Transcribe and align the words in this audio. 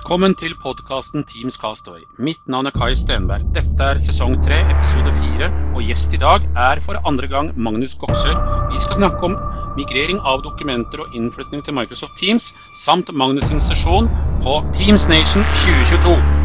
Velkommen 0.00 0.32
til 0.32 0.54
podkasten 0.56 1.26
Teams 1.28 1.58
Castaway. 1.60 2.06
Mitt 2.24 2.48
navn 2.48 2.70
er 2.70 2.72
Kai 2.72 2.94
Stenberg. 2.96 3.44
Dette 3.52 3.84
er 3.84 4.00
sesong 4.00 4.38
tre, 4.40 4.62
episode 4.72 5.12
fire, 5.18 5.50
og 5.74 5.84
gjest 5.84 6.16
i 6.16 6.22
dag 6.24 6.48
er 6.56 6.80
for 6.80 6.96
andre 7.04 7.28
gang 7.28 7.52
Magnus 7.52 7.98
Goksør. 8.00 8.40
Vi 8.72 8.80
skal 8.80 9.02
snakke 9.02 9.28
om 9.28 9.36
migrering 9.76 10.24
av 10.24 10.40
dokumenter 10.48 11.04
og 11.04 11.12
innflytning 11.12 11.60
til 11.68 11.76
Microsoft 11.76 12.16
Teams, 12.16 12.54
samt 12.72 13.12
Magnus' 13.12 13.52
sesjon 13.68 14.08
på 14.40 14.62
Teams 14.72 15.10
Nation 15.12 15.44
2022. 15.52 16.39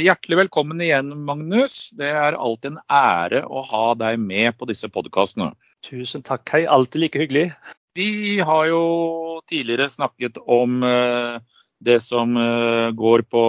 Hjertelig 0.00 0.36
velkommen 0.38 0.80
igjen, 0.82 1.10
Magnus. 1.26 1.90
Det 1.94 2.08
er 2.10 2.34
alltid 2.34 2.72
en 2.72 2.82
ære 2.90 3.42
å 3.46 3.62
ha 3.68 3.86
deg 3.98 4.18
med 4.18 4.56
på 4.58 4.66
disse 4.66 4.88
podkastene. 4.90 5.52
Tusen 5.86 6.24
takk, 6.26 6.48
Hei. 6.50 6.64
Alltid 6.66 7.02
like 7.02 7.20
hyggelig. 7.20 7.48
Vi 7.94 8.40
har 8.42 8.66
jo 8.70 8.80
tidligere 9.50 9.90
snakket 9.92 10.40
om 10.50 10.82
eh, 10.82 11.36
det 11.84 12.00
som 12.02 12.34
eh, 12.40 12.90
går 12.96 13.26
på 13.30 13.44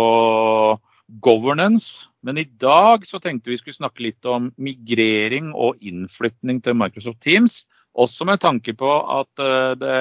governance. 1.23 2.09
Men 2.25 2.37
i 2.41 2.45
dag 2.45 3.07
så 3.09 3.21
tenkte 3.23 3.53
vi 3.53 3.57
skulle 3.61 3.79
snakke 3.79 4.05
litt 4.05 4.29
om 4.29 4.51
migrering 4.57 5.53
og 5.53 5.81
innflytning 5.81 6.61
til 6.65 6.77
Microsoft 6.77 7.23
Teams. 7.25 7.63
Også 7.95 8.27
med 8.27 8.43
tanke 8.43 8.75
på 8.77 8.91
at 9.19 9.41
eh, 9.41 9.73
det 9.81 9.99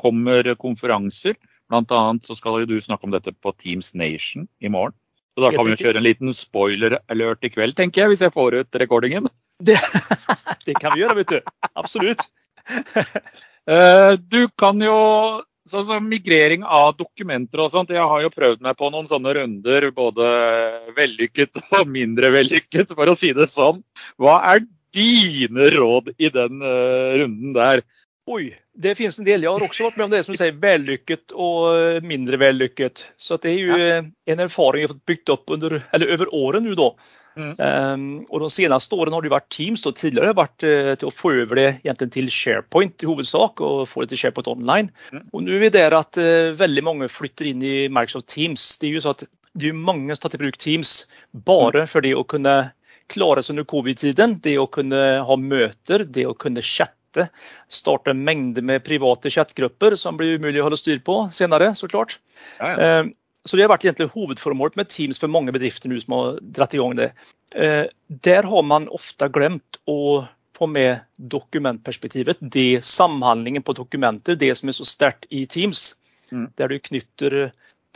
kommer 0.00 0.54
konferanser. 0.56 1.36
Blant 1.70 1.92
annet 1.94 2.26
så 2.26 2.34
skal 2.38 2.64
du 2.66 2.78
snakke 2.80 3.06
om 3.06 3.12
dette 3.14 3.34
på 3.36 3.52
Teams 3.60 3.92
Nation 3.94 4.48
i 4.60 4.72
morgen. 4.72 4.96
Så 5.36 5.44
da 5.44 5.52
kan 5.54 5.68
vi 5.68 5.76
jo 5.76 5.82
kjøre 5.84 6.00
en 6.00 6.06
liten 6.06 6.34
spoiler-alert 6.36 7.46
i 7.46 7.52
kveld, 7.52 7.76
tenker 7.78 8.04
jeg, 8.04 8.12
hvis 8.12 8.24
jeg 8.26 8.34
får 8.34 8.58
ut 8.60 8.80
rekordingen. 8.82 9.28
Det, 9.60 9.76
det 10.66 10.74
kan 10.80 10.96
vi 10.96 11.04
gjøre, 11.04 11.20
vet 11.20 11.36
du. 11.36 11.54
Absolutt. 11.74 12.26
Eh, 13.70 14.14
du 14.32 14.48
kan 14.58 14.80
jo 14.82 14.94
Sånn 15.70 15.84
som 15.86 16.06
migrering 16.08 16.64
av 16.64 16.96
dokumenter 16.98 17.60
og 17.62 17.74
sånt. 17.74 17.92
Jeg 17.94 18.02
har 18.02 18.22
jo 18.24 18.32
prøvd 18.32 18.62
meg 18.64 18.78
på 18.78 18.88
noen 18.90 19.06
sånne 19.06 19.34
runder, 19.36 19.86
både 19.94 20.26
vellykket 20.96 21.60
og 21.78 21.90
mindre 21.90 22.32
vellykket, 22.34 22.94
for 22.96 23.12
å 23.12 23.14
si 23.18 23.30
det 23.36 23.46
sånn. 23.52 23.78
Hva 24.18 24.40
er 24.50 24.64
dine 24.96 25.68
råd 25.76 26.10
i 26.18 26.32
den 26.34 26.64
uh, 26.64 27.12
runden 27.20 27.54
der? 27.54 27.84
Oj, 28.26 28.60
det 28.74 28.94
finns 28.94 29.18
en 29.18 29.24
del. 29.24 29.42
Jeg 29.42 29.50
har 29.50 29.62
også 29.64 29.86
vært 29.88 29.96
med 29.98 30.04
om 30.04 30.12
det 30.12 30.24
som 30.24 30.34
du 30.34 30.38
säger 30.38 30.58
vellykket 30.60 31.30
och 31.30 32.02
mindre 32.02 32.36
vellykket. 32.36 33.04
Så 33.16 33.38
det 33.42 33.50
er 33.50 33.58
jo 33.58 33.78
ja. 33.78 34.02
en 34.26 34.42
erfaring 34.44 34.84
jeg 34.84 34.90
har 34.90 34.94
fått 34.94 35.08
byggt 35.08 35.32
opp 35.34 35.50
under, 35.50 35.80
eller 35.90 36.14
over 36.14 36.34
åren 36.34 36.64
nu 36.64 36.74
då. 36.74 36.92
Mm. 37.36 37.56
Um, 37.58 38.24
och 38.24 38.40
de 38.40 38.50
senaste 38.50 38.94
åren 38.94 39.12
har 39.12 39.22
det 39.22 39.32
vært 39.32 39.48
Teams. 39.48 39.82
Då. 39.82 39.92
Tidligere 39.92 40.30
har 40.30 40.34
det 40.34 40.42
vært 40.42 40.66
uh, 40.66 40.94
til 41.00 41.10
å 41.10 41.14
få 41.14 41.32
over 41.42 41.58
det 41.58 41.68
egentligen 41.80 42.14
til 42.14 42.30
SharePoint 42.34 43.02
i 43.04 43.08
hovedsak 43.08 43.62
og 43.64 43.86
få 43.88 44.04
det 44.04 44.12
til 44.12 44.24
SharePoint 44.24 44.50
online. 44.50 44.92
Mm. 45.10 45.26
Og 45.32 45.46
nå 45.46 45.54
er 45.56 45.64
vi 45.64 45.74
der 45.78 45.96
at 45.96 46.20
uh, 46.20 46.52
veldig 46.58 46.84
mange 46.86 47.10
flytter 47.12 47.50
inn 47.50 47.64
i 47.64 47.76
Microsoft 47.88 48.28
Teams. 48.34 48.66
Det 48.80 48.90
er 48.90 48.98
jo 48.98 49.04
så 49.06 49.14
at 49.16 49.24
det 49.58 49.70
er 49.70 49.78
mange 49.78 50.14
som 50.14 50.28
tar 50.28 50.38
i 50.38 50.44
bruk 50.44 50.60
Teams 50.60 51.00
bare 51.32 51.86
mm. 51.86 51.90
for 51.90 52.06
det 52.06 52.14
å 52.18 52.26
kunne 52.28 52.58
klare 53.10 53.42
seg 53.42 53.56
under 53.56 53.66
covid-tiden. 53.70 54.38
Det 54.44 54.58
å 54.60 54.68
kunne 54.70 55.00
ha 55.26 55.36
møter, 55.40 56.04
det 56.06 56.28
å 56.30 56.36
kunne 56.38 56.62
chatte. 57.10 57.28
Starte 57.68 58.14
mengder 58.14 58.62
med 58.62 58.84
private 58.84 59.30
chatgrupper 59.30 59.96
som 59.96 60.16
blir 60.16 60.38
umulig 60.38 60.60
å 60.60 60.64
holde 60.64 60.76
styr 60.76 60.98
på 60.98 61.30
senere, 61.32 61.74
så 61.74 61.88
klart. 61.88 62.18
Ja, 62.58 62.70
ja. 62.70 63.00
Um, 63.00 63.14
så 63.44 63.56
det 63.56 63.64
har 63.64 63.70
vært 63.72 63.86
egentlig 63.86 64.10
hovedformålet 64.12 64.76
med 64.76 64.88
Teams 64.92 65.18
for 65.18 65.32
mange 65.32 65.52
bedrifter 65.52 65.88
nå 65.88 65.96
som 66.02 66.12
har 66.12 66.40
dratt 66.42 66.74
i 66.74 66.78
gang 66.78 66.92
det. 66.98 67.06
Eh, 67.56 67.86
der 68.06 68.44
har 68.44 68.62
man 68.62 68.84
ofte 68.92 69.30
glemt 69.32 69.78
å 69.88 70.26
få 70.52 70.68
med 70.68 71.06
dokumentperspektivet. 71.16 72.36
Det 72.40 72.84
samhandlingen 72.84 73.64
på 73.64 73.72
dokumenter, 73.72 74.36
det 74.36 74.52
som 74.58 74.68
er 74.68 74.76
så 74.76 74.84
sterkt 74.84 75.24
i 75.32 75.46
Teams. 75.48 75.94
Mm. 76.28 76.50
Der 76.60 76.68
du 76.68 76.76
knytter 76.84 77.38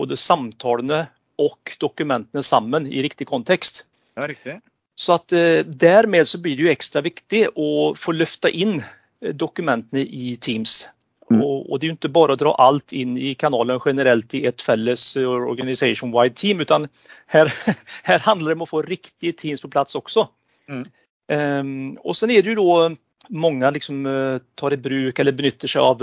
både 0.00 0.16
samtalene 0.16 1.10
og 1.36 1.76
dokumentene 1.76 2.40
sammen 2.40 2.88
i 2.88 3.04
riktig 3.04 3.28
kontekst. 3.28 3.84
Ja, 4.16 4.24
riktig. 4.24 4.62
Så 4.96 5.16
at 5.18 5.32
eh, 5.34 5.60
dermed 5.66 6.28
så 6.28 6.38
blir 6.38 6.56
det 6.56 6.66
jo 6.66 6.72
ekstra 6.72 7.02
viktig 7.04 7.48
å 7.58 7.94
få 7.98 8.14
løfta 8.14 8.50
inn 8.50 8.78
eh, 8.80 9.03
dokumentene 9.32 10.00
i 10.00 10.36
Teams. 10.40 10.88
Mm. 11.30 11.42
Och, 11.42 11.70
och, 11.70 11.78
det 11.78 11.86
är 11.86 11.90
inte 11.90 12.08
bara 12.08 12.32
att 12.32 12.38
dra 12.38 12.54
allt 12.54 12.92
in 12.92 13.18
i 13.18 13.34
kanalen 13.34 13.80
generellt 13.84 14.34
i 14.34 14.46
ett 14.46 14.62
felles 14.62 15.16
eh, 15.16 15.28
organization-wide 15.28 16.34
team 16.34 16.60
utan 16.60 16.88
här, 17.26 17.54
här 18.02 18.18
handlar 18.28 18.50
det 18.50 18.54
om 18.54 18.62
att 18.62 18.68
få 18.68 18.82
riktige 18.82 19.32
teams 19.32 19.62
på 19.62 19.68
plats 19.68 19.94
också. 19.94 20.28
Mm. 20.68 20.88
Um, 21.28 21.96
och 21.96 22.16
sen 22.16 22.30
är 22.30 22.42
det 22.42 22.48
ju 22.48 22.54
då 22.54 22.96
många 23.28 23.70
liksom 23.70 24.40
tar 24.54 24.72
i 24.72 24.76
bruk 24.76 25.18
eller 25.18 25.32
benytter 25.32 25.68
seg 25.68 25.82
av 25.82 26.02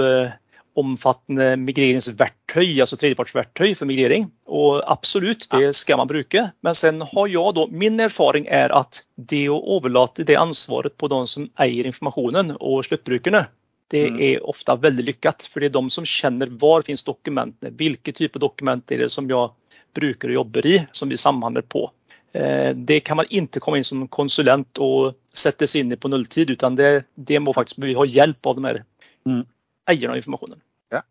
omfattende 0.80 1.56
migreringsverktøy, 1.60 2.80
altså 2.80 2.98
tredjepartsverktøy 3.00 3.74
for 3.76 3.90
migrering. 3.90 4.30
Og 4.48 4.82
absolutt, 4.90 5.48
det 5.52 5.74
skal 5.76 6.00
man 6.00 6.10
bruke. 6.10 6.48
Men 6.64 6.78
sen 6.78 7.02
har 7.04 7.32
jeg 7.32 7.56
da, 7.58 7.66
min 7.84 8.00
erfaring 8.04 8.48
er 8.48 8.74
at 8.76 9.02
det 9.16 9.48
å 9.52 9.60
overlate 9.76 10.26
det 10.28 10.40
ansvaret 10.40 10.96
på 10.98 11.12
de 11.12 11.22
som 11.28 11.50
eier 11.62 11.90
informasjonen 11.90 12.56
og 12.60 12.86
sluttbrukerne, 12.88 13.46
det 13.92 14.06
mm. 14.14 14.20
er 14.24 14.46
ofte 14.48 14.78
veldig 14.80 15.08
lyckat. 15.10 15.48
For 15.52 15.60
det 15.60 15.72
er 15.72 15.78
de 15.80 15.94
som 15.94 16.08
kjenner 16.08 16.52
hvor 16.62 16.86
finnes 16.88 17.04
dokumentene, 17.08 17.74
hvilke 17.76 18.16
type 18.16 18.40
dokumenter 18.40 18.98
er 18.98 19.08
det 19.08 19.16
som 19.16 19.28
jeg 19.30 19.52
bruker 19.98 20.32
og 20.32 20.40
jobber 20.40 20.68
i, 20.70 20.78
som 20.96 21.12
vi 21.12 21.20
samhandler 21.20 21.68
på. 21.68 21.90
Eh, 22.32 22.72
det 22.76 23.02
kan 23.08 23.20
man 23.20 23.28
ikke 23.28 23.60
komme 23.60 23.82
inn 23.82 23.88
som 23.88 24.06
konsulent 24.08 24.80
og 24.80 25.18
sette 25.36 25.68
seg 25.68 25.84
inn 25.84 25.96
i 25.96 26.00
på 26.00 26.12
nulltid, 26.12 26.54
utan 26.56 26.78
det, 26.80 27.10
det 27.16 27.42
må 27.44 27.52
faktisk 27.56 27.84
vi 27.84 27.98
ha 27.98 28.08
hjelp 28.08 28.48
av 28.48 28.56
de 28.56 28.68
her 28.70 28.80
mm. 29.28 29.44
Eierne 29.90 30.16
av 30.16 30.22
informasjonen. 30.22 30.62
Ja. 30.94 31.02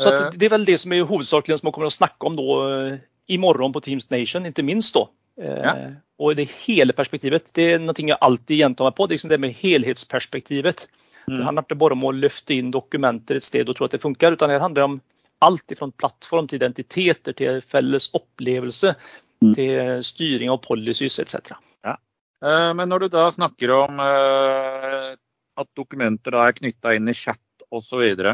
Så 0.00 0.12
eh. 0.12 0.26
det 0.36 0.48
er 0.48 0.54
vel 0.54 0.66
det 0.68 0.78
som 0.82 0.94
er 0.94 1.08
hovedsakelig 1.08 1.60
som 1.60 1.70
man 1.70 1.76
kommer 1.76 1.90
å 1.90 1.94
snakke 1.94 2.30
om 2.30 2.38
eh, 2.38 3.00
i 3.30 3.38
morgen 3.40 3.74
på 3.74 3.82
Teams 3.84 4.10
Nation, 4.12 4.48
ikke 4.48 4.66
minst. 4.66 4.94
da. 4.96 5.08
Ja. 5.40 5.74
Og 6.20 6.34
det 6.36 6.50
hele 6.66 6.92
perspektivet, 6.92 7.48
det 7.56 7.66
er 7.74 7.78
noe 7.80 7.96
jeg 7.96 8.18
alltid 8.20 8.58
gjentar 8.60 8.90
meg 8.90 8.96
på. 8.98 9.06
Det 9.06 9.14
er 9.14 9.18
liksom 9.20 9.32
det 9.32 9.40
med 9.40 9.56
helhetsperspektivet. 9.56 10.84
Mm. 11.30 11.36
Det 11.38 11.46
handler 11.46 11.64
ikke 11.64 11.80
bare 11.80 11.96
om 11.96 12.04
å 12.08 12.12
løfte 12.16 12.56
inn 12.58 12.72
dokumenter 12.74 13.38
et 13.38 13.46
sted 13.46 13.68
og 13.68 13.78
tro 13.78 13.86
at 13.86 13.94
det 13.94 14.02
funker, 14.02 14.36
utan 14.36 14.52
det 14.52 14.60
handler 14.60 14.88
om 14.88 15.00
alt 15.40 15.72
fra 15.78 15.88
plattform 16.02 16.48
til 16.48 16.60
identiteter, 16.60 17.36
til 17.36 17.60
felles 17.64 18.10
opplevelse, 18.16 18.92
mm. 19.40 19.52
til 19.56 20.04
styring 20.04 20.52
av 20.52 20.60
policies 20.64 21.18
etc. 21.22 21.54
Ja. 21.86 21.96
Eh, 22.44 22.70
men 22.76 22.90
når 22.92 23.06
du 23.06 23.14
da 23.14 23.28
snakker 23.32 23.72
om 23.78 24.02
eh, 24.04 25.12
at 25.60 25.70
dokumenter 25.78 26.36
da 26.36 26.48
er 26.48 26.58
knytta 26.58 26.96
inn 26.96 27.08
i 27.08 27.16
chat 27.16 27.40
osv., 27.70 28.02
eh, 28.20 28.28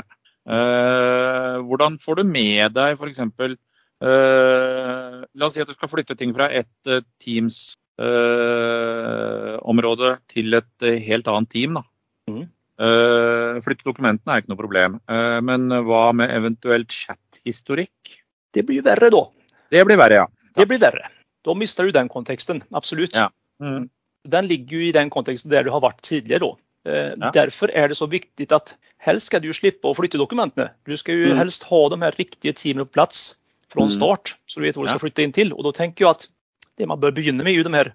hvordan 1.68 1.98
får 2.02 2.14
du 2.20 2.24
med 2.28 2.72
deg 2.76 2.90
f.eks. 2.96 3.20
Eh, 3.96 5.14
la 5.24 5.46
oss 5.46 5.54
si 5.56 5.62
at 5.62 5.70
du 5.70 5.74
skal 5.76 5.92
flytte 5.92 6.18
ting 6.18 6.30
fra 6.36 6.46
et 6.52 6.76
Teams-område 7.22 10.08
eh, 10.12 10.20
til 10.32 10.46
et 10.60 10.76
helt 11.08 11.26
annet 11.32 11.50
team. 11.52 11.70
Da. 11.80 11.84
Mm. 12.30 12.46
Uh, 12.76 13.56
flytte 13.64 13.86
dokumentene 13.88 14.34
er 14.34 14.42
ikke 14.42 14.52
noe 14.52 14.60
problem. 14.60 14.98
Uh, 15.08 15.40
men 15.44 15.72
hva 15.88 16.10
med 16.16 16.32
eventuelt 16.34 16.92
chat-historikk? 16.92 18.16
Det 18.52 18.62
blir 18.68 18.84
verre 18.84 19.08
da. 19.12 19.22
Det 19.72 19.84
blir 19.88 19.98
verre, 20.00 20.16
ja. 20.20 20.26
Takk. 20.28 20.56
Det 20.60 20.66
blir 20.70 20.80
verre. 20.82 21.08
Da 21.46 21.54
mister 21.56 21.86
du 21.86 21.94
den 21.94 22.10
konteksten. 22.12 22.62
Absolutt. 22.76 23.16
Ja. 23.16 23.30
Mm. 23.62 23.88
Den 24.26 24.48
ligger 24.50 24.76
jo 24.76 24.88
i 24.88 24.94
den 24.94 25.10
konteksten 25.14 25.52
der 25.52 25.64
du 25.64 25.70
har 25.72 25.82
vært 25.84 26.02
tidligere. 26.04 26.52
Uh, 26.52 26.60
ja. 26.86 27.30
Derfor 27.34 27.72
er 27.74 27.90
det 27.90 27.98
så 27.98 28.08
viktig 28.10 28.46
at 28.54 28.74
helst 29.06 29.30
skal 29.30 29.42
du 29.44 29.50
slippe 29.56 29.88
å 29.88 29.96
flytte 29.96 30.20
dokumentene. 30.20 30.70
Du 30.86 30.94
skal 30.98 31.18
jo 31.18 31.34
mm. 31.34 31.40
helst 31.40 31.66
ha 31.70 31.82
de 31.92 32.00
her 32.02 32.16
riktige 32.18 32.54
teamene 32.56 32.86
på 32.88 32.96
plass 32.98 33.28
fra 33.72 33.86
mm. 33.86 33.92
start, 33.96 34.36
så 34.46 34.60
du 34.60 34.66
vet 34.66 34.78
hvor 34.78 34.86
du 34.86 34.92
skal 34.92 35.02
flytte 35.02 35.24
inn 35.26 35.34
til. 35.36 35.52
Og 35.56 35.66
da 35.66 35.74
tenker 35.76 36.06
jeg 36.06 36.12
at 36.12 36.26
det 36.76 36.88
man 36.88 37.00
bør 37.02 37.14
begynne 37.16 37.44
med, 37.44 37.54
er 37.54 37.60
jo 37.60 37.66
de 37.66 37.76
her 37.76 37.92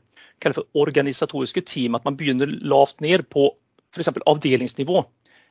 for 0.50 0.66
organisatoriske 0.82 1.64
team. 1.70 1.96
At 1.96 2.06
man 2.08 2.18
begynner 2.20 2.50
lavt 2.50 3.02
ned 3.04 3.28
på 3.30 3.52
f.eks. 3.94 4.12
avdelingsnivå. 4.26 5.04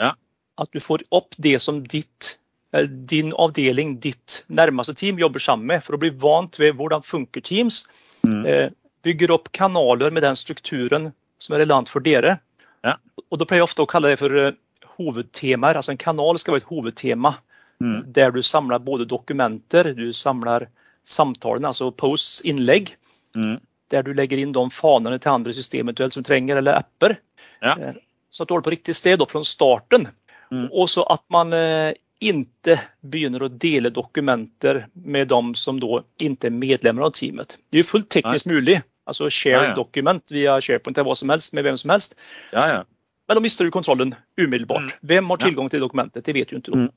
Ja. 0.02 0.14
At 0.60 0.72
du 0.74 0.80
får 0.82 1.06
opp 1.14 1.36
det 1.38 1.56
som 1.62 1.82
ditt, 1.86 2.34
eh, 2.74 2.88
din 2.88 3.32
avdeling, 3.38 3.98
ditt 4.02 4.42
nærmeste 4.48 4.96
team 4.98 5.20
jobber 5.20 5.42
sammen 5.42 5.70
med, 5.70 5.84
for 5.86 5.96
å 5.96 6.02
bli 6.02 6.10
vant 6.10 6.58
ved 6.60 6.76
hvordan 6.78 7.06
funker 7.06 7.44
Teams. 7.46 7.84
Mm. 8.26 8.42
Eh, 8.46 8.68
bygger 9.06 9.32
opp 9.36 9.52
kanaler 9.56 10.12
med 10.12 10.26
den 10.26 10.36
strukturen 10.36 11.12
som 11.40 11.54
er 11.54 11.64
relevant 11.64 11.88
for 11.88 12.04
dere. 12.04 12.38
Ja. 12.86 12.96
Og 13.28 13.38
Da 13.38 13.46
pleier 13.46 13.62
jeg 13.62 13.68
ofte 13.68 13.84
å 13.84 13.90
kalle 13.90 14.12
det 14.12 14.20
for 14.20 14.36
eh, 14.36 14.58
hovedtemaer. 14.98 15.78
Altså 15.80 15.94
En 15.94 16.00
kanal 16.00 16.38
skal 16.40 16.56
være 16.56 16.64
et 16.64 16.70
hovedtema. 16.72 17.34
Mm. 17.80 18.12
Der 18.12 18.34
du 18.34 18.42
samler 18.44 18.82
både 18.84 19.08
dokumenter, 19.08 19.94
du 19.96 20.10
samler 20.12 20.68
samtalene, 21.08 21.72
altså 21.72 21.88
posts, 21.96 22.42
innlegg. 22.44 22.94
Mm. 23.36 23.56
Der 23.90 24.04
du 24.04 24.12
legger 24.14 24.38
inn 24.38 24.52
de 24.54 24.66
fanene 24.74 25.18
til 25.18 25.32
andre 25.32 25.54
system 25.56 25.90
som 25.96 26.26
trenger, 26.26 26.60
eller 26.60 26.82
apper. 26.82 27.18
Ja 27.64 27.94
så 28.30 28.42
at 28.42 28.48
du 28.48 28.54
holder 28.54 28.68
på 28.68 28.76
riktig 28.76 28.96
sted 28.96 29.22
fra 29.28 29.42
starten. 29.44 30.08
Mm. 30.50 30.68
Og 30.70 30.90
så 30.90 31.04
at 31.10 31.22
man 31.34 31.52
eh, 31.54 31.92
ikke 32.20 32.78
begynner 33.00 33.46
å 33.46 33.50
dele 33.50 33.90
dokumenter 33.94 34.84
med 34.94 35.30
dem 35.30 35.54
som 35.58 35.80
da 35.82 36.02
ikke 36.22 36.50
er 36.50 36.56
medlemmer 36.56 37.08
av 37.08 37.14
teamet. 37.18 37.58
Det 37.70 37.80
er 37.80 37.84
jo 37.84 37.90
fullt 37.90 38.10
teknisk 38.12 38.46
Nei. 38.46 38.56
mulig. 38.56 38.78
Altså 39.10 39.28
share 39.32 39.58
ja, 39.58 39.68
ja. 39.72 39.76
document 39.78 40.32
via 40.32 40.56
SharePoint 40.62 40.96
til 40.98 41.06
hva 41.06 41.16
som 41.18 41.32
helst 41.32 41.54
med 41.56 41.66
hvem 41.66 41.78
som 41.80 41.92
helst. 41.94 42.16
Ja, 42.54 42.84
Men 43.28 43.38
da 43.38 43.42
mister 43.42 43.66
du 43.66 43.74
kontrollen 43.74 44.14
umiddelbart. 44.38 44.88
Mm. 44.88 45.06
Hvem 45.12 45.30
har 45.32 45.42
tilgang 45.44 45.70
til 45.70 45.84
dokumentet? 45.84 46.24
Det 46.26 46.34
vet 46.34 46.50
du 46.50 46.58
ikke. 46.60 46.86
Mm. 46.86 46.90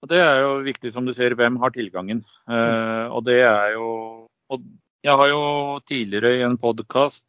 Og 0.00 0.08
Det 0.08 0.16
er 0.16 0.38
jo 0.40 0.52
viktig, 0.64 0.94
som 0.94 1.04
du 1.04 1.12
ser, 1.12 1.34
hvem 1.36 1.58
har 1.60 1.74
tilgangen. 1.74 2.22
Eh, 2.48 3.06
og 3.12 3.24
det 3.26 3.42
er 3.44 3.74
jo 3.74 4.26
Jeg 5.04 5.16
har 5.16 5.28
jo 5.28 5.42
tidligere 5.88 6.38
i 6.38 6.44
en 6.44 6.56
podkast 6.60 7.24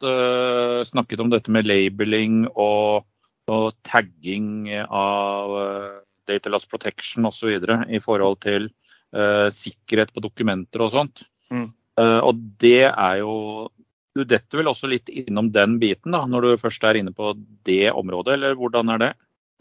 snakket 0.88 1.20
om 1.24 1.30
dette 1.32 1.52
med 1.52 1.64
labeling 1.64 2.48
og, 2.52 3.06
og 3.48 3.68
tagging 3.88 4.68
av 4.90 5.52
uh, 5.56 6.02
data 6.28 6.52
loss 6.52 6.68
protection 6.68 7.26
osv. 7.30 7.48
i 7.88 8.00
forhold 8.04 8.42
til 8.44 8.68
eh, 9.16 9.48
sikkerhet 9.56 10.14
på 10.14 10.24
dokumenter 10.24 10.84
og 10.86 10.92
sånt. 10.96 11.24
Mm. 11.52 11.70
Eh, 12.00 12.20
og 12.20 12.42
det 12.62 12.90
er 12.90 13.22
jo 13.22 13.70
Du 14.16 14.24
detter 14.28 14.60
vel 14.60 14.68
også 14.68 14.90
litt 14.92 15.10
innom 15.10 15.52
den 15.56 15.78
biten 15.80 16.12
da, 16.12 16.26
når 16.28 16.42
du 16.42 16.58
først 16.60 16.84
er 16.84 17.00
inne 17.00 17.14
på 17.16 17.32
det 17.68 17.92
området, 17.96 18.34
eller 18.36 18.58
hvordan 18.60 18.92
er 18.96 18.98
det? 19.06 19.12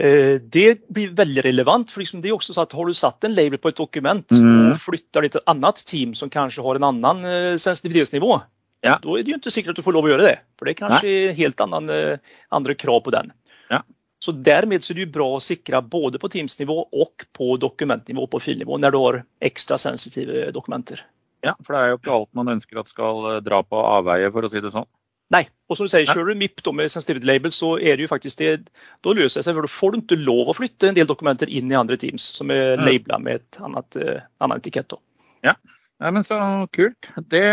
Eh, 0.01 0.39
Det 0.43 0.89
blir 0.91 1.13
veldig 1.15 1.45
relevant. 1.45 1.91
for 1.91 2.01
liksom 2.01 2.23
det 2.23 2.31
er 2.31 2.35
også 2.39 2.55
så 2.55 2.63
at 2.63 2.73
Har 2.73 2.87
du 2.87 2.93
satt 2.95 3.25
en 3.25 3.35
label 3.35 3.59
på 3.59 3.69
et 3.69 3.77
dokument 3.77 4.27
Mm. 4.31 4.73
og 4.73 4.79
flytter 4.79 5.23
det 5.23 5.33
til 5.33 5.41
et 5.41 5.47
annet 5.47 5.85
team 5.87 6.15
som 6.15 6.31
kanskje 6.31 6.63
har 6.63 6.77
en 6.77 6.85
annen 6.89 7.25
eh, 7.25 7.57
sensitivitetsnivå, 7.57 8.43
Ja. 8.83 8.99
da 8.99 9.09
er 9.17 9.23
det 9.23 9.29
jo 9.29 9.39
ikke 9.39 9.53
sikkert 9.53 9.71
at 9.71 9.77
du 9.77 9.83
får 9.83 9.93
lov 9.93 10.05
å 10.05 10.09
gjøre 10.09 10.27
det. 10.27 10.39
For 10.59 10.65
det 10.65 10.81
er 10.81 10.89
kanskje 10.89 11.35
helt 11.37 11.61
annen, 11.61 11.91
eh, 11.91 12.19
andre 12.51 12.75
krav 12.75 13.05
på 13.05 13.11
den. 13.13 13.33
Ja. 13.71 13.83
Så 14.21 14.33
Dermed 14.43 14.83
så 14.83 14.91
er 14.91 14.95
det 14.95 15.07
jo 15.07 15.19
bra 15.19 15.37
å 15.37 15.41
sikre 15.41 15.81
både 15.89 16.19
på 16.19 16.29
Teams-nivå 16.29 16.89
og 16.93 17.25
på 17.33 17.57
dokumentnivå 17.59 18.29
på 18.29 18.41
filnivå 18.41 18.79
når 18.81 18.91
du 18.93 18.99
har 18.99 19.25
ekstra 19.41 19.79
sensitive 19.79 20.51
dokumenter. 20.53 21.01
Ja, 21.47 21.55
for 21.65 21.75
det 21.75 21.83
er 21.83 21.93
jo 21.93 22.01
ikke 22.01 22.17
alt 22.17 22.33
man 22.37 22.53
ønsker 22.57 22.81
at 22.83 22.91
skal 22.91 23.29
eh, 23.31 23.43
dra 23.45 23.63
på 23.65 23.81
avveie, 23.81 24.31
for 24.35 24.47
å 24.47 24.51
si 24.53 24.63
det 24.63 24.73
sånn. 24.75 24.89
Nei. 25.31 25.45
Og 25.71 25.79
som 25.79 25.87
du 25.87 25.93
sier, 25.93 26.09
kjører 26.09 26.35
du 26.35 26.41
MIP 26.41 26.63
da 26.67 26.73
med 26.75 26.91
sensitivity 26.91 27.29
label, 27.29 27.53
så 27.55 27.77
er 27.79 27.97
det 27.97 28.05
jo 28.05 28.11
faktisk 28.11 28.41
det, 28.43 28.55
da 29.07 29.13
løser 29.15 29.41
det 29.41 29.47
seg. 29.47 29.55
For 29.55 29.67
da 29.67 29.71
får 29.71 29.93
du 29.95 30.01
ikke 30.01 30.19
lov 30.19 30.51
å 30.51 30.57
flytte 30.59 30.91
en 30.91 30.97
del 30.97 31.07
dokumenter 31.07 31.51
inn 31.51 31.71
i 31.71 31.79
andre 31.79 31.99
teams 32.03 32.25
som 32.35 32.51
er 32.51 32.75
ja. 32.75 32.81
labela 32.83 33.21
med 33.23 33.39
et 33.39 33.61
annet, 33.63 33.99
uh, 34.03 34.25
annet 34.43 34.65
etikett. 34.65 34.91
da. 34.91 34.99
Nei, 36.03 36.11
men 36.17 36.27
så 36.27 36.41
kult. 36.75 37.13
Det, 37.31 37.45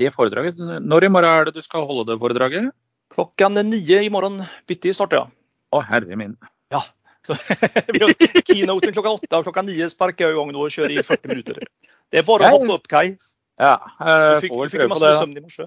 det 0.00 0.14
foredraget, 0.14 0.62
Når 0.80 1.04
i 1.04 1.12
morgen 1.12 1.28
er 1.28 1.48
det 1.50 1.58
du 1.58 1.66
skal 1.66 1.84
holde 1.88 2.06
det 2.08 2.18
foredraget? 2.22 2.70
Klokka 3.12 3.50
ni 3.50 3.82
i 3.98 4.08
morgen 4.14 4.40
bitti 4.70 4.94
starter 4.96 5.20
jeg. 5.20 5.34
Å, 5.74 5.82
herre 5.84 6.16
min. 6.16 6.38
Ja. 6.72 6.86
Keynoten 8.48 8.94
klokka 8.94 9.14
åtte, 9.16 9.32
og 9.38 9.46
klokka 9.48 9.64
ni 9.66 9.78
sparker 9.90 10.28
jeg 10.28 10.36
i 10.36 10.38
gang 10.38 10.52
nå 10.54 10.66
og 10.66 10.74
kjører 10.74 10.94
i 10.96 11.04
40 11.06 11.32
minutter. 11.32 11.64
Det 12.08 12.22
er 12.22 12.26
bare 12.28 12.48
å 12.48 12.56
hoppe 12.56 12.76
opp, 12.78 12.88
Kai. 12.90 13.06
Ja, 13.58 13.74
jeg 13.98 14.36
eh, 14.36 14.40
fikk, 14.44 14.52
får 14.52 14.56
du 14.56 14.60
vel 14.60 14.70
fikk 14.70 14.80
prøve 14.80 14.88
på 14.88 14.94
masse 14.94 15.08
det. 15.08 15.16
søvn 15.18 15.36
i 15.36 15.44
morse. 15.44 15.64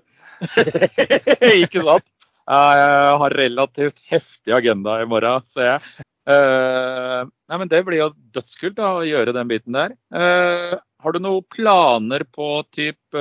ikke 1.65 1.83
sant? 1.87 2.07
Jeg 2.51 3.17
har 3.21 3.35
relativt 3.37 3.99
heftig 4.09 4.55
agenda 4.55 4.95
i 5.03 5.09
morgen, 5.09 5.43
ser 5.51 5.67
jeg. 5.67 6.05
Eh, 6.31 7.19
nei, 7.51 7.57
men 7.59 7.71
Det 7.71 7.81
blir 7.85 7.99
jo 7.99 8.09
dødskult 8.35 8.77
da, 8.79 8.93
å 8.99 9.05
gjøre 9.07 9.35
den 9.35 9.51
biten 9.51 9.75
der. 9.75 9.97
Eh, 10.15 10.77
har 10.77 11.15
du 11.15 11.19
noen 11.21 11.45
planer 11.51 12.25
på 12.29 12.53
typ 12.71 13.19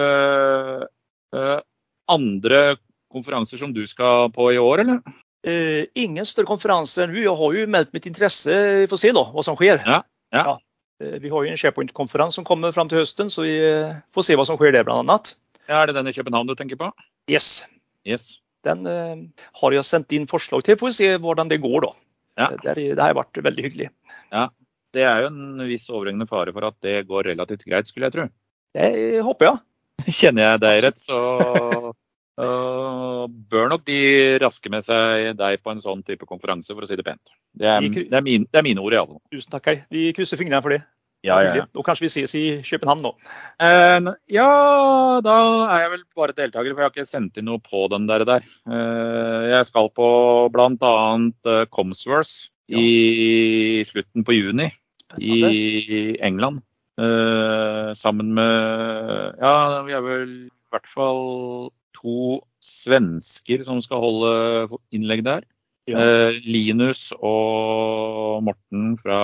andre 2.11 2.61
konferanser 3.11 3.59
som 3.59 3.73
du 3.75 3.83
skal 3.91 4.31
på 4.35 4.53
i 4.55 4.59
år, 4.59 4.85
eller? 4.85 5.03
Eh, 5.47 5.87
ingen 5.97 6.27
større 6.29 6.47
konferanser 6.51 7.09
nå. 7.09 7.17
Jeg 7.23 7.33
har 7.39 7.55
jo 7.57 7.67
meldt 7.73 7.95
mitt 7.97 8.07
interesse. 8.11 8.53
Vi 8.83 8.89
får 8.91 9.01
se 9.01 9.13
da, 9.17 9.23
hva 9.33 9.45
som 9.47 9.57
skjer. 9.57 9.81
Ja, 9.87 10.03
ja. 10.37 10.59
Eh, 11.01 11.19
Vi 11.23 11.31
har 11.33 11.45
jo 11.47 11.51
en 11.51 11.57
SharePoint-konferanse 11.57 12.37
som 12.41 12.45
kommer 12.45 12.73
fram 12.77 12.89
til 12.93 13.01
høsten, 13.01 13.31
så 13.33 13.47
vi 13.47 13.55
eh, 13.65 13.95
får 14.13 14.27
se 14.29 14.37
hva 14.37 14.45
som 14.49 14.59
skjer 14.61 14.73
der, 14.77 14.85
blant 14.85 15.07
annet. 15.09 15.35
Ja, 15.69 15.81
Er 15.83 15.87
det 15.87 15.95
den 15.97 16.09
i 16.11 16.13
København 16.13 16.47
du 16.51 16.55
tenker 16.59 16.77
på? 16.77 16.91
Yes. 17.31 17.65
Yes. 18.05 18.39
Den 18.65 18.85
eh, 18.87 19.17
har 19.63 19.73
jeg 19.73 19.85
sendt 19.89 20.13
inn 20.13 20.27
forslag 20.29 20.63
til. 20.67 20.77
Får 20.77 20.93
vi 20.93 20.99
se 20.99 21.11
hvordan 21.23 21.49
det 21.49 21.61
går, 21.65 21.81
da. 21.89 21.93
Ja. 22.37 22.51
Eh, 22.51 22.57
Det, 22.61 22.71
er- 22.77 22.95
det 22.97 23.01
har 23.07 23.15
vært 23.17 23.41
veldig 23.49 23.65
hyggelig. 23.71 23.91
Det 24.93 25.05
er 25.07 25.21
jo 25.23 25.27
en 25.31 25.61
viss 25.71 25.85
overhengende 25.89 26.27
fare 26.27 26.51
for 26.53 26.67
at 26.67 26.75
det 26.83 27.07
går 27.07 27.29
relativt 27.31 27.63
greit, 27.65 27.87
skulle 27.87 28.09
jeg 28.09 28.13
tro. 28.17 28.25
Det 28.75 29.23
håper 29.23 29.47
jeg. 29.47 30.15
Kjenner 30.19 30.43
jeg 30.49 30.61
deg 30.65 30.81
rett, 30.83 30.99
så 30.99 31.93
bør 33.51 33.69
nok 33.73 33.85
de 33.89 33.99
raske 34.43 34.73
med 34.73 34.87
seg 34.87 35.35
deg 35.39 35.61
på 35.65 35.75
en 35.75 35.83
sånn 35.83 36.05
type 36.07 36.29
konferanse, 36.29 36.73
for 36.73 36.87
å 36.87 36.89
si 36.89 36.99
det 36.99 37.07
pent. 37.07 37.35
Det 37.57 37.69
er, 37.69 37.89
det 37.99 38.17
er, 38.17 38.25
min, 38.25 38.47
det 38.49 38.61
er 38.61 38.67
mine 38.67 38.83
ord, 38.83 38.97
iallfall. 38.97 39.21
Tusen 39.33 39.53
takk. 39.53 39.67
Kai. 39.67 39.77
Vi 39.93 40.09
krysser 40.17 40.41
fingrene 40.41 40.63
for 40.65 40.77
det. 40.77 40.83
Ja, 41.27 41.37
ja, 41.45 41.51
ja. 41.59 41.65
Og 41.77 41.85
kanskje 41.85 42.07
vi 42.07 42.13
ses 42.15 42.33
i 42.39 42.45
København 42.65 43.03
nå. 43.05 43.11
Uh, 43.61 44.15
ja, 44.33 44.47
da 45.21 45.35
er 45.67 45.83
jeg 45.83 45.93
vel 45.93 46.07
bare 46.17 46.37
deltaker, 46.39 46.73
for 46.73 46.81
jeg 46.81 46.89
har 46.89 46.95
ikke 46.95 47.11
sendt 47.11 47.37
inn 47.37 47.51
noe 47.51 47.61
på 47.61 47.85
den 47.93 48.09
der. 48.09 48.25
der. 48.29 48.47
Uh, 48.65 49.51
jeg 49.51 49.69
skal 49.69 49.93
på 49.93 50.09
bl.a. 50.55 50.95
Uh, 51.45 51.67
Comsworth 51.69 52.49
i 52.71 53.83
slutten 53.89 54.25
på 54.25 54.37
juni 54.39 54.71
Spennende. 55.11 55.53
i 55.53 56.17
England. 56.25 56.63
Eh, 57.01 57.95
sammen 57.95 58.35
med 58.35 59.35
Ja, 59.41 59.83
vi 59.87 59.93
er 59.97 60.03
vel 60.05 60.33
i 60.51 60.73
hvert 60.73 60.89
fall 60.93 61.71
to 62.01 62.41
svensker 62.65 63.65
som 63.67 63.81
skal 63.85 64.01
holde 64.03 64.79
innlegg 64.95 65.23
der. 65.27 65.45
Ja. 65.89 65.99
Eh, 66.01 66.39
Linus 66.45 67.09
og 67.19 68.43
Morten 68.47 68.97
fra 69.01 69.21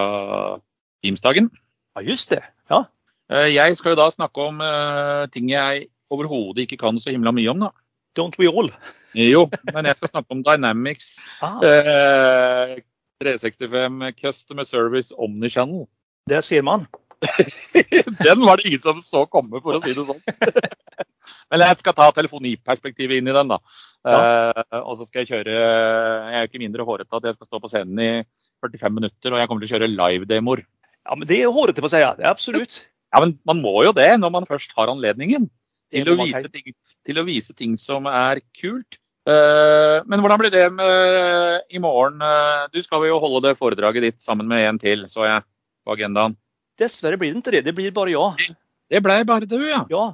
Teamsdagen. 1.05 1.51
ja, 1.97 2.03
just 2.03 2.31
det. 2.31 2.43
Ja. 2.71 2.85
Eh, 3.31 3.49
Jeg 3.55 3.77
skal 3.77 3.93
jo 3.95 4.01
da 4.01 4.11
snakke 4.11 4.39
om 4.51 4.61
eh, 4.61 5.27
ting 5.33 5.49
jeg 5.51 5.89
overhodet 6.11 6.65
ikke 6.67 6.79
kan 6.79 6.99
så 7.03 7.11
himla 7.11 7.33
mye 7.33 7.51
om, 7.51 7.61
da. 7.61 7.71
Don't 8.19 8.39
we 8.39 8.49
all? 8.49 8.71
Jo, 9.17 9.47
men 9.73 9.85
jeg 9.89 9.97
skal 9.97 10.09
snakke 10.09 10.31
om 10.33 10.43
Dynamics 10.45 11.17
Ah, 11.43 11.61
eh, 11.65 12.77
365 13.23 14.13
Customer 14.21 14.65
Service 14.65 15.13
Omnichannel. 15.17 15.87
der 16.29 16.41
sier 16.45 16.63
man. 16.63 16.87
Den 18.25 18.43
var 18.45 18.57
det 18.57 18.67
ingen 18.67 18.81
som 18.83 19.01
så 19.01 19.25
komme, 19.31 19.61
for 19.63 19.79
å 19.79 19.83
si 19.85 19.95
det 19.95 20.05
sånn. 20.05 20.21
Men 21.53 21.65
jeg 21.65 21.81
skal 21.83 21.97
ta 21.99 22.09
telefoniperspektivet 22.17 23.21
inn 23.21 23.31
i 23.31 23.37
den, 23.37 23.53
da. 23.53 23.61
Eh, 24.07 24.81
og 24.83 24.99
så 24.99 25.07
skal 25.09 25.25
jeg 25.25 25.33
kjøre 25.33 25.55
Jeg 25.57 26.35
er 26.37 26.45
jo 26.45 26.49
ikke 26.51 26.63
mindre 26.63 26.85
hårete 26.87 27.19
at 27.19 27.25
jeg 27.27 27.39
skal 27.39 27.49
stå 27.49 27.61
på 27.63 27.71
scenen 27.73 28.03
i 28.03 28.11
45 28.65 28.95
minutter, 28.95 29.33
og 29.33 29.41
jeg 29.41 29.51
kommer 29.51 29.65
til 29.65 29.71
å 29.71 29.75
kjøre 29.77 29.93
live-demoer. 29.93 30.63
Ja, 31.07 31.17
men 31.19 31.29
det 31.29 31.41
er 31.43 31.55
hårete 31.55 31.83
for 31.83 31.91
å 31.91 31.95
si. 31.95 32.03
ja. 32.03 32.13
Det 32.19 32.27
er 32.27 32.33
absolutt. 32.33 32.83
Ja, 33.15 33.23
men 33.23 33.37
man 33.49 33.63
må 33.63 33.81
jo 33.87 33.95
det 33.97 34.09
når 34.21 34.33
man 34.35 34.49
først 34.49 34.75
har 34.79 34.91
anledningen. 34.93 35.51
Til 35.95 36.09
å, 36.11 36.17
vise 36.19 36.49
ting, 36.51 36.73
til 37.07 37.21
å 37.21 37.23
vise 37.27 37.55
ting 37.55 37.77
som 37.79 38.09
er 38.11 38.41
kult. 38.59 38.99
Eh, 39.27 39.99
men 40.07 40.23
hvordan 40.23 40.41
blir 40.41 40.53
det 40.55 40.65
med 40.75 41.71
i 41.71 41.81
morgen? 41.83 42.19
Eh, 42.23 42.67
du 42.75 42.81
skal 42.83 43.07
jo 43.07 43.21
holde 43.23 43.45
det 43.49 43.59
foredraget 43.59 44.05
ditt 44.07 44.19
sammen 44.23 44.51
med 44.51 44.67
en 44.67 44.81
til, 44.83 45.07
så 45.11 45.27
jeg 45.27 45.47
på 45.87 45.95
agendaen. 45.95 46.35
Dessverre 46.79 47.19
blir 47.19 47.33
det 47.33 47.41
ikke 47.41 47.55
det. 47.57 47.65
Det 47.67 47.75
blir 47.75 47.95
bare 47.95 48.13
ja. 48.13 48.27
Det 48.91 49.03
ble 49.03 49.21
bare 49.27 49.49
du, 49.49 49.59
ja. 49.67 49.85
Ja. 49.91 50.07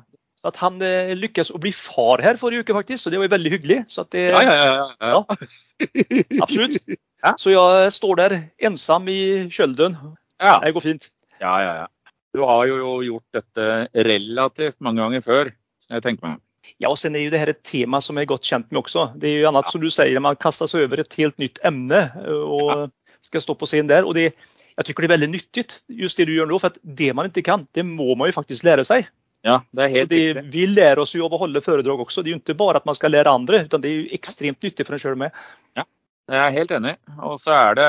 At 0.46 0.58
han 0.58 0.80
eh, 0.82 1.12
lykkes 1.14 1.52
å 1.54 1.60
bli 1.62 1.70
far 1.76 2.22
her 2.24 2.38
forrige 2.40 2.64
uke, 2.66 2.74
faktisk. 2.74 3.04
Så 3.04 3.12
det 3.12 3.20
var 3.20 3.28
jo 3.28 3.34
veldig 3.36 3.52
hyggelig. 3.54 3.78
Det, 4.10 4.26
Ja, 4.32 4.42
ja, 4.42 4.54
ja. 4.58 5.14
ja. 5.14 6.38
Absolutt. 6.42 6.78
Så 7.42 7.52
jeg 7.54 7.92
står 7.94 8.18
der 8.18 8.36
ensam 8.58 9.06
i 9.10 9.46
kjølden. 9.54 9.98
ja. 10.42 10.58
Det 10.64 10.74
går 10.74 10.88
fint. 10.90 11.10
ja, 11.38 11.54
ja, 11.62 11.74
ja. 11.84 11.90
Du 12.32 12.40
har 12.48 12.64
jo 12.64 13.02
gjort 13.04 13.36
dette 13.36 13.64
relativt 14.08 14.78
mange 14.80 15.02
ganger 15.02 15.20
før, 15.20 15.50
jeg 15.92 16.02
tenke 16.02 16.24
meg. 16.24 16.40
Ja, 16.80 16.88
og 16.88 16.96
sen 16.98 17.14
er 17.18 17.26
jo 17.26 17.32
det 17.32 17.40
her 17.42 17.50
et 17.52 17.60
tema 17.66 18.00
som 18.02 18.16
jeg 18.16 18.26
er 18.26 18.32
godt 18.32 18.48
kjent 18.48 18.70
med 18.72 18.80
også. 18.80 19.10
Det 19.20 19.28
er 19.28 19.42
jo 19.42 19.50
annet 19.50 19.68
som 19.70 19.82
du 19.82 19.90
sier, 19.92 20.22
man 20.22 20.38
kaster 20.40 20.70
seg 20.70 20.86
over 20.86 21.02
et 21.02 21.16
helt 21.18 21.36
nytt 21.42 21.60
emne 21.66 22.00
og 22.24 22.88
skal 23.28 23.44
stå 23.44 23.56
på 23.58 23.68
scenen 23.68 23.90
der. 23.90 24.08
Og 24.08 24.16
det, 24.16 24.30
jeg 24.78 24.88
tykker 24.88 25.04
det 25.04 25.10
er 25.10 25.16
veldig 25.16 25.30
nyttig, 25.34 25.66
just 26.02 26.18
det 26.18 26.28
du 26.30 26.34
gjør 26.36 26.48
nå. 26.50 26.60
For 26.62 26.72
at 26.72 26.80
det 26.82 27.10
man 27.18 27.28
ikke 27.28 27.44
kan, 27.50 27.66
det 27.76 27.84
må 27.86 28.14
man 28.14 28.30
jo 28.30 28.38
faktisk 28.38 28.64
lære 28.66 28.86
seg. 28.88 29.10
Ja, 29.42 29.56
det 29.74 29.82
er 29.82 29.90
helt 29.90 30.12
så 30.12 30.14
det, 30.14 30.42
vi 30.54 30.66
lär 30.70 30.98
oss 31.02 31.14
jo 31.14 31.26
å 31.26 31.34
att 31.34 31.40
hålla 31.40 31.60
også. 31.60 32.22
Det 32.22 32.30
er 32.30 32.36
jo 32.36 32.40
ikke 32.40 32.54
bare 32.54 32.78
at 32.78 32.86
man 32.86 32.94
skal 32.94 33.10
lære 33.10 33.30
andre, 33.30 33.64
utan 33.66 33.80
det 33.82 33.90
er 33.90 33.96
jo 33.96 34.14
ekstremt 34.14 34.62
nyttig 34.62 34.86
for 34.86 34.94
en 34.94 34.98
själv 34.98 35.18
med. 35.18 35.30
Ja, 35.74 35.84
jag 36.26 36.46
är 36.46 36.50
helt 36.50 36.70
enig. 36.70 36.96
Og 37.18 37.40
så 37.40 37.50
er 37.50 37.74
det, 37.74 37.88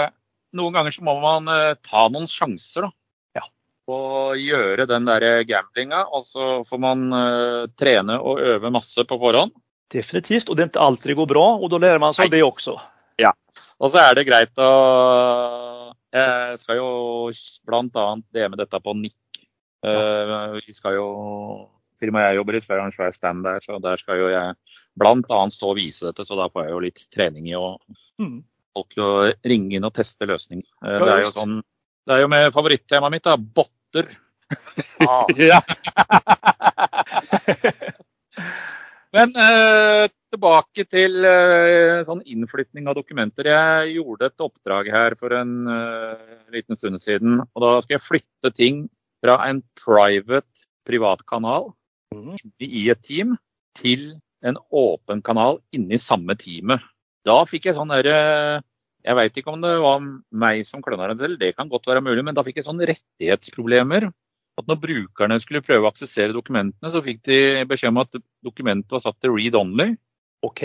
noen 0.53 0.73
ganger 0.73 0.91
så 0.91 1.03
må 1.03 1.19
man 1.21 1.47
eh, 1.47 1.75
ta 1.85 2.07
noen 2.09 2.25
sjanser 2.27 2.87
da. 2.87 2.89
Ja. 3.37 3.45
Og 3.85 4.37
gjøre 4.37 4.85
den 4.89 5.05
där 5.05 5.43
gamblinga, 5.43 6.05
og 6.05 6.25
så 6.25 6.63
får 6.65 6.77
man 6.77 7.13
eh, 7.13 7.69
trene 7.77 8.17
og 8.17 8.41
øve 8.41 8.73
masse 8.73 9.05
på 9.05 9.19
forhånd. 9.19 9.53
Definitivt, 9.93 10.49
og 10.49 10.57
det 10.57 10.63
är 10.63 10.67
ikke 10.67 10.79
alltid 10.79 11.11
det 11.11 11.21
går 11.21 11.27
bra 11.29 11.47
og 11.57 11.69
da 11.69 11.77
lærer 11.77 11.99
man 11.99 12.13
seg 12.13 12.31
Nej. 12.31 12.39
det 12.39 12.43
også. 12.43 12.79
Ja, 13.21 13.29
og 13.77 13.91
så 13.91 14.01
er 14.01 14.15
det 14.15 14.25
greit 14.25 14.57
å... 14.57 14.71
Eh, 16.09 16.49
jeg 16.49 16.59
skal 16.65 16.77
jo 16.77 16.89
bland 17.65 17.93
annat 17.93 18.25
det 18.33 18.49
med 18.49 18.57
dette 18.57 18.79
på 18.81 18.93
90 18.97 19.13
Uh, 19.83 20.55
vi 20.63 20.73
skal 20.75 20.95
jo 20.97 21.07
Firmaet 21.99 22.31
jeg 22.31 22.39
jobber 22.39 22.57
i, 22.57 22.61
skal 22.63 22.81
ha 22.81 22.87
en 22.89 22.95
svær 22.95 23.13
stand 23.15 23.39
der, 23.45 23.59
så 23.63 23.77
der 23.83 24.01
skal 24.01 24.19
jo 24.19 24.27
jeg 24.31 24.55
bl.a. 24.99 25.39
stå 25.53 25.69
og 25.71 25.77
vise 25.79 26.07
dette. 26.07 26.25
Så 26.27 26.33
da 26.39 26.45
får 26.51 26.61
jeg 26.65 26.73
jo 26.73 26.83
litt 26.83 27.01
trening 27.13 27.45
i 27.47 27.55
å 27.55 27.77
mm. 28.19 28.39
folk 28.75 28.97
til 28.97 29.31
ringe 29.47 29.77
inn 29.77 29.87
og 29.87 29.95
teste 29.95 30.27
løsning. 30.27 30.61
Uh, 30.83 30.89
eh, 30.89 30.99
det 31.03 31.13
er 31.13 31.23
jo 31.27 31.37
sånn 31.37 31.55
Det 32.03 32.11
er 32.17 32.21
jo 32.25 32.33
med 32.33 32.55
favorittemaet 32.55 33.15
mitt, 33.15 33.29
da. 33.29 33.35
Botter. 33.37 34.05
Ah. 35.03 35.25
Men 39.13 39.29
eh, 39.37 40.07
tilbake 40.33 40.87
til 40.89 41.25
eh, 41.29 42.01
sånn 42.07 42.23
innflytning 42.25 42.87
av 42.89 42.97
dokumenter. 42.97 43.49
Jeg 43.51 43.99
gjorde 43.99 44.31
et 44.31 44.45
oppdrag 44.45 44.89
her 44.93 45.15
for 45.19 45.35
en 45.37 45.53
eh, 45.69 46.39
liten 46.55 46.79
stund 46.79 47.01
siden. 47.01 47.43
og 47.45 47.65
Da 47.65 47.75
skal 47.85 47.99
jeg 47.99 48.05
flytte 48.07 48.53
ting 48.57 48.87
fra 49.23 49.39
en 49.47 49.61
private 49.79 50.67
privatkanal 50.87 51.71
mm. 52.13 52.35
i 52.59 52.89
et 52.91 53.01
team 53.05 53.37
til 53.79 54.17
en 54.43 54.59
åpen 54.75 55.23
kanal 55.23 55.61
inni 55.75 55.99
samme 56.01 56.35
teamet. 56.39 56.83
Da 57.23 57.39
fikk 57.47 57.69
jeg 57.69 57.77
sånn 57.77 57.93
derre 57.93 58.17
Jeg 59.03 59.15
veit 59.15 59.37
ikke 59.39 59.51
om 59.51 59.63
det 59.63 59.71
var 59.83 60.03
meg 60.31 60.61
som 60.67 60.83
kløna 60.83 61.09
det 61.11 61.17
til, 61.19 61.33
det 61.39 61.55
kan 61.57 61.67
godt 61.71 61.87
være 61.89 62.03
mulig, 62.03 62.23
men 62.23 62.35
da 62.35 62.43
fikk 62.43 62.61
jeg 62.61 62.67
sånn 62.69 62.79
rettighetsproblemer 62.79 64.07
at 64.59 64.69
når 64.69 64.79
brukerne 64.79 65.39
skulle 65.41 65.63
prøve 65.65 65.87
å 65.87 65.91
aksessere 65.91 66.31
dokumentene, 66.31 66.91
så 66.93 67.01
fikk 67.03 67.23
de 67.27 67.39
beskjed 67.67 67.91
om 67.91 68.01
at 68.03 68.15
dokumentet 68.45 68.93
var 68.93 69.01
satt 69.03 69.17
til 69.19 69.33
read 69.33 69.57
only. 69.59 69.89
Ok. 70.45 70.63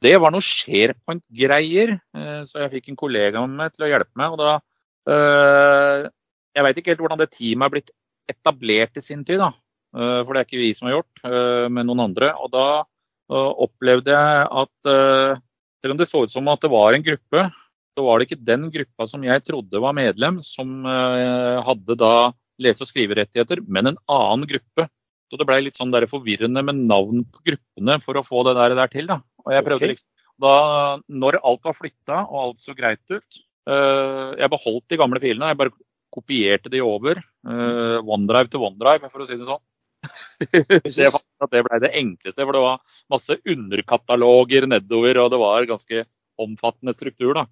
Det 0.00 0.12
var 0.20 0.32
noe 0.34 0.44
SharePoint-greier, 0.44 1.94
eh, 2.16 2.40
så 2.48 2.62
jeg 2.64 2.72
fikk 2.74 2.90
en 2.90 3.00
kollega 3.00 3.42
med 3.46 3.56
meg 3.60 3.74
til 3.74 3.86
å 3.86 3.90
hjelpe 3.90 4.16
meg. 4.18 4.32
og 4.34 4.38
da, 4.40 4.52
øh, 5.14 6.10
Jeg 6.56 6.66
veit 6.66 6.80
ikke 6.80 6.94
helt 6.94 7.02
hvordan 7.04 7.20
det 7.20 7.30
teamet 7.34 7.66
er 7.66 7.74
blitt 7.76 7.92
etablert 8.30 8.98
i 8.98 9.04
sin 9.04 9.24
tid, 9.26 9.40
da. 9.42 9.52
Øh, 9.96 10.20
for 10.22 10.34
det 10.34 10.40
er 10.40 10.48
ikke 10.48 10.62
vi 10.62 10.70
som 10.76 10.88
har 10.88 10.98
gjort, 10.98 11.22
øh, 11.26 11.66
men 11.72 11.88
noen 11.88 12.06
andre. 12.08 12.32
Og 12.38 12.52
da 12.54 12.66
opplevde 13.30 14.10
jeg 14.10 14.46
at 14.58 14.88
selv 14.90 15.92
om 15.92 15.98
det 16.00 16.08
så 16.10 16.24
ut 16.24 16.32
som 16.32 16.48
at 16.50 16.64
det 16.64 16.70
var 16.72 16.96
en 16.96 17.04
gruppe, 17.06 17.44
så 17.94 18.02
var 18.02 18.18
det 18.18 18.26
ikke 18.26 18.42
den 18.42 18.64
gruppa 18.74 19.06
som 19.06 19.22
jeg 19.22 19.44
trodde 19.46 19.82
var 19.84 19.94
medlem, 19.94 20.40
som 20.42 20.82
hadde 20.82 21.94
da 21.94 22.32
lese- 22.58 22.82
og 22.82 22.90
skriverettigheter, 22.90 23.62
men 23.70 23.92
en 23.92 24.00
annen 24.10 24.48
gruppe. 24.50 24.88
Så 25.30 25.38
det 25.38 25.46
ble 25.46 25.60
litt 25.62 25.78
sånn 25.78 25.94
der 25.94 26.08
forvirrende 26.10 26.64
med 26.66 26.82
navn 26.90 27.22
på 27.22 27.44
gruppene 27.52 28.00
for 28.02 28.18
å 28.18 28.24
få 28.26 28.42
det 28.48 28.56
der, 28.58 28.74
der 28.80 28.90
til. 28.90 29.06
da. 29.12 29.20
Og 29.46 29.54
jeg 29.54 29.66
prøvde 29.68 29.86
okay. 29.86 29.94
liksom, 29.94 30.10
da, 30.42 30.54
Når 31.22 31.38
alt 31.38 31.70
var 31.70 31.78
flytta 31.78 32.18
og 32.24 32.42
alt 32.42 32.66
så 32.66 32.74
greit 32.74 33.14
ut 33.14 33.40
Jeg 33.70 34.50
beholdt 34.50 34.90
de 34.90 34.98
gamle 34.98 35.22
filene. 35.22 35.52
Jeg 35.52 35.60
bare 35.62 35.76
kopierte 36.14 36.72
de 36.72 36.82
over. 36.84 37.20
Uh, 37.46 37.98
OneDrive 38.04 38.52
til 38.52 38.64
OneDrive, 38.66 39.10
for 39.12 39.24
å 39.24 39.28
si 39.28 39.38
det 39.38 39.48
sånn. 39.48 39.62
det, 40.50 41.10
det 41.52 41.62
ble 41.66 41.80
det 41.82 41.92
enkleste, 42.00 42.40
for 42.40 42.56
det 42.56 42.64
var 42.64 43.00
masse 43.12 43.36
underkataloger 43.44 44.66
nedover, 44.70 45.20
og 45.22 45.32
det 45.34 45.40
var 45.42 45.68
ganske 45.68 46.04
omfattende 46.40 46.96
struktur. 46.96 47.34
da. 47.36 47.46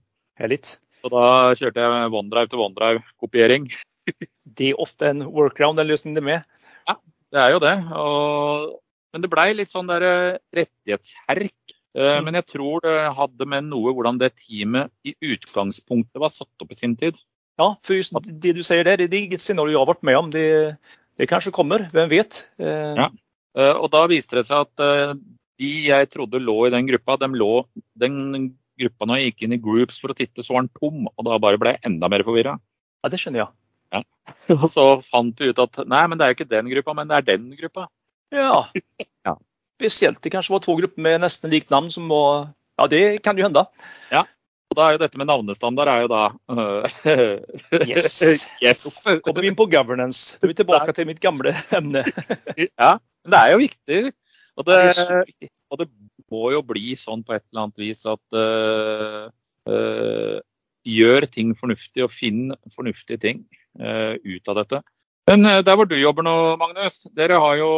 Litt. 0.48 0.76
Så 1.02 1.10
da 1.12 1.54
kjørte 1.58 1.84
jeg 1.84 2.10
OneDrive 2.10 2.50
til 2.50 2.64
OneDrive-kopiering 2.64 3.70
det 4.58 4.72
er 4.72 4.82
ofte 4.82 5.10
en 5.12 5.24
workaround, 5.26 5.78
den 5.80 5.90
løsningen 5.90 6.18
det 6.18 6.24
med. 6.24 6.60
Ja, 6.88 6.96
det 7.34 7.42
er 7.42 7.54
jo 7.54 7.62
det. 7.62 7.74
Og, 7.98 8.76
men 9.12 9.24
det 9.24 9.32
blei 9.32 9.50
litt 9.56 9.72
sånn 9.72 9.90
der 9.90 10.06
eh, 10.06 10.38
rettighetsherk. 10.56 11.74
Eh, 11.96 12.14
mm. 12.18 12.26
Men 12.26 12.38
jeg 12.40 12.48
tror 12.54 12.84
det 12.84 12.96
hadde 13.18 13.48
med 13.50 13.68
noe 13.70 13.94
hvordan 13.96 14.20
det 14.20 14.34
teamet 14.44 14.92
i 15.08 15.14
utgangspunktet 15.34 16.22
var 16.22 16.34
satt 16.34 16.64
opp 16.64 16.74
i 16.74 16.78
sin 16.78 16.96
tid. 17.00 17.18
Ja, 17.58 17.72
for 17.82 17.98
just 17.98 18.14
det 18.14 18.54
du 18.54 18.62
sier 18.66 18.86
der, 18.86 19.02
det 19.02 19.10
er 19.10 19.26
ikke 19.26 19.38
et 19.40 19.44
scenario 19.44 19.74
jeg 19.74 19.82
har 19.82 19.90
vært 19.90 20.06
med 20.06 20.18
om. 20.20 20.30
Det, 20.30 20.46
det 21.18 21.28
kanskje 21.30 21.54
kommer, 21.54 21.88
hvem 21.94 22.10
vet. 22.12 22.44
Eh, 22.62 22.94
ja. 23.02 23.08
Og 23.74 23.88
da 23.90 24.04
viste 24.06 24.38
det 24.38 24.44
seg 24.46 24.68
at 24.68 25.18
de 25.58 25.70
jeg 25.88 26.10
trodde 26.12 26.38
lå 26.38 26.68
i 26.68 26.70
den 26.70 26.86
gruppa, 26.86 27.16
de 27.18 27.28
lå, 27.34 27.64
den 27.98 28.52
gruppa 28.78 29.08
når 29.08 29.18
jeg 29.18 29.32
gikk 29.32 29.44
inn 29.46 29.56
i 29.56 29.62
groups 29.62 29.98
for 29.98 30.12
å 30.12 30.16
titte, 30.16 30.44
så 30.44 30.54
var 30.54 30.66
den 30.66 30.74
tom. 30.78 31.08
Og 31.10 31.26
da 31.26 31.40
bare 31.42 31.60
ble 31.60 31.74
jeg 31.74 31.84
enda 31.90 32.10
mer 32.12 32.24
forvirra. 32.26 32.54
Ja, 33.02 33.10
det 33.10 33.20
skjønner 33.22 33.44
jeg. 33.44 33.50
Ja. 33.96 34.02
Og 34.58 34.66
så 34.70 34.86
fant 35.08 35.40
vi 35.40 35.50
ut 35.50 35.62
at 35.62 35.82
nei, 35.88 36.04
men 36.10 36.20
det 36.20 36.26
er 36.26 36.32
jo 36.32 36.38
ikke 36.38 36.50
den 36.50 36.70
gruppa, 36.72 36.94
men 36.98 37.10
det 37.10 37.18
er 37.18 37.28
den 37.32 37.50
gruppa. 37.58 37.88
Ja. 38.34 38.68
ja. 39.28 39.34
Spesielt 39.78 40.22
det 40.22 40.32
kanskje 40.34 40.54
var 40.56 40.64
to 40.64 40.76
grupper 40.78 41.04
med 41.04 41.22
nesten 41.24 41.52
likt 41.52 41.72
navn 41.74 41.90
som 41.94 42.08
må 42.10 42.22
Ja, 42.78 42.86
det 42.86 43.22
kan 43.24 43.38
jo 43.38 43.46
hende. 43.48 43.64
Ja. 44.12 44.22
Og 44.68 44.76
da 44.76 44.84
er 44.84 44.96
jo 44.96 45.00
dette 45.00 45.18
med 45.20 45.28
navnestandard 45.30 45.88
er 45.88 46.02
jo 46.04 46.08
da 46.12 46.24
uh, 46.52 47.84
Yes. 47.88 48.18
yes. 48.64 48.84
Så 48.84 49.16
kommer 49.24 49.44
vi 49.44 49.48
inn 49.50 49.56
på 49.56 49.68
governance. 49.72 50.36
Da 50.36 50.44
er 50.44 50.52
vi 50.52 50.58
tilbake 50.60 50.94
til 50.96 51.08
mitt 51.08 51.22
gamle 51.24 51.54
emne. 51.74 52.04
ja, 52.58 52.92
men 53.24 53.34
det 53.34 53.40
er 53.40 53.54
jo 53.54 53.62
viktig. 53.62 54.02
Og 54.58 54.66
det, 54.68 55.48
og 55.70 55.80
det, 55.80 55.88
må 56.28 56.50
jo 56.52 56.60
bli 56.66 56.92
sånn 56.98 57.22
på 57.24 57.32
et 57.32 57.44
eller 57.46 57.62
annet 57.62 57.80
vis 57.80 58.02
at 58.04 58.36
uh, 58.36 59.30
uh, 59.70 60.34
gjør 60.84 61.26
ting 61.32 61.54
fornuftig 61.56 62.04
og 62.04 62.12
finn 62.12 62.50
fornuftige 62.74 63.22
ting 63.22 63.40
uh, 63.80 64.12
ut 64.12 64.50
av 64.52 64.58
dette. 64.60 64.82
Men 65.30 65.48
der 65.64 65.76
hvor 65.76 65.88
du 65.88 65.96
jobber 65.96 66.24
nå, 66.24 66.34
Magnus, 66.60 67.06
dere 67.16 67.40
har 67.40 67.56
jo 67.60 67.70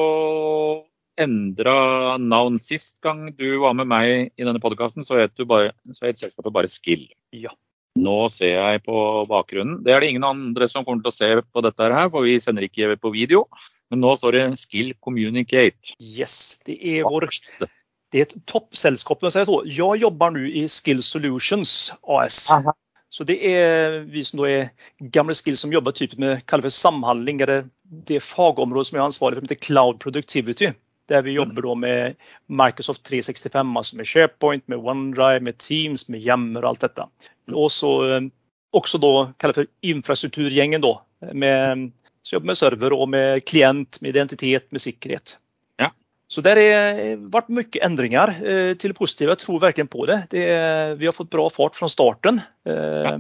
endra 1.20 2.18
navn. 2.20 2.58
Sist 2.64 3.00
gang 3.04 3.28
du 3.38 3.48
var 3.62 3.74
med 3.78 3.90
meg 3.90 4.30
i 4.34 4.46
denne 4.46 4.62
podkasten, 4.62 5.06
så 5.06 5.20
het, 5.20 5.36
så 5.36 6.06
het 6.06 6.20
selskapet 6.20 6.54
bare 6.54 6.70
Skill. 6.70 7.08
Ja. 7.36 7.54
Nå 8.00 8.28
ser 8.30 8.54
jeg 8.54 8.84
på 8.86 8.96
bakgrunnen. 9.28 9.80
Det 9.84 9.92
er 9.92 10.00
det 10.00 10.12
ingen 10.12 10.26
andre 10.26 10.68
som 10.70 10.86
kommer 10.86 11.02
til 11.04 11.10
å 11.10 11.16
se 11.16 11.30
på 11.42 11.64
dette 11.66 11.90
her, 11.90 12.08
for 12.12 12.26
vi 12.26 12.38
sender 12.42 12.68
ikke 12.68 12.94
på 13.02 13.12
video. 13.14 13.44
Men 13.90 14.04
nå 14.04 14.14
står 14.16 14.36
det 14.36 14.46
Skill 14.60 14.94
Communicate. 15.02 15.96
Yes, 15.98 16.60
det 16.66 16.78
er 16.78 17.08
vår 17.08 17.28
det 18.10 18.18
er 18.18 18.26
et 18.26 18.38
toppselskap. 18.50 19.22
Jeg 19.22 20.00
jobber 20.02 20.32
nå 20.34 20.40
i 20.42 20.64
Skill 20.70 21.02
Solutions 21.02 21.92
AS. 22.02 22.48
Aha. 22.50 22.74
Så 23.10 23.26
det 23.26 23.38
er 23.42 24.04
vi 24.06 24.22
som 24.26 24.42
er 24.46 24.70
gamle 25.14 25.34
skills 25.34 25.62
som 25.64 25.72
jobber 25.74 25.94
typ 25.94 26.16
med 26.18 26.44
for 26.46 26.70
samhandling, 26.70 27.40
eller 27.42 27.64
det 28.06 28.22
fagområdet 28.22 28.90
som 28.90 28.98
er 28.98 29.04
ansvarlig 29.04 29.38
for, 29.38 29.46
heter 29.46 29.62
Cloud 29.66 29.98
Productivity. 30.02 30.70
Der 31.10 31.24
vi 31.26 31.34
jobber 31.34 31.66
med 31.74 32.16
Microsoft 32.46 33.02
365, 33.08 33.76
altså 33.76 33.96
med 33.98 34.06
SharePoint, 34.06 34.66
med 34.70 34.78
OneDrive, 34.78 35.42
med 35.42 35.58
Teams, 35.58 36.08
med 36.08 36.22
Yammer 36.22 36.62
og 36.62 36.74
alt 36.74 36.86
dette. 36.86 37.06
Og 37.50 37.70
så 37.74 37.92
eh, 38.06 38.28
også 38.76 39.00
da 39.02 39.14
for 39.42 39.66
infrastrukturgjengen, 39.82 40.84
da, 40.84 40.94
med, 41.34 41.88
som 42.22 42.38
jobber 42.38 42.52
med 42.52 42.60
server 42.62 42.94
og 42.94 43.08
med 43.10 43.44
klient, 43.44 43.98
med 44.00 44.14
identitet, 44.14 44.70
med 44.70 44.86
sikkerhet. 44.86 45.36
Så 46.30 46.44
det 46.46 46.52
har 46.54 47.00
vært 47.34 47.50
mye 47.50 47.82
endringer 47.82 48.30
til 48.78 48.92
det 48.92 48.96
positive. 48.98 49.34
Jeg 49.34 49.42
tror 49.42 49.62
verkligen 49.64 49.90
på 49.90 50.06
det. 50.06 50.20
det 50.30 50.46
vi 51.00 51.08
har 51.08 51.16
fått 51.16 51.32
bra 51.32 51.48
fart 51.50 51.74
fra 51.74 51.88
starten. 51.90 52.38
Eh, 52.62 53.02
ja. 53.08 53.16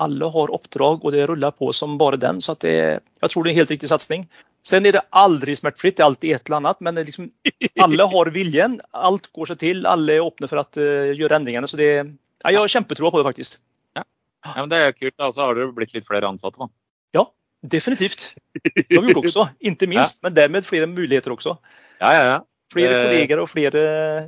alle 0.00 0.30
har 0.32 0.52
oppdrag 0.56 1.04
og 1.04 1.12
det 1.12 1.26
ruller 1.28 1.52
på 1.52 1.72
som 1.76 1.98
bare 2.00 2.16
den. 2.16 2.40
Så 2.40 2.52
att 2.52 2.60
det, 2.60 3.00
jeg 3.20 3.30
tror 3.30 3.44
det 3.44 3.50
er 3.50 3.52
en 3.52 3.58
helt 3.58 3.70
riktig 3.70 3.88
satsning. 3.88 4.24
Sen 4.66 4.86
är 4.86 4.92
det 4.92 5.02
aldri 5.10 5.56
smärtfritt, 5.56 5.96
det 5.96 6.02
er 6.02 6.06
alltid 6.08 6.34
et 6.34 6.46
eller 6.48 6.56
annet. 6.56 6.80
Men 6.80 7.00
liksom, 7.04 7.28
alle 7.84 8.06
har 8.08 8.30
viljen, 8.32 8.78
alt 8.96 9.28
går 9.36 9.52
seg 9.52 9.60
til, 9.60 9.84
alle 9.88 10.16
er 10.16 10.24
åpne 10.24 10.48
for 10.48 10.62
å 10.62 10.64
uh, 10.80 11.12
gjøre 11.12 11.36
endringene. 11.36 11.68
Så 11.68 11.76
det, 11.80 11.90
ja, 12.00 12.54
jeg 12.54 12.62
har 12.62 12.72
kjempetroa 12.78 13.12
på 13.12 13.20
det, 13.20 13.26
faktisk. 13.28 13.58
Ja. 13.98 14.06
ja, 14.48 14.56
men 14.62 14.72
Det 14.72 14.80
er 14.80 14.96
kult. 14.96 15.16
da, 15.20 15.30
Så 15.36 15.44
har 15.44 15.60
det 15.60 15.68
blitt 15.76 15.92
litt 15.96 16.08
flere 16.08 16.30
ansatte, 16.32 16.56
da. 16.64 16.70
Ja, 17.16 17.26
definitivt. 17.60 18.30
Det 18.56 18.88
har 18.88 19.04
vi 19.04 19.12
gjort 19.12 19.28
også, 19.28 19.48
ikke 19.68 19.90
minst. 19.92 20.16
Ja. 20.16 20.28
Men 20.28 20.40
dermed 20.40 20.68
flere 20.68 20.88
muligheter 20.88 21.36
også. 21.36 21.58
Ja, 22.00 22.16
ja, 22.16 22.26
ja. 22.32 22.42
Flere 22.72 22.96
eh, 22.96 23.04
kolleger 23.04 23.40
og 23.42 23.50
flere 23.52 23.80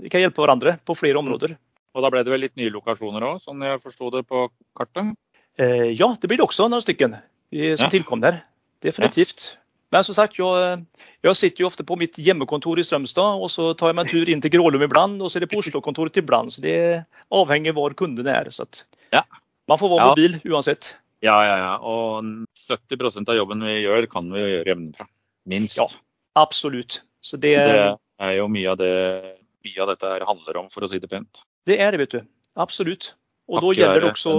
Vi 0.03 0.11
kan 0.13 0.21
hjelpe 0.21 0.45
hverandre 0.45 0.77
på 0.87 0.95
flere 0.95 1.19
områder. 1.19 1.57
Og 1.97 2.05
da 2.05 2.13
ble 2.13 2.21
det 2.23 2.31
vel 2.31 2.45
litt 2.45 2.59
nye 2.61 2.71
lokasjoner 2.71 3.25
òg, 3.25 3.41
sånn 3.41 3.65
jeg 3.65 3.81
forsto 3.81 4.13
det 4.13 4.27
på 4.29 4.51
kartet? 4.77 5.17
Eh, 5.57 5.95
ja, 5.97 6.13
det 6.21 6.29
blir 6.29 6.43
det 6.43 6.45
også 6.45 6.69
noen 6.69 6.85
stykker 6.85 7.17
som 7.17 7.87
ja. 7.89 7.89
tilkom 7.89 8.21
der. 8.21 8.43
Definitivt. 8.85 9.55
Ja. 9.87 9.97
Men 9.97 10.05
som 10.05 10.17
sagt, 10.17 10.39
jeg, 10.39 10.85
jeg, 11.23 11.39
sitter 11.39 11.63
jo 11.63 11.69
ofte 11.69 11.85
på 11.87 11.97
mitt 11.99 12.19
hjemmekontor 12.19 12.79
i 12.79 12.85
Strømstad, 12.85 13.39
og 13.39 13.51
så 13.53 13.71
tar 13.79 13.93
jeg 13.93 13.99
meg 13.99 14.07
en 14.07 14.13
tur 14.13 14.31
inn 14.33 14.43
til 14.43 14.51
Grålum 14.57 14.83
iblant, 14.83 15.21
og 15.23 15.31
så 15.31 15.39
er 15.39 15.47
det 15.47 15.53
på 15.53 15.61
Oslo-kontoret 15.63 16.19
iblant. 16.19 16.55
Så 16.57 16.65
det 16.65 16.79
avhenger 17.31 17.77
hvor 17.77 17.95
kunden 17.99 18.27
er. 18.27 18.51
Så 18.51 18.67
ja. 19.15 19.23
man 19.71 19.79
får 19.79 19.95
være 19.95 20.09
mobil 20.11 20.39
uansett. 20.51 20.97
Ja, 21.25 21.37
ja, 21.47 21.57
ja. 21.63 21.75
Og 21.81 22.27
70% 22.67 23.31
av 23.31 23.39
jobben 23.39 23.63
vi 23.65 23.79
gjør, 23.85 24.09
kan 24.11 24.29
vi 24.33 24.43
gjøre 24.43 24.73
hjemmefra. 24.73 25.09
Minst. 25.47 25.79
Ja, 25.79 25.87
absolutt. 26.43 27.01
Så 27.23 27.39
det, 27.39 27.55
det 27.59 27.79
er 28.23 28.35
jo 28.41 28.49
mye 28.51 28.73
av, 28.73 28.81
det, 28.81 28.91
mye 29.67 29.85
av 29.85 29.95
dette 29.95 30.11
handler 30.27 30.61
om, 30.63 30.69
for 30.75 30.87
å 30.87 30.91
si 30.91 31.01
det 31.03 31.11
pent. 31.11 31.45
Det 31.67 31.79
er 31.83 31.95
det, 31.95 32.03
vet 32.03 32.19
du. 32.19 32.27
Absolutt. 32.59 33.13
Og 33.47 33.63
da 33.63 33.73
gjelder 33.79 34.09
også, 34.09 34.33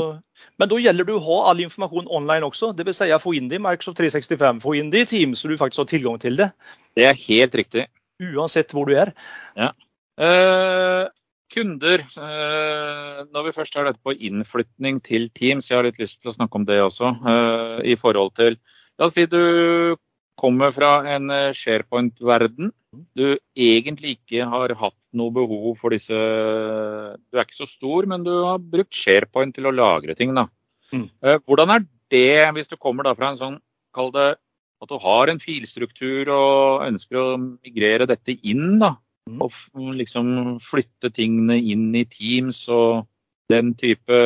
men 0.59 0.69
da 0.71 0.79
gjelder 0.83 1.07
det 1.07 1.13
å 1.15 1.23
ha 1.23 1.37
all 1.51 1.61
informasjon 1.63 2.09
online 2.11 2.47
også. 2.47 2.73
Det 2.75 2.83
vil 2.87 2.95
si 2.97 3.07
få 3.23 3.35
inn 3.37 3.47
det 3.47 3.59
i 3.59 3.63
Microsoft 3.63 4.01
365, 4.01 4.63
få 4.65 4.73
inn 4.79 4.89
det 4.91 5.05
i 5.05 5.09
Teams 5.13 5.43
så 5.43 5.51
du 5.51 5.55
faktisk 5.59 5.85
har 5.85 5.91
tilgang 5.93 6.17
til 6.19 6.39
det. 6.39 6.49
Det 6.97 7.05
er 7.07 7.21
helt 7.27 7.55
riktig. 7.55 7.85
Uansett 8.19 8.73
hvor 8.75 8.89
du 8.89 8.97
er. 8.99 9.13
Ja. 9.55 9.71
Eh, 10.19 11.05
kunder, 11.53 12.03
eh, 12.03 13.21
når 13.31 13.47
vi 13.47 13.55
først 13.55 13.77
har 13.79 13.87
dette 13.87 14.03
på 14.03 14.15
innflytning 14.17 14.99
til 15.05 15.29
Teams, 15.37 15.69
jeg 15.69 15.79
har 15.79 15.87
litt 15.87 16.01
lyst 16.01 16.19
til 16.19 16.33
å 16.33 16.35
snakke 16.35 16.59
om 16.59 16.67
det 16.67 16.81
også. 16.83 17.13
Eh, 17.31 17.79
I 17.93 17.95
forhold 17.99 18.35
til 18.35 18.59
La 18.97 19.05
oss 19.05 19.13
si 19.13 19.27
du 19.29 19.95
kommer 20.39 20.73
fra 20.75 20.91
en 21.15 21.31
eh, 21.33 21.53
SharePoint-verden. 21.57 22.71
Du 23.17 23.37
egentlig 23.57 24.17
ikke 24.17 24.47
har 24.49 24.73
hatt 24.79 24.97
noe 25.17 25.33
behov 25.33 25.77
for 25.81 25.93
disse 25.93 26.15
Du 26.15 27.37
er 27.37 27.45
ikke 27.45 27.59
så 27.59 27.69
stor, 27.69 28.07
men 28.09 28.23
du 28.25 28.31
har 28.31 28.61
brukt 28.61 28.95
SharePoint 28.95 29.55
til 29.57 29.69
å 29.69 29.75
lagre 29.75 30.15
ting. 30.17 30.33
da. 30.37 30.47
Mm. 30.93 31.07
Eh, 31.23 31.39
hvordan 31.45 31.73
er 31.75 31.87
det, 32.13 32.51
hvis 32.55 32.69
du 32.71 32.77
kommer 32.77 33.07
da 33.07 33.15
fra 33.17 33.33
en 33.33 33.41
sånn 33.41 33.57
Kall 33.95 34.11
det 34.13 34.35
at 34.77 34.91
du 34.91 34.97
har 35.01 35.29
en 35.31 35.39
filstruktur 35.41 36.29
og 36.29 36.83
ønsker 36.85 37.17
å 37.17 37.37
migrere 37.41 38.05
dette 38.05 38.35
inn, 38.45 38.77
da. 38.77 38.93
Mm. 39.25 39.39
Og 39.41 39.93
liksom 39.97 40.27
flytte 40.61 41.09
tingene 41.15 41.57
inn 41.57 41.89
i 41.97 42.03
Teams 42.05 42.61
og 42.69 43.07
den 43.49 43.73
type 43.79 44.19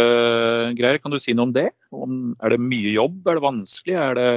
greier. 0.75 0.99
Kan 0.99 1.15
du 1.15 1.21
si 1.21 1.33
noe 1.37 1.47
om 1.47 1.53
det? 1.55 1.69
Om, 1.93 2.35
er 2.43 2.55
det 2.55 2.65
mye 2.65 2.91
jobb? 2.97 3.21
Er 3.23 3.39
det 3.39 3.45
vanskelig? 3.45 3.95
Er 3.95 4.17
det 4.17 4.29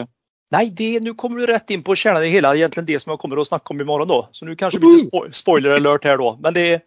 Nej, 0.48 0.70
det, 0.70 1.00
nu 1.00 1.14
kommer 1.14 1.36
du 1.38 1.46
rätt 1.46 1.70
in 1.70 1.82
på 1.82 1.94
kärnan 1.94 2.24
i 2.24 2.28
hela, 2.28 2.54
egentligen 2.56 2.86
det 2.86 3.00
som 3.00 3.10
jag 3.10 3.18
kommer 3.18 3.36
att 3.36 3.48
snacka 3.48 3.66
om 3.70 3.80
imorgon 3.80 4.08
då. 4.08 4.28
Så 4.32 4.44
nu 4.44 4.56
kanske 4.56 4.76
det 4.78 4.80
blir 4.80 4.90
lite 4.90 5.06
spo 5.06 5.32
spoiler 5.32 5.70
alert 5.70 6.04
här 6.04 6.18
då. 6.18 6.38
Men 6.42 6.54
det 6.54 6.60
är, 6.60 6.80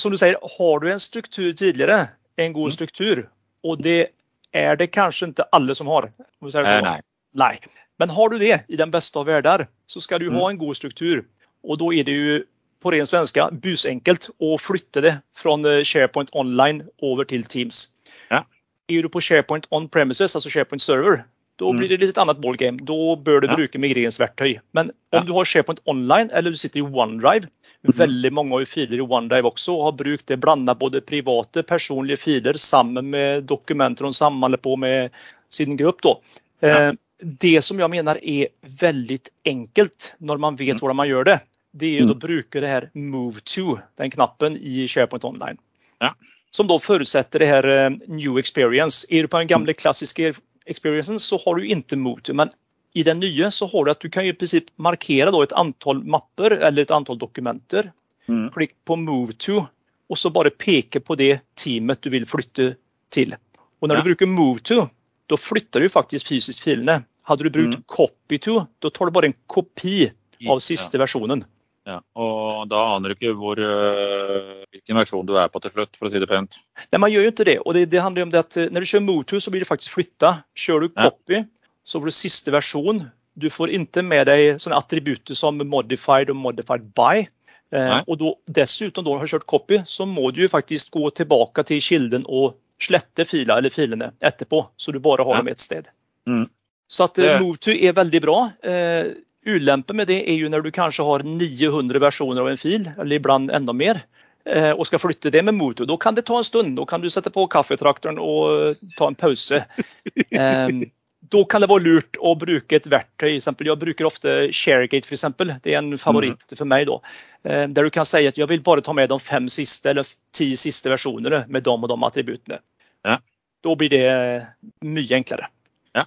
som 0.00 0.10
du 0.12 0.18
säger, 0.18 0.38
har 0.58 0.80
du 0.80 0.92
en 0.92 1.00
struktur 1.00 1.52
tidigare, 1.52 2.08
en 2.36 2.52
god 2.52 2.62
Mm. 2.62 2.72
struktur, 2.72 3.28
och 3.62 3.82
det 3.82 4.08
är 4.52 4.76
det 4.76 4.86
kanske 4.86 5.26
inte 5.26 5.42
alla 5.42 5.74
som 5.74 5.86
har. 5.86 6.12
Om 6.40 6.50
säger. 6.52 6.76
Eh, 6.76 6.82
nei. 6.82 7.00
Nej. 7.32 7.60
Men 7.96 8.10
har 8.10 8.28
du 8.28 8.38
det 8.38 8.64
i 8.68 8.76
den 8.76 8.90
bästa 8.90 9.18
av 9.18 9.26
världar 9.26 9.66
så 9.86 10.00
ska 10.00 10.18
du 10.18 10.26
Mm. 10.26 10.38
ha 10.38 10.50
en 10.50 10.58
god 10.58 10.76
struktur. 10.76 11.24
Och 11.62 11.78
då 11.78 11.94
är 11.94 12.04
det 12.04 12.10
ju 12.12 12.44
på 12.82 12.90
ren 12.90 13.06
svenska 13.06 13.50
busenkelt 13.50 14.28
att 14.40 14.62
flytta 14.62 15.00
det 15.00 15.18
från 15.36 15.64
eh, 15.64 15.82
SharePoint 15.84 16.28
online 16.32 16.80
över 17.02 17.24
till 17.24 17.44
Teams. 17.44 17.88
Ja. 18.28 18.46
Är 18.86 19.02
du 19.02 19.08
på 19.08 19.20
SharePoint 19.20 19.66
on 19.70 19.88
premises, 19.88 20.34
alltså 20.36 20.48
SharePoint 20.50 20.82
server, 20.82 21.24
då 21.56 21.70
Mm. 21.70 21.78
blir 21.78 21.88
det 21.88 22.06
lite 22.06 22.20
annat 22.22 22.38
ballgame. 22.38 22.78
Då 22.82 23.16
bör 23.16 23.40
du 23.40 23.46
Ja. 23.46 23.56
bruka 23.56 23.78
migreringsverktyg. 23.78 24.60
Men 24.70 24.92
Ja. 25.10 25.20
om 25.20 25.26
du 25.26 25.32
har 25.32 25.44
SharePoint 25.44 25.80
online 25.84 26.30
eller 26.32 26.50
du 26.50 26.56
sitter 26.56 26.78
i 26.78 26.82
OneDrive, 26.82 27.46
Veldig 27.82 27.92
väldigt 27.98 28.32
många 28.32 28.54
har 28.54 28.60
ju 28.60 28.66
filer 28.66 28.96
i 28.96 29.00
OneDrive 29.00 29.42
också 29.42 29.74
och 29.74 29.84
har 29.84 29.92
brukt 29.92 30.26
det 30.26 30.36
blanda 30.36 30.74
både 30.74 31.00
privata 31.00 31.62
personliga 31.62 32.16
filer 32.16 32.52
samman 32.52 33.10
med 33.10 33.42
dokument 33.44 34.00
de 34.04 34.14
samlar 34.14 34.56
på 34.58 34.76
med 34.76 35.10
sin 35.50 35.76
grupp 35.76 36.02
då. 36.02 36.20
Ja. 36.60 36.68
Eh, 36.82 36.92
Det 37.18 37.62
som 37.62 37.78
jag 37.78 37.90
menar 37.90 38.18
är 38.24 38.48
väldigt 38.80 39.28
enkelt 39.44 40.14
när 40.18 40.36
man 40.36 40.56
vet 40.56 40.68
Mm. 40.68 40.78
hur 40.82 40.92
man 40.92 41.08
gör 41.08 41.24
det. 41.24 41.40
Det 41.72 41.86
är 41.86 41.90
ju 41.90 41.96
Mm. 41.98 42.08
då 42.08 42.14
det 42.60 42.66
här 42.66 42.90
Move 42.92 43.40
to, 43.40 43.78
den 43.96 44.10
knappen 44.10 44.56
i 44.56 44.88
SharePoint 44.88 45.24
online. 45.24 45.56
Ja. 45.98 46.14
Som 46.50 46.66
då 46.66 46.78
förutsätter 46.78 47.38
det 47.38 47.46
här 47.46 47.68
eh, 47.86 47.90
New 48.06 48.38
Experience. 48.38 49.06
Är 49.10 49.22
du 49.22 49.28
på 49.28 49.38
den 49.38 49.46
gamla 49.46 49.64
Mm. 49.64 49.74
klassiska 49.74 50.22
er- 50.22 50.36
experiencen 50.66 51.20
så 51.20 51.38
har 51.44 51.54
du 51.54 51.66
inte 51.68 51.96
Move 51.96 52.20
to. 52.20 52.34
Men 52.34 52.50
i 52.94 53.02
den 53.02 53.20
nye 53.20 53.50
så 53.50 53.66
har 53.66 53.84
du 53.84 53.90
att 53.90 54.00
du 54.00 54.10
kan 54.10 54.24
ju 54.24 54.30
i 54.30 54.34
princip 54.34 54.64
markera 54.76 55.30
då 55.30 55.42
ett 55.42 55.52
antal 55.52 56.04
mapper 56.04 56.50
eller 56.50 56.82
ett 56.82 56.90
antal 56.90 57.18
dokumenter. 57.18 57.92
Mm. 58.28 58.50
Klikk 58.50 58.74
på 58.84 58.96
Move 58.96 59.32
to 59.32 59.66
och 60.08 60.18
så 60.18 60.30
bare 60.30 60.50
peke 60.50 61.00
på 61.00 61.14
det 61.14 61.40
teamet 61.54 62.02
du 62.02 62.10
vil 62.10 62.26
flytte 62.26 62.74
til. 63.10 63.34
Og 63.80 63.88
når 63.88 63.96
Ja. 63.96 64.02
du 64.02 64.08
bruker 64.08 64.26
Move 64.26 64.58
to, 64.60 64.88
da 65.28 65.36
flytter 65.36 65.80
du 65.80 65.88
faktisk 65.88 66.28
fysisk 66.28 66.62
filene. 66.64 67.04
Hadde 67.22 67.42
du 67.44 67.50
brukt 67.50 67.74
Mm. 67.74 67.82
Copy 67.86 68.38
to, 68.38 68.66
da 68.80 68.90
tar 68.90 69.06
du 69.06 69.10
bare 69.12 69.26
en 69.26 69.34
kopi 69.46 70.06
av 70.06 70.56
Ja. 70.56 70.60
sista 70.60 70.98
versionen. 70.98 71.44
Ja. 71.86 71.98
Og 72.16 72.68
da 72.70 72.78
aner 72.94 73.12
du 73.12 73.14
ikke 73.14 73.34
hvor, 73.36 73.58
øh, 73.60 74.64
hvilken 74.72 74.96
versjon 74.96 75.26
du 75.28 75.34
er 75.36 75.50
på 75.52 75.60
til 75.60 75.70
slutt, 75.74 75.96
for 75.98 76.08
å 76.08 76.12
si 76.12 76.18
det 76.22 76.28
pent. 76.30 76.56
Nei, 76.92 77.00
man 77.02 77.12
gjør 77.12 77.26
jo 77.26 77.32
ikke 77.34 77.44
det. 77.50 77.58
Og 77.64 77.74
det, 77.76 77.90
det 77.92 78.00
handler 78.00 78.22
om 78.24 78.32
det 78.32 78.40
at 78.40 78.56
når 78.72 78.80
du 78.80 78.88
kjører 78.88 79.04
motor, 79.04 79.38
så 79.44 79.52
blir 79.52 79.60
det 79.64 79.68
faktisk 79.68 79.92
flytta. 79.98 80.30
Kjører 80.56 80.88
du 80.88 80.94
Ja. 80.96 81.10
Copy 81.10 81.44
så 81.84 82.00
får 82.00 82.08
du 82.08 82.16
siste 82.16 82.50
versjon. 82.54 83.10
Du 83.36 83.50
får 83.50 83.68
ikke 83.76 84.02
med 84.06 84.26
deg 84.30 84.56
sånne 84.62 84.78
attributter 84.80 85.36
som 85.36 85.58
Modified 85.58 86.30
og 86.32 86.36
Modified 86.40 86.94
by. 86.96 87.26
Eh, 87.74 87.98
og 87.98 88.08
och 88.08 88.18
då 88.18 88.36
dessutom 88.46 89.04
då 89.04 89.18
har 89.18 89.26
kjørt 89.26 89.46
Copy 89.46 89.82
så 89.86 90.06
må 90.06 90.30
du 90.32 90.42
jo 90.42 90.48
faktisk 90.48 90.90
gå 90.92 91.10
tilbake 91.10 91.64
til 91.66 91.80
kilden 91.80 92.24
og 92.28 92.54
slette 92.78 93.24
filer 93.26 93.56
eller 93.58 93.70
filene 93.70 94.12
etterpå 94.22 94.68
så 94.76 94.92
du 94.92 94.98
bare 95.00 95.24
har 95.24 95.34
Ja. 95.34 95.38
dem 95.42 95.48
ett 95.48 95.60
sted. 95.60 95.88
Mm. 96.26 96.48
Så 96.88 97.04
at 97.04 97.18
eh, 97.18 97.24
Det- 97.24 97.40
Move 97.40 97.58
er 97.88 97.92
veldig 97.92 98.20
bra. 98.22 98.52
Eh, 98.62 99.14
Ulämpen 99.46 99.96
med 99.96 100.06
det 100.06 100.30
är 100.30 100.34
ju 100.34 100.48
när 100.48 100.60
du 100.60 100.70
kanske 100.70 101.02
har 101.02 101.22
900 101.22 101.98
versioner 101.98 102.40
av 102.40 102.48
en 102.48 102.56
fil 102.56 102.90
eller 102.98 103.16
ibland 103.16 103.50
ännu 103.50 103.72
mer 103.72 104.00
og 104.46 104.78
och 104.78 104.86
ska 104.86 104.98
flytta 104.98 105.30
det 105.30 105.42
med 105.42 105.54
motor. 105.54 105.84
Da 105.84 105.92
Då 105.92 105.96
kan 105.96 106.14
det 106.14 106.22
ta 106.22 106.38
en 106.38 106.44
stund. 106.44 106.76
Då 106.76 106.86
kan 106.86 107.00
du 107.00 107.10
sätta 107.10 107.30
på 107.30 107.46
kaffetraktorn 107.46 108.18
och 108.18 108.66
eh, 108.66 108.76
ta 108.96 109.06
en 109.06 109.14
pause. 109.14 109.64
Ehm, 110.30 110.84
då 111.20 111.44
kan 111.44 111.60
det 111.60 111.66
vara 111.66 111.78
lurt 111.78 112.16
att 112.22 112.38
bruka 112.38 112.76
ett 112.76 112.86
verktøy. 112.86 113.28
Till 113.28 113.36
exempel, 113.36 113.66
jag 113.66 113.78
brukar 113.78 114.04
ofta 114.04 114.28
ShareGate 114.52 115.08
för 115.08 115.14
exempel. 115.14 115.54
Det 115.62 115.74
är 115.74 115.78
en 115.78 115.98
favorit 115.98 116.52
för 116.56 116.64
mig 116.64 116.84
då. 116.84 117.02
Eh, 117.42 117.68
Där 117.68 117.82
du 117.82 117.90
kan 117.90 118.06
säga 118.06 118.28
att 118.28 118.38
jag 118.38 118.46
vill 118.46 118.60
bara 118.60 118.80
ta 118.80 118.92
med 118.92 119.08
de 119.08 119.20
fem 119.20 119.48
sista 119.48 119.90
eller 119.90 120.06
tio 120.32 120.56
sista 120.56 120.90
versionerna 120.90 121.44
med 121.48 121.62
de 121.62 121.82
och 121.82 121.88
de 121.88 122.02
attributen. 122.02 122.58
Ja. 123.02 123.20
Då 123.60 123.76
blir 123.76 123.88
det 123.88 124.46
mycket 124.80 125.14
enklare. 125.14 125.46
Ja, 125.92 126.06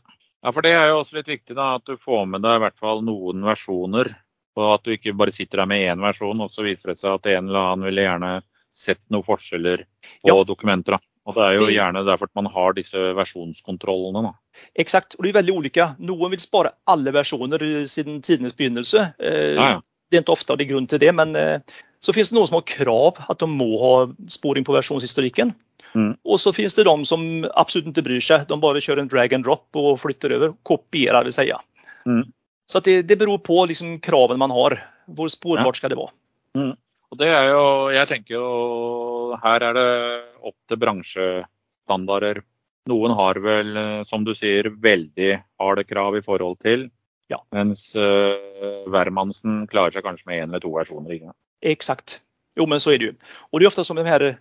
for 0.54 0.62
det 0.62 0.72
er 0.78 0.90
jo 0.92 1.00
også 1.02 1.18
litt 1.18 1.28
viktig 1.32 1.56
da, 1.58 1.76
at 1.80 1.86
du 1.90 1.98
får 1.98 2.26
med 2.30 2.42
deg 2.46 2.60
i 2.60 2.64
hvert 2.66 2.78
fall 2.80 3.02
noen 3.06 3.42
versjoner. 3.48 4.14
Og 4.58 4.72
at 4.74 4.84
du 4.88 4.94
ikke 4.96 5.14
bare 5.18 5.34
sitter 5.34 5.62
der 5.62 5.70
med 5.70 5.84
én 5.86 6.02
versjon, 6.02 6.40
og 6.42 6.50
så 6.54 6.64
viser 6.66 6.90
det 6.94 6.98
seg 6.98 7.14
at 7.20 7.28
en 7.30 7.50
eller 7.50 7.74
annen 7.74 7.86
ville 7.86 8.06
gjerne 8.08 8.32
sett 8.74 9.02
noen 9.14 9.26
forskjeller 9.26 9.84
på 10.26 10.32
Ja. 10.34 10.44
dokumenter. 10.44 10.98
Da. 10.98 11.00
Og 11.28 11.36
det 11.36 11.44
er 11.44 11.54
jo 11.60 11.68
gjerne 11.68 12.06
derfor 12.08 12.30
at 12.30 12.36
man 12.40 12.46
har 12.54 12.74
disse 12.74 12.98
versjonskontrollene. 13.18 14.24
Da. 14.24 14.34
Exakt, 14.80 15.16
og 15.18 15.24
det 15.26 15.34
er 15.36 15.42
veldig 15.42 15.58
ulike. 15.60 15.88
Noen 16.00 16.32
vil 16.32 16.40
spare 16.40 16.72
alle 16.88 17.12
versjoner 17.12 17.60
siden 17.86 18.22
tidenes 18.22 18.54
begynnelse. 18.58 19.14
Eh, 19.20 19.56
Ja, 19.56 19.70
ja. 19.78 19.82
Det 20.10 20.18
er 20.18 20.24
ikke 20.24 20.38
ofte 20.38 20.56
det 20.56 20.64
de 20.68 20.74
grunn 20.74 20.88
til 20.88 21.00
det, 21.00 21.14
men 21.14 21.36
eh, 21.36 21.60
så 22.00 22.14
finnes 22.16 22.30
det 22.32 22.38
noen 22.38 22.48
som 22.48 22.62
har 22.62 22.70
krav 22.70 23.18
at 23.30 23.40
de 23.40 23.46
må 23.46 23.68
ha 23.82 24.14
sporing 24.32 24.64
på 24.64 24.72
versionshistoriken. 24.72 25.54
Mm. 25.98 26.18
Och 26.24 26.42
så 26.42 26.54
finns 26.54 26.76
det 26.76 26.84
de 26.84 27.06
som 27.06 27.50
absolut 27.54 27.88
inte 27.88 28.02
bryr 28.02 28.20
sig. 28.20 28.46
De 28.48 28.60
bara 28.60 28.82
kör 28.82 28.98
en 28.98 29.08
drag 29.08 29.34
and 29.34 29.44
drop 29.44 29.70
och 29.76 30.02
flyttar 30.02 30.30
över, 30.30 30.54
kopierar 30.64 31.24
vill 31.24 31.34
säga. 31.34 31.62
Mm. 32.06 32.28
Så 32.66 32.78
att 32.78 32.84
det, 32.84 33.02
det 33.02 33.16
beror 33.16 33.38
på 33.38 33.66
liksom 33.66 34.00
kraven 34.00 34.40
man 34.40 34.52
har. 34.52 34.84
Hvor 35.06 35.28
spårbart 35.28 35.78
skal 35.78 35.90
det 35.90 35.96
vara? 35.96 36.12
Og 37.08 37.20
det 37.20 37.30
er 37.32 37.50
jo, 37.54 37.64
jeg 37.96 38.10
tenker 38.10 38.36
jo 38.36 38.48
her 39.40 39.64
er 39.64 39.78
det 39.78 39.90
opp 40.44 40.58
til 40.68 40.80
bransjestandarder. 40.82 42.42
Noen 42.92 43.14
har 43.16 43.40
vel, 43.44 43.74
eh, 43.80 44.04
som 44.08 44.26
du 44.28 44.34
sier, 44.36 44.70
veldig 44.84 45.32
harde 45.60 45.84
krav 45.88 46.18
i 46.20 46.24
forhold 46.24 46.60
til. 46.64 46.88
Ja. 47.32 47.42
Mens 47.52 47.90
uh, 48.00 48.88
klarer 48.88 49.92
seg 49.92 50.04
kanskje 50.04 50.28
med 50.30 50.40
én 50.40 50.48
eller 50.48 50.64
to 50.64 50.72
versjoner. 50.76 51.16
Ikke? 51.16 51.34
Exakt. 51.64 52.20
Jo 52.60 52.68
men 52.68 52.80
så 52.80 52.94
er 52.94 53.02
det 53.02 53.10
jo. 53.10 53.16
Og 53.52 53.60
det 53.60 53.68
er 53.68 53.72
ofte 53.72 53.84
som 53.88 54.00
de 54.00 54.08
här, 54.08 54.22
eh, 54.22 54.40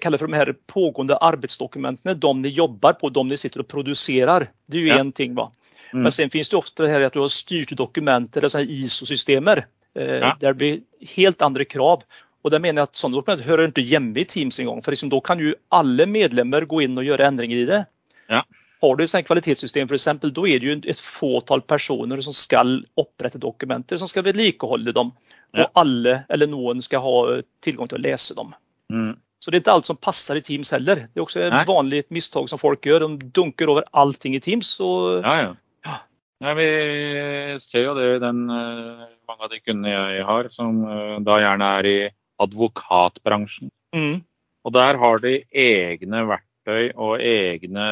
kallar 0.00 0.18
för 0.18 0.26
de 0.26 0.32
här 0.36 0.54
pågående 0.66 1.16
arbetsdokumenten, 1.16 2.20
de 2.20 2.42
ni 2.42 2.48
jobbar 2.48 2.92
på, 2.92 3.08
de 3.08 3.28
ni 3.28 3.36
sitter 3.36 3.60
och 3.60 3.68
producerar. 3.68 4.48
Det 4.66 4.76
är 4.76 4.80
ju 4.80 4.88
Ja. 4.88 4.98
en 4.98 5.12
ting. 5.12 5.34
Va? 5.34 5.52
Mm. 5.92 6.02
Men 6.02 6.12
sen 6.12 6.30
finns 6.30 6.48
det 6.48 6.56
ofta 6.56 6.82
det 6.82 6.88
här 6.88 7.00
att 7.00 7.12
du 7.12 7.18
har 7.20 7.28
styrt 7.28 7.76
dokument 7.76 8.36
eller 8.36 8.60
ISO-systemer. 8.60 9.66
Eh, 9.94 10.04
Ja. 10.04 10.36
Där 10.40 10.48
det 10.48 10.54
blir 10.54 10.80
helt 11.16 11.42
andra 11.42 11.64
krav. 11.64 12.02
Och 12.42 12.50
där 12.50 12.58
menar 12.58 12.80
jag 12.80 12.84
att 12.84 12.96
sådana 12.96 13.16
dokument 13.16 13.40
hör 13.42 13.64
inte 13.64 13.82
hemma 13.82 14.18
i 14.18 14.24
Teams 14.24 14.58
en 14.60 14.66
gång. 14.66 14.82
För 14.82 14.92
liksom 14.92 15.08
då 15.08 15.20
kan 15.20 15.38
ju 15.38 15.54
alla 15.68 16.06
medlemmar 16.06 16.60
gå 16.62 16.82
in 16.82 16.98
och 16.98 17.04
göra 17.04 17.26
ändringar 17.26 17.56
i 17.56 17.64
det. 17.64 17.84
Ja. 18.26 18.44
Har 18.80 18.96
du 18.96 19.04
ett 19.04 19.26
kvalitetssystem 19.26 19.88
för 19.88 19.94
exempel, 19.94 20.32
då 20.32 20.48
är 20.48 20.60
det 20.60 20.66
ju 20.66 20.80
ett 20.86 21.00
fåtal 21.00 21.60
personer 21.60 22.20
som 22.20 22.32
ska 22.32 22.80
opprette 22.94 23.38
dokumenter, 23.38 23.96
som 23.96 24.08
ska 24.08 24.22
vedlikeholde 24.22 24.92
dem. 24.92 25.12
Ja. 25.50 25.64
Och 25.64 25.70
alla 25.72 26.20
eller 26.28 26.46
någon 26.46 26.82
ska 26.82 26.98
ha 26.98 27.42
tillgång 27.60 27.88
till 27.88 27.96
att 27.96 28.00
läsa 28.02 28.34
dem. 28.34 28.54
Mm. 28.92 29.16
Så 29.38 29.50
det 29.50 29.56
är 29.56 29.58
inte 29.60 29.72
allt 29.72 29.86
som 29.86 29.96
passar 29.96 30.36
i 30.36 30.42
Teams 30.42 30.72
heller. 30.72 30.96
Det 30.96 31.20
är 31.20 31.22
också 31.22 31.40
ett 31.40 31.52
vanlig 31.52 31.66
vanligt 31.68 32.10
misstag 32.10 32.48
som 32.48 32.58
folk 32.58 32.86
gör. 32.86 33.00
De 33.00 33.18
dunker 33.18 33.70
över 33.70 33.84
allting 33.90 34.34
i 34.34 34.40
Teams. 34.40 34.80
Och, 34.80 35.18
Ja, 35.24 35.42
ja. 35.42 35.56
Ja. 35.84 35.98
Nei, 36.40 36.54
vi 36.54 37.60
ser 37.60 37.84
jo 37.84 37.94
det 37.94 38.16
i 38.16 38.18
den, 38.22 38.50
eh, 38.50 39.06
mange 39.28 39.42
av 39.42 39.50
de 39.50 39.58
kundene 39.60 39.90
jeg 39.90 40.24
har, 40.24 40.48
som 40.54 40.84
eh, 40.86 41.16
da 41.26 41.38
gjerne 41.42 41.70
er 41.78 41.86
i 41.86 42.10
advokatbransjen. 42.38 43.70
mm, 43.96 44.20
Og 44.64 44.72
der 44.72 44.98
har 44.98 45.18
de 45.18 45.32
egne 45.54 46.22
verktøy 46.28 46.92
og 46.94 47.20
egne 47.20 47.88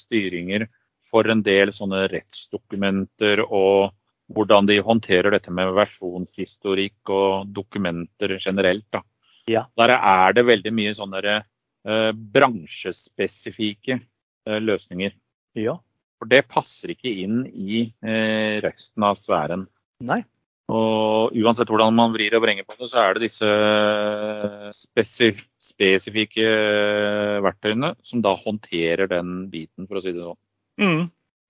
styringer 0.00 0.66
for 1.10 1.28
en 1.30 1.42
del 1.42 1.72
sånne 1.72 2.08
rettsdokumenter 2.10 3.42
og 3.44 3.92
hvordan 4.34 4.66
de 4.66 4.80
håndterer 4.82 5.30
dette 5.30 5.52
med 5.54 5.70
versjonshistorikk 5.76 7.10
og 7.14 7.46
dokumenter 7.54 8.38
generelt. 8.42 8.86
Da. 8.90 9.02
Ja. 9.50 9.66
Der 9.78 9.94
er 9.96 10.36
det 10.36 10.46
veldig 10.46 10.72
mye 10.74 10.94
sånne 10.96 11.20
eh, 11.36 12.12
bransjespesifikke 12.12 13.98
eh, 13.98 14.60
løsninger. 14.62 15.14
ja. 15.54 15.78
For 16.16 16.30
det 16.32 16.46
passer 16.48 16.94
ikke 16.94 17.10
inn 17.12 17.42
i 17.52 17.82
eh, 18.00 18.56
resten 18.64 19.04
av 19.04 19.18
sfæren. 19.20 19.66
Nei. 20.00 20.22
Og 20.72 21.34
uansett 21.36 21.68
hvordan 21.70 21.94
man 21.94 22.14
vrir 22.14 22.34
og 22.34 22.42
vrenger 22.42 22.64
på 22.66 22.74
det, 22.80 22.88
så 22.90 23.02
er 23.02 23.14
det 23.14 23.28
disse 23.28 23.50
spesif 24.74 25.44
spesifikke 25.62 26.46
eh, 26.46 27.36
verktøyene 27.44 27.92
som 28.06 28.24
da 28.24 28.32
håndterer 28.40 29.12
den 29.12 29.44
biten, 29.52 29.86
for 29.86 30.00
å 30.00 30.02
si 30.02 30.14
det 30.16 30.24
sånn. 30.24 30.40
Mm. 30.80 31.04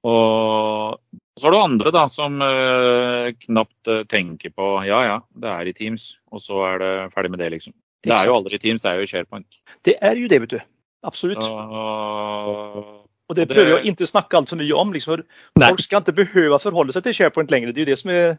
Og 0.07 1.01
så 1.41 1.49
er 1.49 1.55
det 1.55 1.63
andre 1.63 1.93
da 1.95 2.05
som 2.13 2.37
uh, 2.41 3.33
knapt 3.47 3.91
uh, 3.91 4.05
tenker 4.09 4.53
på 4.55 4.69
ja 4.87 5.01
ja, 5.05 5.17
det 5.35 5.51
er 5.51 5.69
i 5.69 5.75
Teams, 5.77 6.15
og 6.31 6.43
så 6.45 6.61
er 6.69 6.79
det 6.83 6.93
ferdig 7.17 7.33
med 7.35 7.43
det, 7.43 7.51
liksom. 7.57 7.75
Det 8.07 8.15
er 8.15 8.31
jo 8.31 8.37
aldri 8.39 8.61
Teams, 8.63 8.83
det 8.85 8.93
er 8.93 9.03
jo 9.03 9.11
SharePoint. 9.11 9.61
Det 9.85 9.97
er 10.01 10.19
jo 10.19 10.31
det, 10.31 10.41
vet 10.45 10.55
du. 10.57 10.61
Absolutt. 11.07 11.43
Og, 11.43 13.07
Och 13.27 13.35
det 13.35 13.49
prøver 13.51 13.73
jeg 13.73 13.79
å 13.81 13.91
ikke 13.91 14.07
snakke 14.07 14.39
altfor 14.39 14.59
mye 14.61 14.67
mycket 14.69 14.79
om. 14.79 14.93
Liksom. 14.95 15.23
Folk 15.59 15.83
skal 15.83 16.05
Folk 16.07 16.15
behøve 16.15 16.55
å 16.55 16.63
forholde 16.63 16.95
seg 16.95 17.07
til 17.07 17.15
till 17.15 17.17
SharePoint 17.19 17.51
lenger. 17.51 17.73
Det 17.75 17.83
er 17.83 17.87
jo 17.87 17.91
det 17.91 17.99
som 17.99 18.13
er 18.15 18.37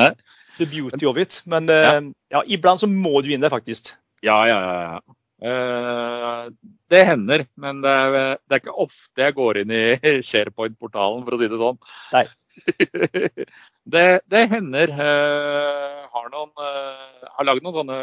Nei. 0.00 0.10
the 0.56 0.66
beauty 0.66 1.08
of 1.08 1.20
it. 1.20 1.42
Men 1.44 1.68
ja. 1.68 1.96
ja, 2.32 2.44
iblant 2.48 2.80
så 2.80 2.88
må 2.88 3.20
du 3.20 3.32
inn 3.34 3.44
der, 3.44 3.52
faktisk. 3.52 3.92
Ja, 4.24 4.40
ja, 4.48 4.60
ja. 4.64 5.16
Uh, 5.40 6.50
det 6.92 7.00
hender, 7.08 7.46
men 7.56 7.78
det 7.80 7.88
er, 7.90 8.16
det 8.44 8.56
er, 8.56 8.60
ikke 8.60 8.74
ofte 8.84 9.22
jeg 9.24 9.36
går 9.38 9.62
inn 9.62 9.70
i 9.72 9.84
SharePoint-portalen, 10.30 11.22
for 11.24 11.36
å 11.36 11.40
si 11.40 11.48
det 11.48 11.60
sånn. 11.60 11.78
Nei. 12.16 12.26
det, 13.92 14.06
det, 14.30 14.42
hender. 14.52 14.92
Uh, 14.94 16.06
har 16.12 16.28
noen 16.32 16.50
uh, 16.58 17.28
har 17.36 17.46
lagd 17.48 17.64
noen 17.64 17.76
sånne 17.76 17.98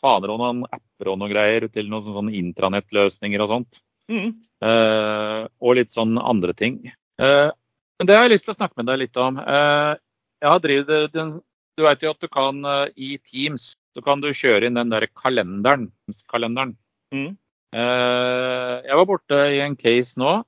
faner 0.00 0.32
og 0.32 0.40
noen 0.42 0.64
apper 0.68 1.12
og 1.12 1.20
noen 1.20 1.32
greier 1.32 1.68
til 1.72 1.90
noen 1.92 2.06
sånne 2.06 2.36
intranettløsninger 2.40 3.44
og 3.44 3.52
sånt. 3.54 3.82
Mm. 4.06 4.36
og 4.62 5.72
litt 5.74 5.90
sånn 5.90 6.12
andre 6.14 6.52
ting. 6.54 6.76
men 7.18 8.06
det 8.06 8.14
har 8.14 8.22
jeg 8.22 8.36
lyst 8.36 8.44
til 8.46 8.52
å 8.52 8.56
snakke 8.60 8.78
med 8.78 8.86
deg 8.86 9.00
litt 9.00 9.18
om. 9.18 9.40
jeg 9.42 10.46
har 10.46 10.60
drevet 10.62 11.10
den, 11.12 11.32
Du 11.74 11.82
vet 11.82 12.04
jo 12.06 12.12
at 12.14 12.22
du 12.22 12.28
kan 12.30 12.62
i 12.94 13.18
Teams 13.18 13.74
så 13.96 14.04
kan 14.06 14.22
du 14.22 14.30
kjøre 14.30 14.70
inn 14.70 14.78
den 14.78 14.94
der 14.94 15.08
kalenderen. 15.10 15.90
kalenderen. 16.30 16.76
Mm. 17.10 17.34
Jeg 17.74 19.00
var 19.00 19.10
borte 19.10 19.42
i 19.50 19.58
en 19.66 19.74
case 19.74 20.14
nå 20.14 20.38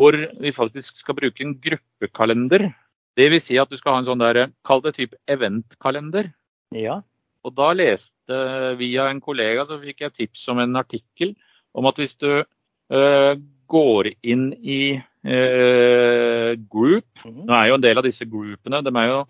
hvor 0.00 0.16
vi 0.40 0.52
faktisk 0.54 0.98
skal 0.98 1.16
bruke 1.18 1.44
en 1.44 1.54
gruppekalender. 1.62 2.68
Det 3.14 3.30
vil 3.30 3.42
si 3.42 3.58
at 3.60 3.70
du 3.70 3.78
skal 3.78 3.94
ha 3.94 4.02
en 4.02 4.08
sånn 4.08 4.22
der, 4.22 4.48
kall 4.66 4.82
det 4.84 4.96
type 4.96 5.18
eventkalender. 5.30 6.32
Ja. 6.74 7.00
Og 7.44 7.54
da 7.54 7.70
leste 7.76 8.38
via 8.80 9.08
en 9.10 9.20
kollega 9.22 9.66
så 9.68 9.78
fikk 9.82 10.04
jeg 10.06 10.16
tips 10.16 10.46
om 10.52 10.62
en 10.62 10.80
artikkel 10.80 11.34
om 11.76 11.86
at 11.90 11.98
hvis 12.00 12.16
du 12.20 12.30
øh, 12.40 13.34
går 13.70 14.10
inn 14.22 14.48
i 14.58 14.96
øh, 14.96 16.52
group 16.70 17.24
mm. 17.24 17.42
Nå 17.48 17.56
er 17.56 17.70
jo 17.70 17.78
en 17.78 17.84
del 17.84 18.00
av 18.00 18.06
disse 18.06 18.26
groupene 18.28 18.80
de 18.84 18.92
er 18.92 19.10
jo 19.10 19.20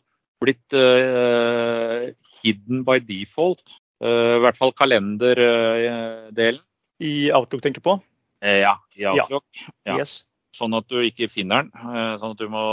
blitt 0.45 0.77
øh, 0.77 2.13
hidden 2.43 2.85
by 2.85 2.99
default. 3.01 3.81
I 4.05 4.41
hvert 4.43 4.59
fall 4.59 4.75
kalenderdelen. 4.77 6.61
I 7.01 7.31
Outlook 7.33 7.63
tenker 7.65 7.81
du 7.81 7.87
på? 7.87 7.95
Ja, 8.45 8.75
i 8.99 9.07
Outlook. 9.09 9.47
Ja. 9.87 9.97
Yes. 9.97 10.27
Sånn 10.55 10.77
at 10.79 10.87
du 10.91 11.01
ikke 11.03 11.31
finner 11.33 11.65
den. 11.65 11.73
Uh, 11.75 12.15
sånn 12.21 12.37
at 12.37 12.41
du 12.41 12.47
må 12.53 12.65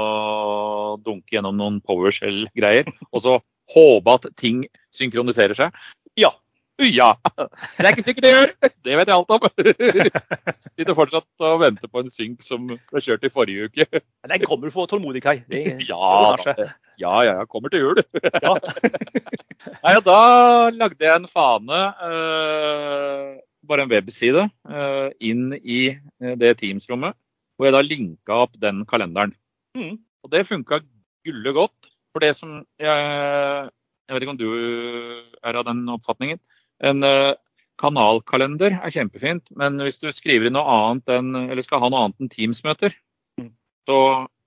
dunke 1.05 1.33
gjennom 1.33 1.57
noen 1.57 1.81
PowerShell-greier. 1.87 2.91
Og 3.11 3.25
så 3.25 3.39
håpe 3.71 4.17
at 4.19 4.29
ting 4.39 4.63
synkroniserer 4.95 5.57
seg. 5.57 5.83
Ja. 6.19 6.33
Ja. 6.81 7.11
Det 7.37 7.85
er 7.85 7.91
ikke 7.91 8.05
sikkert 8.05 8.25
det 8.25 8.31
gjør. 8.31 8.53
Det 8.85 8.97
vet 8.97 9.09
jeg 9.11 9.15
alt 9.15 9.33
om. 9.35 9.43
Sitter 10.77 10.97
fortsatt 10.97 11.45
og 11.45 11.59
venter 11.61 11.91
på 11.91 12.01
en 12.01 12.13
synk 12.13 12.45
som 12.45 12.65
ble 12.71 13.03
kjørt 13.03 13.27
i 13.27 13.31
forrige 13.33 13.69
uke. 13.69 14.01
Den 14.29 14.45
kommer 14.47 14.67
du 14.69 14.73
få 14.73 14.87
tålmodig, 14.89 15.21
Kai. 15.25 15.41
Det, 15.51 15.61
ja, 15.91 16.37
det 16.41 16.71
ja, 17.01 17.13
ja, 17.25 17.37
jeg 17.39 17.49
kommer 17.51 17.73
til 17.73 17.85
jul. 17.85 18.01
Ja. 18.41 18.55
Nei, 19.81 19.95
da 20.05 20.19
lagde 20.73 21.05
jeg 21.05 21.15
en 21.15 21.29
fane, 21.29 21.81
uh, 22.01 23.37
bare 23.69 23.85
en 23.85 23.93
webside, 23.93 24.47
uh, 24.69 25.09
inn 25.21 25.51
i 25.61 25.83
eh, 25.93 26.35
det 26.37 26.55
Teams-rommet. 26.61 27.17
Hvor 27.61 27.69
jeg 27.69 27.75
da 27.75 27.83
linka 27.85 28.39
opp 28.47 28.55
den 28.57 28.79
kalenderen. 28.89 29.35
Mm. 29.77 29.99
Og 30.25 30.31
det 30.33 30.47
funka 30.49 30.79
gulle 31.21 31.53
godt. 31.53 31.91
For 32.09 32.25
det 32.25 32.33
som 32.39 32.63
jeg 32.81 33.69
Jeg 34.09 34.15
vet 34.15 34.23
ikke 34.25 34.33
om 34.33 34.39
du 34.41 34.49
er 35.45 35.55
av 35.55 35.67
den 35.67 35.85
oppfatningen. 35.93 36.41
En 36.83 37.05
uh, 37.05 37.37
kanalkalender 37.79 38.73
er 38.81 38.91
kjempefint, 38.91 39.45
men 39.55 39.77
hvis 39.79 40.01
du 40.01 40.09
skriver 40.11 40.49
inn 40.49 40.57
noe 40.57 40.65
annet 40.67 41.13
enn, 41.15 41.29
eller 41.45 41.63
skal 41.63 41.79
ha 41.83 41.89
noe 41.93 42.01
annet 42.07 42.19
enn 42.19 42.31
Teams-møter, 42.33 42.97
mm. 43.39 43.53
så 43.87 43.99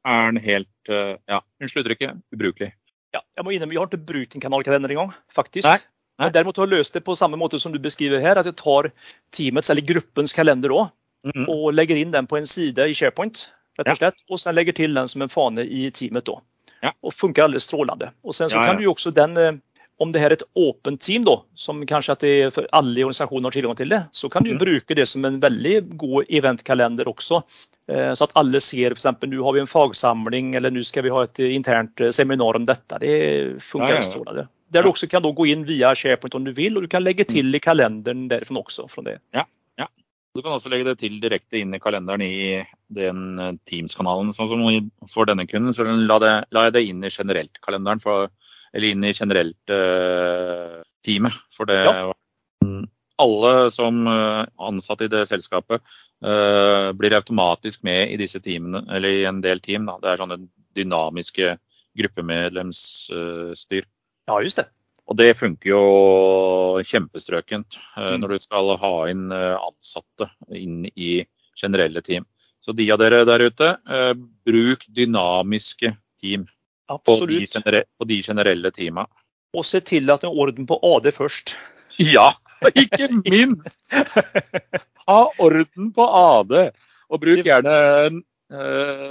er 0.04 0.26
den 0.34 0.42
helt 0.44 0.92
uh, 0.92 1.14
ja, 1.30 1.40
unnskyld 1.62 1.86
uttrykket, 1.86 2.20
ubrukelig. 2.34 2.74
Ja, 3.14 3.22
jeg 3.38 3.46
må 3.46 3.54
innrømme, 3.54 3.72
jeg 3.78 3.80
har 3.80 3.88
ikke 3.88 4.10
brukt 4.10 4.36
en 4.36 4.44
kanalkalender 4.44 4.92
engang, 4.92 5.14
faktisk. 5.32 5.64
Nei, 5.70 5.78
nei. 6.18 6.26
Men 6.26 6.36
derimot 6.36 6.60
har 6.60 6.68
jeg 6.68 6.82
løst 6.82 6.98
det 6.98 7.04
på 7.06 7.16
samme 7.16 7.38
måte 7.40 7.62
som 7.62 7.72
du 7.72 7.80
beskriver 7.80 8.20
her, 8.20 8.42
at 8.42 8.50
jeg 8.50 8.58
tar 8.60 8.90
teamets 9.32 9.72
eller 9.72 9.86
gruppens 9.86 10.36
kalender 10.36 10.74
også, 10.74 10.92
mm 11.24 11.32
-hmm. 11.32 11.48
og 11.48 11.74
legger 11.74 11.96
inn 11.96 12.12
den 12.12 12.26
på 12.26 12.36
en 12.36 12.46
side 12.46 12.88
i 12.88 12.94
SharePoint. 12.94 13.48
rett 13.78 13.90
Og 13.90 13.96
slett, 13.96 14.24
og 14.30 14.40
sen 14.40 14.54
legger 14.54 14.72
til 14.72 14.94
den 14.94 15.08
som 15.08 15.22
en 15.22 15.28
fane 15.28 15.64
i 15.66 15.90
teamet. 15.90 16.24
da. 16.24 16.40
Ja. 16.82 16.92
Og 17.02 17.14
funker 17.14 17.42
alldeles 17.42 17.64
strålende. 17.64 18.10
Og 18.24 18.34
sen 18.34 18.50
så 18.50 18.56
ja, 18.56 18.66
kan 18.66 18.76
du 18.76 18.88
også 18.88 19.10
den 19.10 19.36
eh, 19.36 19.52
om 19.98 20.12
det 20.12 20.20
her 20.20 20.32
er 20.32 20.38
et 20.38 20.48
åpent 20.58 21.00
team, 21.00 21.24
da, 21.26 21.36
som 21.54 21.82
kanskje 21.86 22.16
at 22.16 22.24
det 22.24 22.32
er 22.42 22.50
for 22.54 22.66
alle 22.74 22.98
i 22.98 23.04
organisasjonen 23.04 23.46
har 23.46 23.54
tilgang 23.54 23.76
til 23.78 23.92
det, 23.94 24.00
så 24.12 24.28
kan 24.28 24.42
du 24.42 24.54
mm. 24.54 24.58
bruke 24.58 24.96
det 24.98 25.06
som 25.06 25.24
en 25.24 25.38
veldig 25.42 25.74
god 26.00 26.24
eventkalender 26.28 27.08
også. 27.10 27.42
Eh, 27.86 28.10
så 28.16 28.26
at 28.26 28.34
alle 28.40 28.60
ser 28.64 28.96
f.eks. 28.96 29.06
nå 29.22 29.44
har 29.46 29.54
vi 29.54 29.62
en 29.62 29.70
fagsamling 29.70 30.54
eller 30.58 30.74
nå 30.74 30.82
skal 30.86 31.06
vi 31.06 31.14
ha 31.14 31.24
et 31.28 31.42
internt 31.46 32.02
eh, 32.02 32.10
seminar 32.14 32.58
om 32.58 32.66
dette. 32.66 33.00
Det 33.00 33.14
funker 33.62 33.94
ja, 33.94 34.00
ja, 34.00 34.06
strålende. 34.08 34.46
Der 34.74 34.82
du 34.82 34.90
også 34.90 35.06
kan 35.10 35.22
da 35.22 35.30
gå 35.30 35.46
inn 35.52 35.62
via 35.68 35.92
SharePoint 35.94 36.34
om 36.34 36.48
du 36.48 36.50
vil, 36.56 36.74
og 36.76 36.82
du 36.86 36.90
kan 36.90 37.04
legge 37.04 37.26
til 37.28 37.54
i 37.54 37.62
kalenderen 37.62 38.26
derfra 38.32 38.64
også. 38.64 38.88
Fra 38.90 39.06
det. 39.06 39.20
Ja, 39.36 39.44
ja. 39.44 39.50
Du 40.34 40.42
kan 40.42 40.56
også 40.56 40.70
legge 40.72 40.88
det 40.88 40.96
til 40.98 41.20
direkte 41.22 41.60
inn 41.60 41.76
i 41.76 41.78
kalenderen 41.82 42.22
i 42.24 42.64
den 42.90 43.38
eh, 43.38 43.52
Teams-kanalen. 43.70 44.32
sånn 44.34 44.50
som 44.50 44.90
For 45.12 45.30
denne 45.30 45.46
kunden 45.46 45.74
så 45.76 45.86
la, 45.86 46.18
det, 46.18 46.32
la 46.50 46.66
jeg 46.66 46.74
det 46.74 46.82
inn 46.88 47.04
i 47.06 47.12
generelt 47.14 47.60
kalenderen. 47.62 48.02
for 48.02 48.30
eller 48.74 48.90
inn 48.90 49.04
i 49.06 49.14
generelt 49.14 49.70
uh, 49.70 50.82
teamet. 51.06 51.32
For 51.54 51.70
det 51.70 51.78
ja. 51.78 52.12
Alle 53.22 53.70
som 53.70 54.00
uh, 54.10 54.42
ansatte 54.58 55.06
i 55.06 55.12
det 55.12 55.28
selskapet 55.30 55.78
uh, 56.26 56.90
blir 56.98 57.14
automatisk 57.14 57.84
med 57.86 58.10
i 58.10 58.18
disse 58.18 58.40
teamene, 58.42 58.82
eller 58.90 59.20
i 59.20 59.24
en 59.30 59.38
del 59.44 59.62
team. 59.62 59.86
Da. 59.86 60.00
Det 60.02 60.10
er 60.10 60.18
sånne 60.24 60.40
dynamiske 60.74 61.52
gruppemedlemsstyr. 61.94 63.86
Ja, 64.26 64.40
just 64.42 64.58
det. 64.58 64.66
Og 65.04 65.18
det 65.20 65.34
funker 65.36 65.68
jo 65.68 65.82
kjempestrøkent 66.86 67.76
mm. 67.96 68.14
når 68.22 68.34
du 68.34 68.44
skal 68.44 68.70
ha 68.80 68.92
inn 69.12 69.26
ansatte 69.34 70.30
inn 70.56 70.86
i 70.94 71.18
generelle 71.60 72.00
team. 72.04 72.24
Så 72.64 72.72
de 72.72 72.86
av 72.92 73.02
dere 73.02 73.26
der 73.28 73.44
ute, 73.44 73.74
bruk 74.48 74.86
dynamiske 74.88 75.92
team. 76.22 76.46
På 76.88 77.16
de, 77.28 77.44
på 77.98 78.06
de 78.08 78.16
generelle 78.24 78.72
teama. 78.72 79.04
Og 79.56 79.64
se 79.68 79.80
til 79.84 80.10
at 80.12 80.24
det 80.24 80.28
er 80.28 80.40
orden 80.44 80.66
på 80.68 80.80
AD 80.94 81.12
først. 81.16 81.56
Ja, 82.00 82.32
ikke 82.74 83.06
minst! 83.22 83.92
Ha 85.04 85.18
orden 85.38 85.90
på 85.94 86.04
AD. 86.08 86.54
Og 87.12 87.20
bruk 87.20 87.44
gjerne 87.44 87.74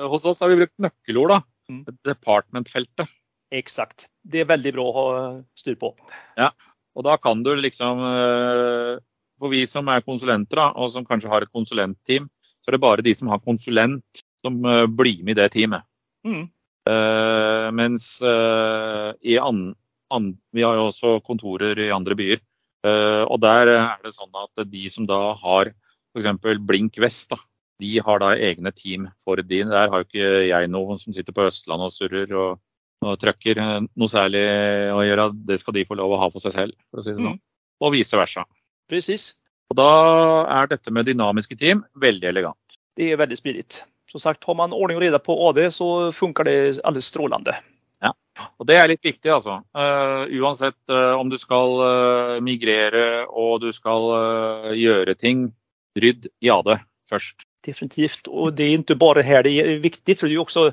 Hos 0.09 0.25
oss 0.25 0.41
har 0.41 0.49
vi 0.49 0.57
brukt 0.57 0.73
nøkkelord, 0.81 1.31
da. 1.31 1.37
Mm. 1.69 1.83
Department-feltet. 2.05 3.11
Eksakt. 3.53 4.07
Det 4.23 4.43
er 4.43 4.49
veldig 4.49 4.73
bra 4.75 4.85
å 4.89 4.93
ha 4.97 5.07
styr 5.59 5.77
på. 5.79 5.91
Ja, 6.39 6.51
og 6.97 7.05
da 7.07 7.17
kan 7.21 7.43
du 7.45 7.51
liksom 7.57 8.01
uh, 8.01 9.01
For 9.41 9.51
vi 9.53 9.63
som 9.69 9.89
er 9.91 10.05
konsulenter, 10.05 10.59
da, 10.59 10.71
og 10.77 10.93
som 10.93 11.05
kanskje 11.05 11.31
har 11.31 11.45
et 11.45 11.53
konsulentteam, 11.53 12.29
så 12.61 12.71
er 12.71 12.77
det 12.77 12.83
bare 12.85 13.05
de 13.05 13.13
som 13.17 13.29
har 13.33 13.43
konsulent 13.43 14.23
som 14.45 14.59
uh, 14.65 14.85
blir 14.87 15.23
med 15.23 15.35
i 15.35 15.41
det 15.41 15.51
teamet. 15.55 15.85
Mm. 16.25 16.47
Uh, 16.83 17.69
mens 17.75 18.07
uh, 18.23 19.13
i 19.23 19.37
an, 19.39 19.69
an, 20.11 20.33
Vi 20.51 20.65
har 20.65 20.75
jo 20.75 20.89
også 20.89 21.17
kontorer 21.23 21.79
i 21.79 21.91
andre 21.95 22.17
byer. 22.19 22.43
Uh, 22.83 23.23
og 23.31 23.39
der 23.43 23.69
er 23.71 24.03
det 24.03 24.15
sånn 24.15 24.33
at 24.35 24.65
de 24.67 24.89
som 24.91 25.07
da 25.07 25.37
har 25.39 25.71
f.eks. 26.13 26.59
Blink 26.67 26.99
Vest, 27.01 27.29
da, 27.31 27.39
de 27.81 27.95
har 28.03 28.19
da 28.21 28.33
egne 28.35 28.71
team 28.75 29.07
for 29.23 29.39
de. 29.39 29.63
Der 29.69 29.89
har 29.89 30.01
jo 30.01 30.07
ikke 30.07 30.31
jeg 30.49 30.69
noen 30.71 30.99
som 31.01 31.15
sitter 31.15 31.35
på 31.35 31.47
Østlandet 31.47 31.89
og 31.89 31.95
surrer 31.95 32.35
og, 32.37 32.59
og 33.03 33.19
trøkker 33.21 33.61
noe 33.61 34.11
særlig 34.11 34.43
å 34.95 35.01
gjøre. 35.05 35.29
Det 35.47 35.59
skal 35.61 35.77
de 35.77 35.85
få 35.87 35.97
lov 35.99 36.15
å 36.15 36.19
ha 36.23 36.29
for 36.33 36.43
seg 36.43 36.55
selv, 36.55 36.77
for 36.89 37.01
å 37.01 37.05
si 37.05 37.13
det 37.13 37.19
sånn. 37.19 37.37
Mm. 37.37 37.43
Og 37.83 37.95
vice 37.95 38.19
versa. 38.19 38.45
Precis. 38.91 39.33
Og 39.71 39.79
da 39.79 39.89
er 40.53 40.69
dette 40.71 40.93
med 40.93 41.07
dynamiske 41.09 41.57
team 41.59 41.83
veldig 41.99 42.29
elegant. 42.29 42.77
Det 42.97 43.11
er 43.11 43.19
veldig 43.21 43.39
smidig. 43.39 43.65
som 44.13 44.21
sagt, 44.21 44.43
har 44.45 44.53
man 44.53 44.75
ordning 44.77 44.99
og 44.99 45.01
rede 45.01 45.17
på 45.25 45.33
AD, 45.47 45.57
så 45.73 46.11
funker 46.13 46.45
det 46.45 46.57
alles 46.85 47.07
strålende. 47.09 47.55
Ja, 48.03 48.11
og 48.61 48.67
det 48.69 48.75
er 48.77 48.91
litt 48.91 49.01
viktig, 49.01 49.31
altså. 49.33 49.63
Uh, 49.73 50.29
uansett 50.37 50.77
uh, 50.91 51.15
om 51.17 51.31
du 51.31 51.39
skal 51.41 51.73
uh, 51.81 52.41
migrere 52.45 53.23
og 53.25 53.63
du 53.63 53.71
skal 53.73 54.05
gjøre 54.77 55.15
ting, 55.17 55.47
rydd 55.97 56.29
i 56.45 56.51
AD 56.53 56.75
først. 57.09 57.47
Definitivt. 57.63 58.27
Og 58.27 58.55
det 58.57 58.65
er 58.65 58.77
ikke 58.81 58.99
bare 58.99 59.23
her 59.23 59.45
det 59.45 59.53
er 59.61 59.77
viktig, 59.83 60.17
for 60.19 60.27
det 60.27 60.35
er 60.35 60.43
også 60.43 60.65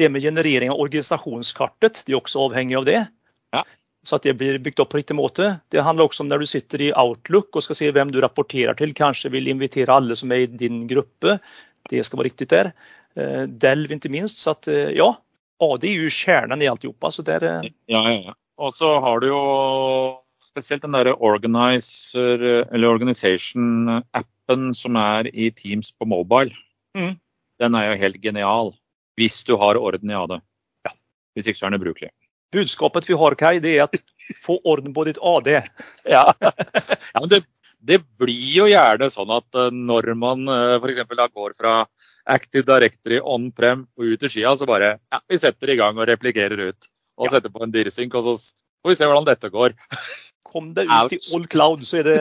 det 0.00 0.10
med 0.12 0.22
generering 0.22 0.72
av 0.74 0.82
organisasjonskartet. 0.84 2.02
Det 2.04 2.12
er 2.12 2.20
også 2.20 2.48
avhengig 2.48 2.76
av 2.80 2.88
det. 2.88 3.00
Ja. 3.56 3.64
Så 4.04 4.18
at 4.18 4.26
det 4.26 4.36
blir 4.36 4.58
bygd 4.60 4.82
opp 4.84 4.90
på 4.92 5.00
riktig 5.00 5.16
måte. 5.16 5.54
Det 5.72 5.84
handler 5.84 6.10
også 6.10 6.26
om 6.26 6.28
når 6.28 6.44
du 6.44 6.50
sitter 6.50 6.82
i 6.84 6.92
Outlook 6.92 7.56
og 7.56 7.64
skal 7.64 7.78
se 7.78 7.92
hvem 7.96 8.12
du 8.12 8.20
rapporterer 8.20 8.76
til. 8.76 8.92
Kanskje 8.96 9.32
vil 9.32 9.48
invitere 9.48 9.96
alle 9.96 10.16
som 10.20 10.32
er 10.34 10.44
i 10.44 10.50
din 10.50 10.82
gruppe 10.90 11.38
det 11.90 12.04
skal 12.06 12.20
være 12.20 12.30
riktig 12.30 12.48
der. 12.52 12.72
Eh, 13.16 13.44
Delv 13.48 13.92
ikke 13.92 14.12
minst. 14.12 14.40
Så 14.40 14.50
at, 14.50 14.68
eh, 14.68 14.90
ja, 14.96 15.14
det 15.80 15.88
är 15.88 15.92
ju 15.92 16.10
kärnan 16.10 16.62
i 16.62 16.68
alltihopa. 16.68 17.10
Så 17.10 17.22
där, 17.22 17.42
ja, 17.86 18.10
ja, 18.10 18.12
ja. 18.12 18.34
Og 18.56 18.74
så 18.74 19.00
har 19.00 19.20
du 19.20 19.26
jo 19.28 20.20
spesielt 20.44 20.82
den 20.82 20.92
derre 20.92 21.14
organizer 21.14 22.38
eller 22.70 22.88
organization-appen 22.88 24.33
som 24.74 24.96
er 25.00 25.28
i 25.32 25.50
Teams 25.50 25.92
på 25.92 26.06
mobile. 26.08 26.52
Mm. 26.96 27.16
Den 27.60 27.74
er 27.78 27.90
jo 27.90 28.00
helt 28.02 28.20
genial. 28.22 28.74
Hvis 29.18 29.42
du 29.46 29.56
har 29.56 29.78
orden 29.78 30.10
i 30.10 30.16
AD. 30.18 30.40
Ja. 30.84 30.92
Hvis 31.34 31.48
ikke 31.48 31.58
så 31.60 31.66
er 31.66 31.74
den 31.74 31.80
ubrukelig. 31.80 32.10
Budskapet 32.54 33.08
vi 33.08 33.16
har, 33.18 33.34
Kai, 33.38 33.58
det 33.62 33.76
er 33.76 33.86
at 33.86 33.98
Få 34.40 34.56
orden 34.64 34.94
på 34.94 35.04
ditt 35.04 35.20
AD. 35.20 35.50
Ja, 36.14 36.24
ja 36.40 37.20
men 37.20 37.28
det, 37.28 37.42
det, 37.84 38.00
blir 38.20 38.56
jo 38.56 38.68
gjerne 38.70 39.10
sånn 39.12 39.30
at 39.34 39.58
uh, 39.58 39.68
når 39.68 40.14
man 40.16 40.48
uh, 40.48 40.78
f.eks. 40.80 41.04
går 41.34 41.56
fra 41.58 41.74
Active 42.24 42.64
Directory 42.64 43.20
on-prem 43.20 43.84
og 43.98 44.14
ut 44.14 44.22
til 44.22 44.32
skia, 44.32 44.54
så 44.56 44.68
bare 44.68 44.94
ja, 44.96 45.20
vi 45.28 45.38
setter 45.40 45.74
i 45.74 45.76
gang 45.80 46.00
og 46.00 46.08
replikerer 46.08 46.70
ut. 46.70 46.88
Og 47.20 47.28
ja. 47.28 47.36
setter 47.36 47.52
på 47.52 47.62
en 47.62 47.74
dirsynk, 47.74 48.16
og 48.16 48.24
så 48.24 48.36
får 48.82 48.94
vi 48.94 48.98
se 48.98 49.10
hvordan 49.10 49.28
dette 49.28 49.52
går. 49.52 49.76
Kom 50.44 50.72
deg 50.76 50.90
ut 50.90 51.14
i 51.16 51.20
all 51.34 51.46
cloud, 51.50 51.84
så 51.88 52.02
det, 52.06 52.18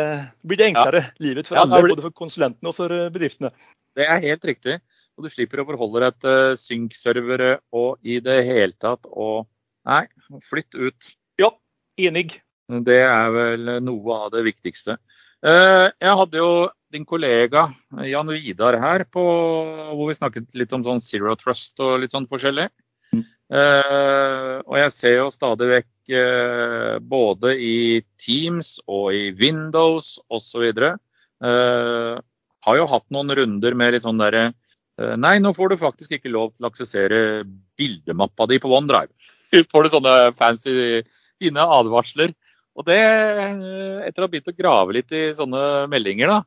blir 0.47 0.59
det 0.59 0.69
enklere 0.71 1.01
ja. 1.05 1.13
livet 1.23 1.49
for 1.49 1.59
alle. 1.59 1.81
Både 1.91 2.05
for 2.05 2.15
konsulentene 2.23 2.71
og 2.71 2.77
for 2.77 2.93
bedriftene. 3.13 3.51
Det 3.93 4.07
er 4.09 4.23
helt 4.23 4.45
riktig. 4.47 4.79
Og 5.17 5.27
du 5.27 5.29
slipper 5.29 5.62
å 5.62 5.67
forholde 5.67 6.01
deg 6.05 6.21
til 6.23 6.55
synk-servere 6.57 7.57
og 7.75 8.01
i 8.01 8.17
det 8.23 8.39
hele 8.47 8.73
tatt. 8.81 9.05
Og 9.12 9.45
nei, 9.86 10.05
flytt 10.49 10.73
ut. 10.79 11.12
Ja, 11.41 11.51
enig. 12.01 12.39
Det 12.88 13.01
er 13.05 13.33
vel 13.36 13.75
noe 13.86 14.21
av 14.25 14.31
det 14.33 14.45
viktigste. 14.47 14.97
Eh, 15.43 15.89
jeg 15.91 16.17
hadde 16.21 16.39
jo 16.39 16.53
din 16.93 17.05
kollega 17.05 17.67
Jan 18.07 18.29
Vidar 18.31 18.77
her, 18.79 19.03
på, 19.09 19.23
hvor 19.97 20.09
vi 20.09 20.15
snakket 20.17 20.53
litt 20.57 20.73
om 20.75 20.86
sånn 20.86 21.01
Zero 21.03 21.33
Trust 21.39 21.81
og 21.83 21.99
litt 22.03 22.13
sånn 22.13 22.29
forskjellig. 22.29 22.69
Mm. 23.13 23.23
Uh, 23.53 24.62
og 24.65 24.77
jeg 24.79 24.93
ser 24.95 25.15
jo 25.17 25.25
stadig 25.33 25.69
vekk 25.69 25.89
både 26.08 27.54
i 27.56 28.02
Teams 28.20 28.76
og 28.92 29.13
i 29.16 29.32
Windows 29.39 30.18
osv. 30.30 30.66
Uh, 31.44 32.20
har 32.63 32.78
jo 32.80 32.88
hatt 32.88 33.06
noen 33.12 33.34
runder 33.36 33.76
med 33.76 33.92
litt 33.96 34.06
sånn 34.06 34.22
derre 34.22 34.54
uh, 34.54 35.16
Nei, 35.20 35.36
nå 35.44 35.52
får 35.58 35.74
du 35.74 35.82
faktisk 35.82 36.16
ikke 36.16 36.32
lov 36.32 36.54
til 36.54 36.63
å 36.63 36.70
aksessere 36.72 37.20
bildemappa 37.80 38.48
di 38.48 38.62
på 38.63 38.72
OneDrive. 38.72 39.12
får 39.72 39.84
du 39.84 39.92
sånne 39.92 40.16
fancy 40.38 41.04
fine 41.42 41.68
advarsler. 41.80 42.32
Og 42.74 42.88
det, 42.88 42.98
etter 44.08 44.24
å 44.24 44.26
ha 44.26 44.32
begynt 44.32 44.50
å 44.50 44.58
grave 44.58 44.96
litt 44.96 45.12
i 45.13 45.28
sånne 45.38 45.86
meldinger, 45.92 46.32
da. 46.32 46.39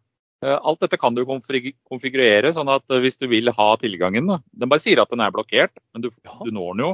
Alt 0.56 0.82
dette 0.82 0.98
kan 0.98 1.14
du 1.14 1.22
konfigurere, 1.24 2.50
sånn 2.54 2.70
at 2.72 2.96
hvis 3.02 3.16
du 3.20 3.28
vil 3.30 3.52
ha 3.54 3.68
tilgangen 3.78 4.26
da. 4.28 4.40
Den 4.50 4.72
bare 4.72 4.82
sier 4.82 5.00
at 5.02 5.12
den 5.12 5.22
er 5.22 5.34
blokkert, 5.34 5.72
men 5.94 6.02
du, 6.02 6.08
du 6.10 6.50
når 6.50 6.72
den 6.72 6.82
jo. 6.82 6.90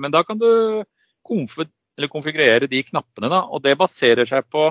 Men 0.00 0.14
da 0.14 0.22
kan 0.24 0.40
du 0.40 0.48
konfigurere 1.28 2.68
de 2.70 2.82
knappene, 2.86 3.28
da. 3.30 3.44
Og 3.52 3.62
det 3.64 3.76
baserer 3.80 4.28
seg 4.28 4.46
på 4.50 4.68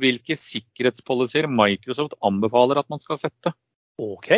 hvilke 0.00 0.36
sikkerhetspolicyer 0.40 1.46
Microsoft 1.52 2.14
anbefaler 2.24 2.80
at 2.80 2.88
man 2.92 3.02
skal 3.02 3.18
sette. 3.20 3.52
Ok. 4.00 4.30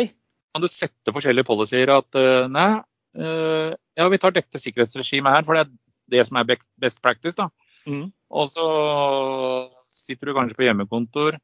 Kan 0.53 0.63
du 0.63 0.69
sette 0.71 1.13
forskjellige 1.15 1.47
policyer 1.47 1.91
at 1.93 2.19
nei, 2.51 2.71
ja, 3.15 4.07
vi 4.11 4.19
tar 4.19 4.35
dette 4.35 4.59
sikkerhetsregimet 4.59 5.31
her, 5.37 5.45
for 5.47 5.55
det 5.55 5.63
er 5.63 5.71
det 6.09 6.25
som 6.27 6.39
er 6.41 6.49
best 6.81 6.99
practice. 7.03 7.37
da. 7.37 7.47
Mm. 7.87 8.09
Og 8.35 8.51
så 8.51 8.65
sitter 9.89 10.29
du 10.29 10.35
kanskje 10.35 10.57
på 10.59 10.67
hjemmekontor. 10.67 11.39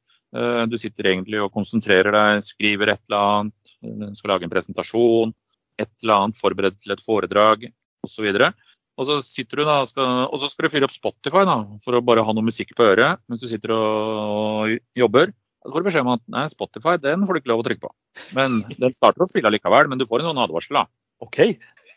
Du 0.68 0.76
sitter 0.82 1.14
egentlig 1.14 1.40
og 1.40 1.54
konsentrerer 1.56 2.12
deg, 2.12 2.44
skriver 2.44 2.92
et 2.92 3.04
eller 3.08 3.22
annet, 3.40 3.76
skal 4.20 4.34
lage 4.34 4.44
en 4.50 4.52
presentasjon, 4.52 5.32
et 5.80 5.92
eller 6.04 6.16
annet, 6.18 6.42
forberedt 6.42 6.82
til 6.82 6.92
et 6.96 7.04
foredrag 7.06 7.64
osv. 8.04 8.28
Og, 8.28 8.66
og 8.96 9.08
så 9.10 9.18
sitter 9.28 9.60
du 9.60 9.68
da, 9.68 9.80
skal, 9.90 10.28
og 10.32 10.40
så 10.40 10.48
skal 10.52 10.68
du 10.68 10.72
fyre 10.72 10.88
opp 10.88 10.94
Spotify 10.96 11.44
da, 11.48 11.58
for 11.84 11.98
å 11.98 12.04
bare 12.06 12.24
ha 12.24 12.36
noe 12.36 12.48
musikk 12.48 12.72
på 12.78 12.86
øret 12.88 13.20
mens 13.28 13.44
du 13.44 13.50
sitter 13.52 13.74
og 13.76 14.78
jobber. 14.96 15.34
Da 15.66 15.74
får 15.74 15.82
du 15.82 15.88
beskjed 15.90 16.06
om 16.06 16.14
at 16.14 16.24
nei, 16.32 16.46
Spotify 16.52 16.96
den 17.02 17.26
får 17.26 17.36
du 17.36 17.42
ikke 17.42 17.52
lov 17.52 17.64
å 17.64 17.68
trykke 17.68 17.84
på. 17.88 17.92
Men 18.38 18.62
Den 18.78 18.96
starter 18.96 19.26
å 19.26 19.28
spille 19.28 19.52
likevel, 19.52 19.90
men 19.92 20.00
du 20.00 20.06
får 20.08 20.22
en 20.22 20.30
sånn 20.30 20.44
advarsel. 20.46 20.80
da. 20.80 20.86
OK, 21.26 21.42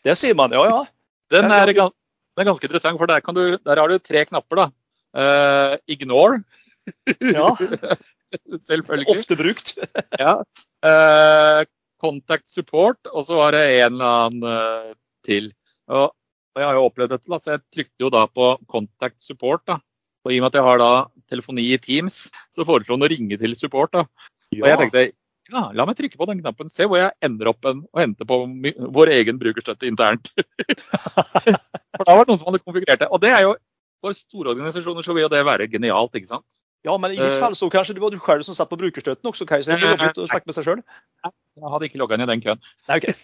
det 0.07 0.15
sier 0.19 0.35
man. 0.35 0.55
Ja, 0.55 0.65
ja. 0.67 0.79
Den 1.29 1.53
er, 1.53 1.71
den 1.71 2.41
er 2.41 2.49
ganske 2.49 2.65
interessant, 2.65 2.97
for 2.99 3.11
der, 3.11 3.21
du, 3.21 3.59
der, 3.61 3.79
har 3.79 3.91
du 3.91 3.99
tre 4.01 4.25
knapper. 4.25 4.63
da. 4.63 4.69
Uh, 5.13 5.75
ignore. 5.89 6.41
Ja. 7.21 7.53
Selvfølgelig. 8.69 9.07
Ofte 9.13 9.37
brukt. 9.39 9.75
ja. 10.23 10.39
Uh, 10.85 11.63
contact 12.01 12.49
support, 12.49 12.99
og 13.13 13.27
så 13.27 13.37
var 13.39 13.53
det 13.53 13.63
en 13.79 13.99
eller 13.99 14.25
annen 14.25 14.49
uh, 14.49 14.97
til. 15.27 15.51
Og 15.93 16.09
og 16.55 16.61
jeg 16.61 16.67
har 16.67 16.77
jo 16.77 16.87
opplevd 16.87 17.13
dette, 17.13 17.39
så 17.39 17.55
jeg 17.55 17.63
trykte 17.75 18.05
jo 18.05 18.11
da 18.13 18.25
på 18.27 18.51
contact 18.71 19.21
support. 19.23 19.63
da. 19.69 19.79
Og 20.25 20.33
i 20.33 20.39
og 20.39 20.43
med 20.43 20.51
at 20.51 20.59
jeg 20.59 20.67
har 20.67 20.81
da 20.81 20.91
telefoni 21.31 21.69
i 21.71 21.79
Teams, 21.81 22.25
så 22.51 22.65
foreslo 22.67 22.97
han 22.97 23.05
å 23.05 23.11
ringe 23.11 23.39
til 23.39 23.55
support. 23.55 23.93
da. 23.95 24.05
Ja. 24.51 24.63
Og 24.63 24.69
jeg 24.71 24.79
tenkte 24.83 25.07
ja, 25.49 25.63
la 25.73 25.85
meg 25.89 25.97
trykke 25.97 26.19
på 26.19 26.27
den 26.29 26.41
knappen, 26.43 26.69
se 26.69 26.85
hvor 26.85 26.99
jeg 26.99 27.15
ender 27.25 27.49
opp 27.49 27.65
en, 27.65 27.81
og 27.89 28.01
henter 28.01 28.27
på 28.29 28.35
vår 28.93 29.07
egen 29.15 29.39
brukerstøtte 29.41 29.89
internt. 29.89 30.29
For 31.97 32.05
da 32.05 32.13
var 32.13 32.21
det 32.21 32.29
noen 32.29 32.41
som 32.41 32.51
hadde 32.51 32.61
konfigurert 32.61 33.01
det. 33.01 33.09
Og 33.09 33.17
det 33.23 33.31
er 33.33 33.41
jo, 33.47 33.55
for 33.99 34.15
store 34.15 34.53
organisasjoner 34.53 35.03
så 35.03 35.15
vil 35.15 35.25
jo 35.25 35.33
det 35.33 35.41
være 35.47 35.67
genialt, 35.71 36.13
ikke 36.15 36.29
sant. 36.29 36.45
Ja, 36.87 36.93
men 37.01 37.11
i 37.11 37.17
ditt 37.17 37.33
eh. 37.33 37.41
fall 37.41 37.57
så 37.57 37.67
kanskje 37.73 37.97
det 37.97 38.03
var 38.03 38.13
du 38.13 38.21
selv 38.23 38.45
som 38.47 38.55
satt 38.55 38.69
på 38.71 38.79
brukerstøtten 38.79 39.27
også, 39.27 39.43
Kajsa. 39.49 39.73
jeg 39.73 39.97
jobbet 39.97 40.21
å 40.21 40.29
snakke 40.29 40.47
med 40.47 40.55
seg 40.55 40.63
sjøl? 40.69 40.81
Jeg 41.25 41.73
hadde 41.73 41.85
ikke 41.89 41.99
logga 41.99 42.15
inn 42.15 42.23
i 42.23 42.29
den 42.29 42.43
køen. 42.45 42.61
Nei, 42.87 42.95
okay. 43.01 43.13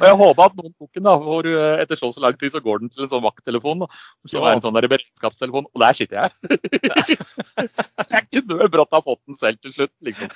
Og 0.00 0.06
jeg 0.08 0.18
håper 0.20 0.44
at 0.44 0.56
noen 0.58 0.72
tok 0.74 0.90
den, 0.96 1.06
da, 1.06 1.14
for 1.22 1.48
eh, 1.48 1.82
etter 1.82 1.98
så 1.98 2.10
så 2.14 2.22
lang 2.24 2.38
tid 2.38 2.54
så 2.54 2.62
går 2.64 2.82
den 2.82 2.92
til 2.92 3.04
en 3.04 3.10
sånn 3.12 3.24
vakttelefon. 3.24 3.84
Så 4.26 4.40
ja. 4.40 4.54
en 4.54 4.64
sånn 4.64 4.74
der 4.76 4.88
beredskapstelefon, 4.90 5.68
og 5.70 5.84
der 5.84 5.98
sitter 5.98 6.24
jeg. 6.24 7.18
jeg 8.14 8.24
kunne 8.32 8.70
brått 8.72 8.96
ha 8.96 9.02
fått 9.04 9.22
den 9.28 9.38
selv 9.38 9.60
til 9.62 9.76
slutt, 9.76 9.94
liksom. 10.06 10.32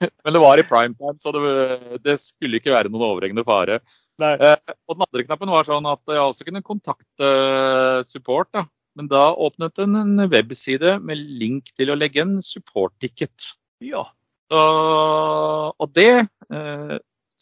Men 0.00 0.36
det 0.36 0.42
var 0.42 0.60
i 0.60 0.66
prime 0.68 0.96
time, 0.96 1.16
så 1.20 1.32
det, 1.36 2.00
det 2.04 2.18
skulle 2.22 2.60
ikke 2.60 2.74
være 2.74 2.92
noen 2.92 3.08
overhengende 3.10 3.46
fare. 3.48 3.80
Eh, 4.22 4.56
og 4.88 4.96
den 4.96 5.06
andre 5.08 5.26
knappen 5.28 5.52
var 5.52 5.68
sånn 5.68 5.92
at 5.92 6.16
jeg 6.16 6.24
også 6.24 6.48
kunne 6.48 6.64
kontakte 6.64 7.30
support. 8.08 8.52
da. 8.56 8.66
Men 8.96 9.10
da 9.12 9.28
åpnet 9.34 9.76
den 9.76 9.96
en 10.00 10.28
webside 10.32 10.96
med 11.04 11.20
link 11.40 11.68
til 11.76 11.92
å 11.92 11.98
legge 11.98 12.22
en 12.24 12.38
support-ticket. 12.44 13.52
Ja. 13.84 14.06
Så, 14.48 14.62
og 15.76 15.92
det, 15.92 16.28
eh, 16.54 16.96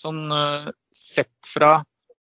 sånn 0.04 0.22
eh, 0.32 0.70
sett 0.94 1.34
fra 1.48 1.78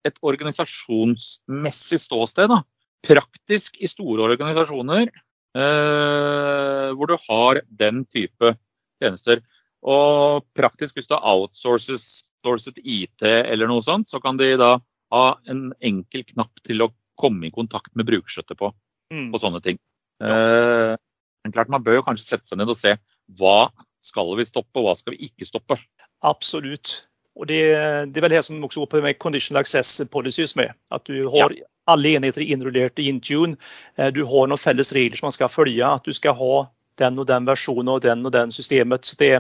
et 0.07 0.17
organisasjonsmessig 0.25 2.01
ståsted, 2.01 2.53
da, 2.53 2.63
praktisk 3.05 3.77
i 3.81 3.89
store 3.89 4.25
organisasjoner 4.29 5.09
eh, 5.09 6.89
hvor 6.97 7.11
du 7.11 7.17
har 7.29 7.63
den 7.69 8.05
type 8.13 8.55
tjenester. 9.01 9.43
Og 9.81 10.45
praktisk 10.57 10.99
hvis 10.99 11.09
du 11.09 11.17
har 11.17 11.25
outsourcet 11.25 12.81
IT 12.81 13.25
eller 13.25 13.71
noe 13.71 13.85
sånt, 13.85 14.11
så 14.13 14.21
kan 14.21 14.41
de 14.41 14.53
da 14.61 14.75
ha 15.11 15.27
en 15.51 15.71
enkel 15.85 16.25
knapp 16.29 16.61
til 16.67 16.85
å 16.85 16.93
komme 17.21 17.49
i 17.49 17.55
kontakt 17.55 17.93
med 17.99 18.09
brukerstøtte 18.09 18.57
på, 18.57 18.73
mm. 19.13 19.31
på 19.33 19.41
sånne 19.43 19.63
ting. 19.65 19.81
Ja. 20.21 20.35
Eh, 20.37 20.97
men 21.41 21.55
klart 21.57 21.71
Man 21.73 21.85
bør 21.85 22.01
jo 22.01 22.05
kanskje 22.05 22.35
sette 22.35 22.51
seg 22.51 22.61
ned 22.61 22.69
og 22.69 22.77
se 22.77 22.93
hva 23.41 23.71
skal 24.05 24.35
vi 24.37 24.45
stoppe 24.49 24.81
og 24.81 24.89
hva 24.89 24.97
skal 24.99 25.17
vi 25.17 25.31
ikke 25.31 25.49
stoppe. 25.49 25.79
Absolutt. 26.25 27.10
Och 27.41 27.47
det, 27.47 27.65
det, 28.07 28.19
är 28.19 28.21
väl 28.21 28.31
det 28.31 28.43
som 28.43 28.65
också 28.65 28.81
går 28.81 28.87
på 28.87 29.01
med 29.01 29.19
conditional 29.19 29.61
access 29.61 30.01
policies 30.11 30.57
med. 30.57 30.73
At 30.89 31.05
du 31.05 31.27
har 31.27 31.53
ja. 31.57 31.65
alle 31.85 32.09
enheter 32.09 32.41
innrullert 32.41 32.99
i 32.99 33.09
Intune. 33.09 33.57
Eh, 33.97 34.07
du 34.13 34.25
har 34.25 34.51
noen 34.51 34.61
felles 34.61 34.93
regler 34.93 35.17
som 35.17 35.31
man 35.31 35.33
skal 35.33 35.49
følge. 35.49 35.87
At 35.87 36.05
du 36.05 36.13
skal 36.13 36.37
ha 36.37 36.67
den 37.01 37.17
og 37.17 37.25
den 37.31 37.49
versjonen 37.49 37.95
og 37.95 38.03
den 38.05 38.27
og 38.29 38.35
den 38.37 38.53
systemet. 38.53 39.09
Så 39.09 39.17
det, 39.23 39.31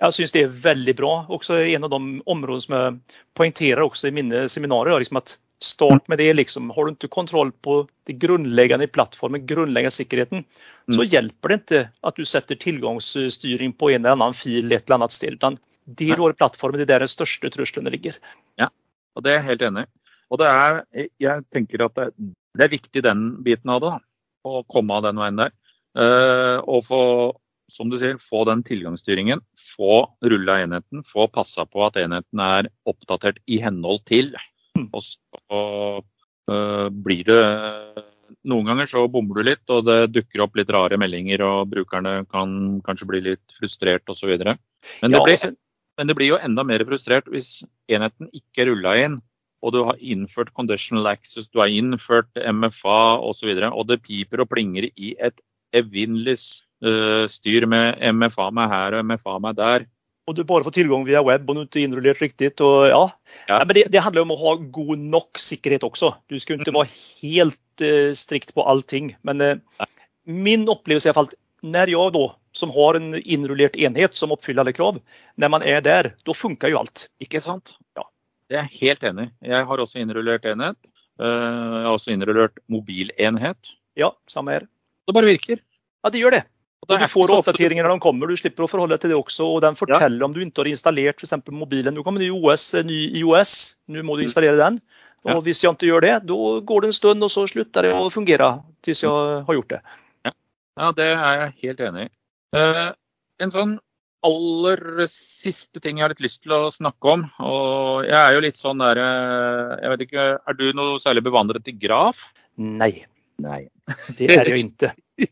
jeg 0.00 0.16
syns 0.16 0.32
det 0.32 0.46
er 0.46 0.56
veldig 0.64 0.96
bra. 0.96 1.12
Også 1.28 1.60
en 1.60 1.84
av 1.84 1.92
de 1.92 2.00
områdene 2.24 2.64
som 2.64 2.78
jeg 2.78 3.20
poengterer 3.36 3.84
også 3.84 4.08
i 4.08 4.16
mine 4.16 4.46
seminarer. 4.48 4.96
Liksom 4.96 5.20
at 5.20 5.36
start 5.60 6.08
med 6.08 6.24
det. 6.24 6.32
Liksom. 6.40 6.72
Har 6.72 6.88
du 6.88 6.96
ikke 6.96 7.12
kontroll 7.20 7.52
på 7.52 7.82
det 8.08 8.16
grunnleggende 8.24 8.88
i 8.88 8.94
plattformen, 8.96 9.44
grunnleggende 9.44 9.92
sikkerheten, 9.92 10.48
mm. 10.88 10.96
så 10.96 11.04
hjelper 11.04 11.52
det 11.52 11.62
ikke 11.62 11.86
at 12.00 12.16
du 12.16 12.24
setter 12.24 12.64
tilgangsstyring 12.64 13.76
på 13.76 13.92
en 13.92 14.06
eller 14.06 14.16
annen 14.16 14.40
fil 14.40 14.72
et 14.72 14.86
eller 14.86 15.02
annet 15.02 15.20
sted. 15.20 15.36
De 15.86 16.10
rå 16.18 16.32
plattformene 16.34 16.82
i 16.82 16.88
deres 16.88 17.14
største 17.14 17.50
truslene 17.54 17.92
ligger. 17.94 18.18
Ja, 18.58 18.70
og 19.14 19.24
det 19.24 19.32
er 19.32 19.40
jeg 19.40 19.48
helt 19.52 19.66
enig 19.68 19.86
i. 19.86 19.90
Og 20.34 20.40
det 20.42 20.48
er, 20.50 20.80
jeg 21.22 21.44
tenker 21.54 21.86
at 21.86 21.94
det, 21.98 22.08
det, 22.58 22.64
er 22.66 22.72
viktig 22.72 23.02
den 23.06 23.26
biten 23.46 23.70
av 23.70 23.82
det. 23.84 23.92
Da, 23.94 24.00
å 24.46 24.62
komme 24.70 24.96
av 24.96 25.06
den 25.06 25.20
veien 25.20 25.38
der. 25.38 25.54
Uh, 25.96 26.58
og 26.68 26.82
få, 26.86 27.02
som 27.72 27.90
du 27.90 27.98
sier, 28.00 28.18
få 28.22 28.44
den 28.48 28.64
tilgangsstyringen. 28.66 29.42
Få 29.76 30.02
rulla 30.24 30.60
enheten. 30.64 31.04
Få 31.06 31.28
passa 31.32 31.66
på 31.68 31.84
at 31.86 31.98
enheten 32.00 32.42
er 32.42 32.70
oppdatert 32.88 33.40
i 33.46 33.60
henhold 33.62 34.02
til. 34.10 34.34
Mm. 34.78 34.90
Og 34.90 35.06
så 35.06 35.62
uh, 36.50 36.86
blir 36.90 37.24
det 37.30 37.40
Noen 38.46 38.66
ganger 38.66 38.88
så 38.90 39.04
bommer 39.10 39.38
du 39.38 39.46
litt, 39.46 39.62
og 39.70 39.84
det 39.86 40.10
dukker 40.10 40.42
opp 40.42 40.56
litt 40.58 40.70
rare 40.74 40.96
meldinger, 40.98 41.44
og 41.46 41.68
brukerne 41.70 42.24
kan 42.30 42.50
kanskje 42.86 43.06
bli 43.06 43.20
litt 43.22 43.54
frustrert 43.54 44.10
osv. 44.10 44.32
Men 44.42 45.14
det 45.14 45.20
blir 45.22 45.44
men 45.96 46.08
det 46.08 46.16
blir 46.18 46.34
jo 46.34 46.42
enda 46.42 46.64
mer 46.66 46.84
frustrert 46.88 47.28
hvis 47.32 47.62
enheten 47.92 48.28
ikke 48.36 48.64
er 48.64 48.70
rulla 48.72 48.94
inn, 49.00 49.18
og 49.64 49.72
du 49.74 49.80
har 49.88 49.98
innført 50.04 50.52
conditional 50.54 51.08
access, 51.10 51.48
du 51.48 51.62
har 51.62 51.72
innført 51.72 52.30
MFA 52.36 53.18
osv., 53.24 53.50
og, 53.50 53.58
så 53.58 53.72
og 53.72 53.88
det 53.90 54.02
piper 54.04 54.44
og 54.44 54.50
plinger 54.52 54.88
i 54.92 55.14
et 55.16 55.40
evinnelig 55.76 56.36
uh, 56.84 57.26
styr 57.30 57.66
med 57.68 58.00
MFA 58.14 58.50
meg 58.54 58.70
her 58.72 58.98
og 58.98 59.06
MFA 59.08 59.38
meg 59.42 59.58
der. 59.58 59.86
Og 60.26 60.34
du 60.34 60.42
bare 60.46 60.66
får 60.66 60.74
tilgang 60.74 61.04
via 61.06 61.22
web 61.22 61.48
og 61.48 61.56
du 61.56 61.60
inte 61.62 61.80
är 61.80 61.84
inrullerat 61.84 62.20
riktigt. 62.22 62.60
Ja. 62.60 63.10
Ja. 63.48 63.58
Ja, 63.58 63.64
men 63.64 63.74
det, 63.74 63.84
det 63.92 64.02
handler 64.02 64.22
om 64.22 64.34
å 64.34 64.40
ha 64.40 64.54
god 64.58 64.98
nok 64.98 65.38
sikkerhet 65.38 65.86
også. 65.86 66.16
Du 66.26 66.38
skal 66.38 66.58
ikke 66.58 66.72
være 66.72 66.74
vara 66.74 66.90
helt 67.22 67.84
uh, 67.84 68.10
strikt 68.10 68.50
på 68.54 68.64
allting. 68.66 69.14
Men 69.22 69.40
uh, 69.40 69.86
min 70.26 70.66
opplevelse 70.68 71.08
er 71.08 71.14
i 71.14 71.14
når 71.66 71.92
fall 71.94 72.10
da 72.14 72.24
som 72.56 72.72
har 72.72 72.98
en 72.98 73.14
innrullert 73.20 73.76
enhet 73.76 74.16
som 74.16 74.32
oppfyller 74.32 74.64
alle 74.64 74.72
krav, 74.76 75.00
Når 75.36 75.52
man 75.52 75.62
er 75.62 75.80
der, 75.84 76.14
da 76.24 76.34
funker 76.34 76.72
jo 76.72 76.80
alt. 76.80 77.08
Ikke 77.20 77.40
sant? 77.44 77.74
Ja. 77.96 78.06
Det 78.48 78.56
er 78.56 78.68
jeg 78.68 78.80
helt 78.80 79.04
enig. 79.04 79.30
Jeg 79.44 79.66
har 79.68 79.82
også 79.82 80.00
innrullert 80.00 80.44
enhet. 80.48 80.76
Eh, 81.20 81.26
Jeg 81.26 81.84
har 81.86 81.92
også 81.92 82.12
innrullert 82.14 82.58
mobilenhet. 82.68 83.74
Ja, 83.96 84.12
samme 84.28 84.52
her. 84.56 84.68
Det 85.06 85.14
bare 85.14 85.26
virker. 85.28 85.60
Ja, 86.04 86.10
det 86.10 86.20
gjør 86.20 86.38
det. 86.38 86.44
Og 86.86 87.00
du 87.00 87.08
får 87.08 87.30
oppdateringer 87.30 87.82
när 87.82 87.90
de 87.90 88.00
kommer. 88.00 88.26
Du 88.26 88.36
slipper 88.36 88.64
å 88.64 88.68
forholde 88.70 88.94
deg 88.94 89.00
til 89.00 89.10
det 89.10 89.16
også. 89.16 89.44
og 89.56 89.62
den 89.62 89.74
forteller 89.74 90.22
om 90.22 90.32
du 90.32 90.40
ikke 90.44 90.62
har 90.62 90.68
installert 90.70 91.16
f.eks. 91.16 91.24
exempel 91.24 91.54
mobilen. 91.54 91.94
Nå 91.94 92.04
kommer 92.04 92.20
det 92.20 92.84
ny 92.86 93.18
iOS. 93.18 93.76
nå 93.88 94.02
må 94.02 94.16
du 94.16 94.22
installere 94.22 94.56
den. 94.56 94.80
Ja. 95.24 95.40
Hvis 95.40 95.62
jeg 95.62 95.72
ikke 95.72 95.88
gjør 95.88 96.00
det, 96.00 96.26
da 96.28 96.60
går 96.60 96.80
det 96.80 96.88
en 96.88 96.92
stund 96.92 97.22
og 97.22 97.30
så 97.30 97.46
slutter 97.48 97.82
det 97.82 97.92
å 97.92 98.10
fungere. 98.10 98.62
Til 98.82 98.94
jeg 98.94 99.10
har 99.46 99.54
gjort 99.54 99.68
det. 99.68 99.80
Ja, 100.76 100.92
det 100.92 101.04
er 101.08 101.40
jeg 101.40 101.52
helt 101.62 101.80
enig 101.80 102.06
i. 102.06 102.10
Eh, 102.56 102.86
en 103.44 103.52
sånn 103.52 103.74
aller 104.26 104.80
siste 105.12 105.80
ting 105.84 105.98
jeg 106.00 106.06
har 106.06 106.14
litt 106.14 106.24
lyst 106.24 106.40
til 106.42 106.54
å 106.56 106.70
snakke 106.74 107.12
om, 107.12 107.26
og 107.44 108.06
jeg 108.08 108.16
er 108.16 108.32
jo 108.34 108.42
litt 108.42 108.58
sånn 108.58 108.80
der 108.82 108.98
eh, 108.98 109.74
Jeg 109.84 109.92
vet 109.92 110.04
ikke, 110.06 110.24
er 110.40 110.56
du 110.58 110.64
noe 110.74 110.96
særlig 111.02 111.22
bevandret 111.28 111.68
i 111.70 111.76
graf? 111.76 112.24
Nei. 112.56 113.04
Nei. 113.42 113.66
det 114.16 114.30
er 114.32 114.48
jag 114.48 114.62
ikke. 114.64 114.94
Jeg 115.16 115.28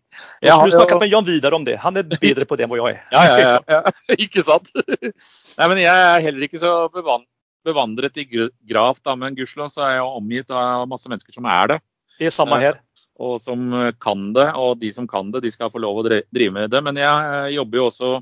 Jag 0.46 0.54
har 0.54 0.68
skulle 0.68 0.76
jo- 0.76 0.80
snacka 0.84 0.98
med 1.00 1.10
Jan 1.10 1.24
Vidar 1.26 1.54
om 1.56 1.64
det. 1.64 1.74
Han 1.80 1.96
er 1.96 2.04
bedre 2.08 2.46
på 2.48 2.56
det 2.56 2.64
enn 2.64 2.72
jeg 2.72 2.80
er. 2.80 2.94
är. 2.94 3.00
Ja, 3.12 3.22
ja, 3.24 3.38
ja, 3.40 3.58
ja. 3.68 3.92
Ikke 4.24 4.44
sant? 4.44 4.70
Nei, 5.58 5.66
men 5.68 5.80
jeg 5.82 5.92
er 5.92 6.22
heller 6.24 6.46
ikke 6.46 6.60
så 6.62 6.70
bevan 6.92 7.24
bevandret 7.64 8.16
i 8.20 8.24
graf, 8.28 9.00
da, 9.04 9.14
men 9.16 9.36
gudskjelov 9.36 9.72
så 9.72 9.84
er 9.86 9.94
jeg 9.96 10.08
omgitt 10.20 10.50
av 10.52 10.86
masse 10.88 11.08
mennesker 11.08 11.32
som 11.36 11.48
er 11.48 11.72
det. 11.72 11.78
Det 12.20 12.28
er 12.28 12.34
samme 12.36 12.60
här. 12.60 12.78
Og 13.22 13.40
som 13.42 13.72
eh, 13.74 13.92
kan 14.00 14.32
det. 14.36 14.48
Og 14.58 14.78
de 14.80 14.92
som 14.94 15.08
kan 15.10 15.30
det, 15.34 15.44
de 15.44 15.52
skal 15.54 15.72
få 15.72 15.82
lov 15.82 16.02
å 16.02 16.06
drive 16.08 16.54
med 16.54 16.70
det. 16.72 16.82
Men 16.84 16.98
jeg 17.00 17.34
eh, 17.34 17.54
jobber 17.56 17.80
jo 17.80 17.88
også 17.90 18.12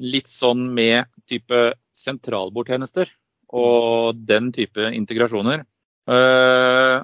litt 0.00 0.30
sånn 0.30 0.70
med 0.74 1.10
type 1.28 1.74
sentralbordtjenester 1.96 3.10
og 3.52 4.18
den 4.26 4.50
type 4.54 4.90
integrasjoner. 4.94 5.64
Eh, 6.10 6.96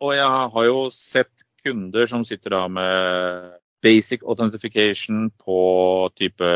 og 0.00 0.14
jeg 0.16 0.52
har 0.54 0.66
jo 0.66 0.84
sett 0.94 1.32
kunder 1.64 2.08
som 2.08 2.24
sitter 2.24 2.56
da 2.56 2.64
med 2.72 3.50
basic 3.84 4.24
authentication 4.28 5.28
på 5.40 5.58
type 6.16 6.48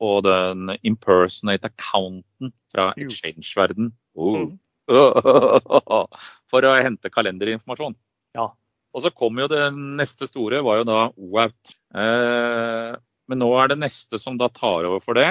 og 0.00 0.22
den 0.24 0.72
impersonate 0.84 1.68
accounten 1.72 2.52
fra 2.72 2.92
exchange-verden. 3.00 3.92
Oh. 4.16 4.52
For 6.52 6.68
å 6.68 6.72
hente 6.80 7.12
kalenderinformasjon. 7.12 7.96
Ja. 8.36 8.50
Og 8.92 9.04
så 9.04 9.12
kom 9.14 9.38
jo 9.40 9.48
det 9.48 9.70
neste 9.72 10.28
store, 10.28 10.60
var 10.64 10.82
jo 10.82 10.88
da 10.88 10.98
OAUT. 11.16 11.74
Eh, 11.96 12.92
men 13.30 13.40
nå 13.40 13.48
er 13.56 13.72
det 13.72 13.80
neste 13.80 14.20
som 14.20 14.36
da 14.40 14.50
tar 14.52 14.88
over 14.88 15.00
for 15.04 15.16
det, 15.16 15.30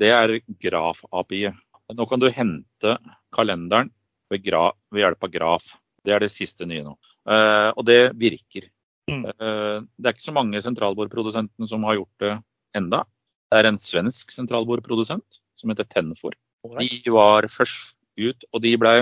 det 0.00 0.12
er 0.14 0.36
Graf-API. 0.62 1.50
Nå 1.96 2.06
kan 2.06 2.22
du 2.22 2.28
hente 2.30 2.96
kalenderen 3.34 3.90
ved, 4.30 4.44
gra 4.46 4.68
ved 4.92 5.04
hjelp 5.04 5.26
av 5.26 5.32
Graf. 5.34 5.72
Det 6.06 6.14
er 6.14 6.22
det 6.22 6.30
siste 6.32 6.68
nye 6.68 6.84
nå. 6.86 6.94
Eh, 7.28 7.70
og 7.74 7.84
det 7.88 8.14
virker. 8.18 8.70
Mm. 9.10 9.24
Eh, 9.26 9.78
det 9.98 10.06
er 10.06 10.14
ikke 10.14 10.28
så 10.28 10.36
mange 10.36 10.62
sentralbordprodusentene 10.64 11.68
som 11.68 11.84
har 11.88 11.98
gjort 11.98 12.22
det 12.22 12.34
enda. 12.78 13.02
Det 13.50 13.58
er 13.58 13.68
en 13.68 13.80
svensk 13.82 14.30
sentralbordprodusent 14.32 15.40
som 15.58 15.72
heter 15.72 15.88
Tenfor. 15.90 16.36
De 16.78 17.12
var 17.12 17.48
først 17.50 17.98
ut, 18.20 18.44
og 18.52 18.62
de, 18.62 18.74
ble, 18.78 18.94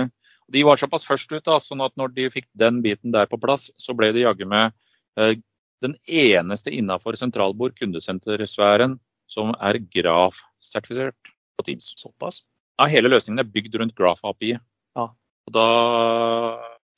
de 0.48 0.64
var 0.64 0.80
såpass 0.80 1.04
først 1.06 1.32
ut, 1.32 1.44
da, 1.44 1.58
sånn 1.60 1.82
at 1.84 1.94
når 2.00 2.14
de 2.16 2.28
fikk 2.32 2.48
den 2.58 2.80
biten 2.84 3.12
der 3.12 3.28
på 3.28 3.40
plass, 3.40 3.68
så 3.76 3.94
ble 3.96 4.10
de 4.16 4.24
jaggu 4.24 4.46
med 4.48 4.72
eh, 5.20 5.36
den 5.84 5.94
eneste 6.08 6.72
innafor 6.74 7.18
sentralbord 7.20 7.76
kundesentersfæren 7.78 8.96
som 9.28 9.52
er 9.60 9.80
Graf-sertifisert 9.92 11.34
på 11.58 11.66
Teams. 11.66 11.92
Såpass. 12.00 12.42
Ja, 12.78 12.88
hele 12.88 13.10
løsningen 13.12 13.42
er 13.42 13.52
bygd 13.52 13.76
rundt 13.78 13.96
Graf-API. 13.98 14.56
Ja. 14.96 15.06
Og 15.48 15.54
da 15.54 15.68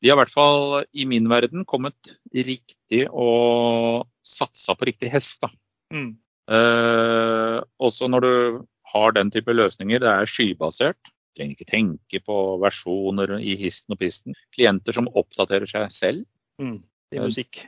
De 0.00 0.08
har 0.08 0.16
i 0.16 0.20
hvert 0.22 0.32
fall 0.32 0.86
i 0.96 1.04
min 1.04 1.26
verden 1.28 1.66
kommet 1.68 2.14
riktig 2.32 3.02
og 3.12 4.06
satsa 4.24 4.72
på 4.72 4.88
riktig 4.88 5.10
hest. 5.12 5.42
da. 5.42 5.50
Mm. 5.92 6.14
Eh, 6.48 7.58
også 7.76 8.08
når 8.08 8.24
du 8.24 8.32
har 8.94 9.12
den 9.12 9.30
type 9.30 9.52
løsninger, 9.52 10.00
det 10.00 10.08
er 10.08 10.30
skybasert. 10.30 11.12
Trenger 11.36 11.56
ikke 11.56 11.70
tenke 11.70 12.20
på 12.26 12.36
versjoner 12.62 13.36
i 13.38 13.56
histen 13.60 13.94
og 13.94 14.00
pisten. 14.00 14.36
Klienter 14.56 14.96
som 14.96 15.10
oppdaterer 15.14 15.70
seg 15.70 15.90
selv. 15.94 16.26
Mm. 16.60 16.80
Det 17.10 17.18
er 17.18 17.30
musikk. 17.30 17.64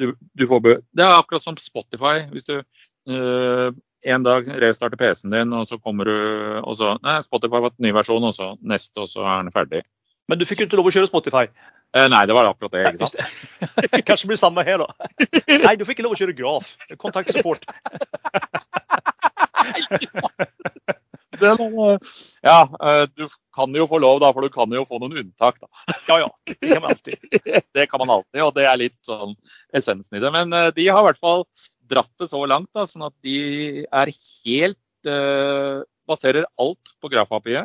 Du, 0.00 0.12
du 0.36 0.46
det 0.46 1.04
er 1.04 1.12
akkurat 1.12 1.44
som 1.44 1.56
Spotify. 1.60 2.22
Hvis 2.32 2.46
du 2.48 2.60
øh, 2.60 3.72
en 4.04 4.22
dag 4.24 4.48
restarter 4.62 4.96
PC-en 4.96 5.34
din, 5.34 5.52
og 5.52 5.66
så 5.68 5.78
kommer 5.78 6.08
du 6.08 6.14
og 6.62 6.76
så 6.76 6.94
Nei, 7.04 7.20
Spotify 7.26 7.58
har 7.58 7.66
fått 7.68 7.82
ny 7.84 7.92
versjon, 7.92 8.24
og 8.24 8.34
så 8.36 8.54
neste, 8.62 9.00
og 9.00 9.10
så 9.12 9.24
er 9.24 9.42
den 9.42 9.52
ferdig. 9.52 9.82
Men 10.28 10.38
du 10.38 10.46
fikk 10.46 10.62
jo 10.62 10.68
ikke 10.68 10.78
lov 10.78 10.88
å 10.88 10.94
kjøre 10.94 11.10
Spotify. 11.10 11.44
Eh, 11.96 12.06
nei, 12.06 12.22
det 12.30 12.34
var 12.36 12.46
akkurat 12.46 12.72
det. 12.76 12.84
ikke 12.92 13.08
sant? 13.08 13.16
Kanskje 13.74 13.96
det. 13.96 14.06
Kanske 14.06 14.28
blir 14.30 14.38
samme 14.38 14.62
her, 14.66 14.84
da. 14.84 14.88
Nei, 15.66 15.74
du 15.76 15.84
fikk 15.84 15.98
ikke 15.98 16.06
lov 16.06 16.14
å 16.14 16.20
kjøre 16.20 16.38
graf. 16.38 16.66
Kontaktsupport. 17.02 17.62
Den, 21.40 21.78
eh, 21.86 22.10
ja, 22.46 22.58
eh, 22.80 23.04
du 23.16 23.26
kan 23.56 23.74
jo 23.74 23.86
få 23.90 23.98
lov, 24.02 24.20
da, 24.22 24.30
for 24.36 24.46
du 24.46 24.52
kan 24.54 24.70
jo 24.76 24.84
få 24.88 25.00
noen 25.02 25.18
unntak. 25.24 25.58
da. 25.62 25.68
Ja, 26.10 26.18
ja, 26.24 26.30
det 26.46 26.58
kan 26.60 26.82
man 26.82 26.90
alltid. 26.94 27.18
det 27.76 27.86
kan 27.90 28.02
man 28.04 28.12
alltid, 28.18 28.40
og 28.46 28.54
det 28.56 28.66
er 28.68 28.80
litt 28.80 28.98
sånn 29.06 29.34
essensen 29.76 30.18
i 30.18 30.22
det. 30.22 30.32
Men 30.34 30.52
eh, 30.56 30.70
de 30.76 30.88
har 30.88 31.02
i 31.04 31.08
hvert 31.10 31.20
fall 31.22 31.44
dratt 31.90 32.12
det 32.22 32.28
så 32.30 32.44
langt, 32.46 32.70
da, 32.76 32.86
sånn 32.86 33.08
at 33.08 33.16
de 33.26 33.84
er 33.90 34.12
helt 34.14 34.78
uh, 35.10 35.80
Baserer 36.10 36.46
alt 36.58 36.90
på 37.02 37.10
Graf-API. 37.12 37.60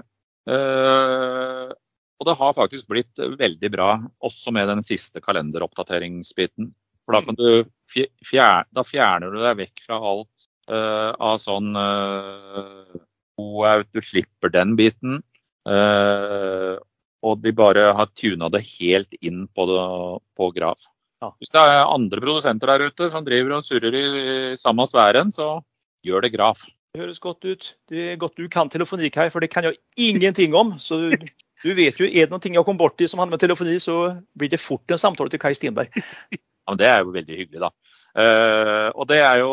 Eh, 0.49 1.69
og 2.15 2.27
det 2.29 2.35
har 2.39 2.53
faktisk 2.57 2.87
blitt 2.91 3.17
veldig 3.39 3.69
bra, 3.73 3.87
også 4.23 4.53
med 4.55 4.69
den 4.71 4.83
siste 4.85 5.21
kalenderoppdateringsbiten. 5.23 6.69
For 7.05 7.17
da 7.17 7.21
kan 7.25 7.37
du 7.39 7.65
fje- 7.91 8.11
fjer- 8.25 8.69
da 8.73 8.83
fjerner 8.85 9.33
du 9.33 9.41
deg 9.43 9.57
vekk 9.63 9.83
fra 9.85 9.97
alt 10.11 10.47
uh, 10.71 11.11
av 11.21 11.41
sånn 11.43 11.73
uh, 11.77 12.95
Du 13.37 14.01
slipper 14.01 14.51
den 14.53 14.75
biten. 14.79 15.21
Uh, 15.65 16.77
og 17.25 17.41
de 17.41 17.53
bare 17.57 17.89
har 17.97 18.11
tuna 18.13 18.51
det 18.53 18.61
helt 18.67 19.15
inn 19.21 19.45
på, 19.47 19.65
det, 19.69 19.85
på 20.37 20.51
Graf. 20.55 20.85
Ja. 21.23 21.31
Hvis 21.41 21.53
det 21.55 21.61
er 21.63 21.87
andre 21.89 22.21
produsenter 22.21 22.69
der 22.69 22.91
ute 22.91 23.09
som 23.09 23.25
driver 23.25 23.57
og 23.57 23.65
surrer 23.65 23.97
i 23.97 24.11
samme 24.61 24.85
sfæren, 24.89 25.31
så 25.33 25.57
gjør 26.05 26.27
det 26.27 26.35
Graf. 26.35 26.67
Det 26.93 27.01
høres 27.01 27.19
godt 27.19 27.47
ut. 27.49 27.71
Det 27.89 28.11
er 28.11 28.21
godt 28.21 28.37
du 28.37 28.45
kan 28.51 28.69
telefoni, 28.71 29.09
Kai, 29.09 29.31
for 29.33 29.43
det 29.43 29.49
kan 29.51 29.65
jeg 29.67 29.79
ingenting 29.97 30.53
om. 30.55 30.75
Så 30.79 30.99
du, 31.01 31.25
du 31.63 31.73
vet 31.75 31.97
jo, 31.99 32.05
er 32.05 32.29
det 32.29 32.35
noe 32.35 32.53
jeg 32.59 32.67
kom 32.67 32.77
borti 32.79 33.09
som 33.09 33.19
handler 33.23 33.39
om 33.39 33.41
telefoni, 33.41 33.79
så 33.83 33.97
blir 34.37 34.53
det 34.53 34.61
fort 34.61 34.93
en 34.93 35.01
samtale 35.01 35.33
til 35.33 35.41
Kai 35.41 35.55
Stenberg. 35.57 35.91
Ja, 36.31 36.71
men 36.71 36.79
det 36.79 36.87
er 36.89 37.01
jo 37.03 37.11
veldig 37.13 37.35
hyggelig, 37.41 37.65
da. 37.65 37.73
Uh, 38.15 38.89
og 38.95 39.09
det 39.09 39.17
er 39.19 39.41
jo 39.41 39.51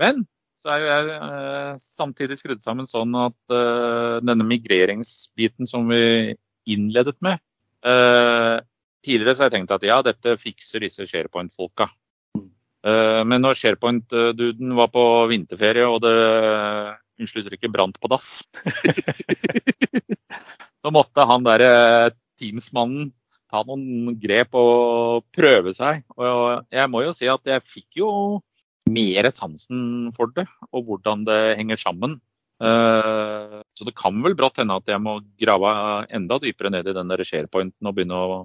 Men 0.00 0.22
så 0.66 0.72
er 0.74 0.82
jo 0.82 0.86
jeg 0.90 1.10
eh, 1.14 1.74
samtidig 1.78 2.36
skrudd 2.40 2.62
sammen 2.64 2.88
sånn 2.90 3.14
at 3.20 3.54
eh, 3.54 4.16
denne 4.26 4.46
migreringsbiten 4.48 5.68
som 5.70 5.86
vi 5.92 6.34
innledet 6.66 7.14
med 7.22 7.38
eh, 7.86 8.58
Tidligere 9.06 9.36
så 9.36 9.44
har 9.44 9.52
jeg 9.52 9.60
tenkt 9.60 9.74
at 9.76 9.84
ja, 9.86 10.00
dette 10.02 10.32
fikser 10.40 10.82
disse 10.82 11.04
SharePoint-folka. 11.06 11.84
Men 12.82 13.38
når 13.38 13.54
SharePoint-duden 13.60 14.72
var 14.74 14.88
på 14.90 15.04
vinterferie 15.30 15.84
og 15.86 16.00
det 16.02 16.14
unnskyld 17.22 17.44
uttrykket 17.44 17.70
brant 17.70 18.00
på 18.02 18.10
dass, 18.10 18.40
så 20.82 20.90
måtte 20.90 21.28
han 21.30 21.46
der 21.46 21.62
Teams-mannen 22.40 23.12
ta 23.46 23.62
noen 23.68 24.16
grep 24.18 24.58
og 24.58 25.22
prøve 25.38 25.76
seg. 25.76 26.02
Og 26.18 26.66
jeg 26.74 26.90
må 26.90 27.04
jo 27.06 27.14
si 27.14 27.30
at 27.30 27.46
jeg 27.46 27.62
fikk 27.62 28.02
jo 28.02 28.10
mer 28.86 29.30
sansen 29.34 30.12
for 30.16 30.30
det, 30.36 30.46
og 30.72 30.84
hvordan 30.86 31.24
det 31.26 31.56
henger 31.58 31.76
sammen. 31.80 32.20
Eh, 32.62 33.62
Så 33.76 33.84
det 33.84 33.94
kan 33.98 34.22
vel 34.24 34.34
brått 34.38 34.56
hende 34.62 34.76
at 34.78 34.86
jeg 34.88 35.00
må 35.02 35.18
grave 35.40 36.06
enda 36.10 36.38
dypere 36.40 36.70
ned 36.72 36.86
i 36.88 36.94
den 36.96 37.08
der 37.08 37.24
SharePointen 37.24 37.86
og 37.90 37.94
begynne 37.98 38.16
å, 38.16 38.38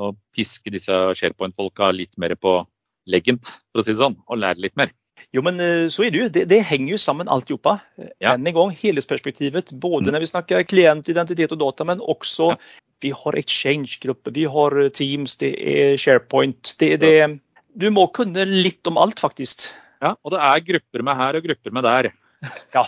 å 0.00 0.12
piske 0.34 0.70
disse 0.72 0.92
SharePoint-folka 1.18 1.90
litt 1.92 2.16
mer 2.16 2.34
på 2.40 2.62
leggen, 3.08 3.38
for 3.72 3.82
å 3.82 3.84
si 3.84 3.92
det 3.92 4.00
sånn, 4.00 4.16
og 4.28 4.38
lære 4.40 4.60
litt 4.64 4.76
mer. 4.76 4.90
Jo, 5.34 5.42
men 5.42 5.58
eh, 5.60 5.88
så 5.92 6.04
er 6.06 6.10
det 6.14 6.20
jo. 6.22 6.28
Det, 6.32 6.44
det 6.48 6.62
henger 6.64 6.94
jo 6.94 6.98
sammen 7.02 7.28
alt 7.28 7.50
sammen. 7.50 7.80
Ja. 8.22 8.34
Enn 8.36 8.46
en 8.46 8.54
gang 8.54 8.70
helhetsperspektivet. 8.70 9.72
Både 9.80 10.08
Mm. 10.08 10.14
når 10.14 10.20
vi 10.20 10.30
snakker 10.30 10.62
klient, 10.64 11.08
identitet 11.08 11.52
och 11.52 11.58
data, 11.58 11.84
men 11.84 12.00
også 12.00 12.52
Ja. 12.52 12.56
vi 13.02 13.10
har 13.10 13.32
Exchange-grupper, 13.36 14.30
vi 14.32 14.44
har 14.44 14.78
eh, 14.78 14.88
Teams, 14.88 15.36
det 15.36 15.52
er 15.58 15.96
SharePoint. 15.96 16.76
Det, 16.78 17.00
det, 17.00 17.40
du 17.76 17.90
må 17.90 18.06
kunne 18.14 18.44
litt 18.46 18.86
om 18.86 18.96
alt, 18.96 19.18
faktisk. 19.20 19.68
Ja, 19.98 20.14
og 20.22 20.30
det 20.34 20.40
er 20.46 20.66
grupper 20.70 21.02
med 21.06 21.18
her 21.18 21.38
og 21.38 21.46
grupper 21.48 21.74
med 21.74 21.86
der. 21.88 22.10
Ja, 22.76 22.84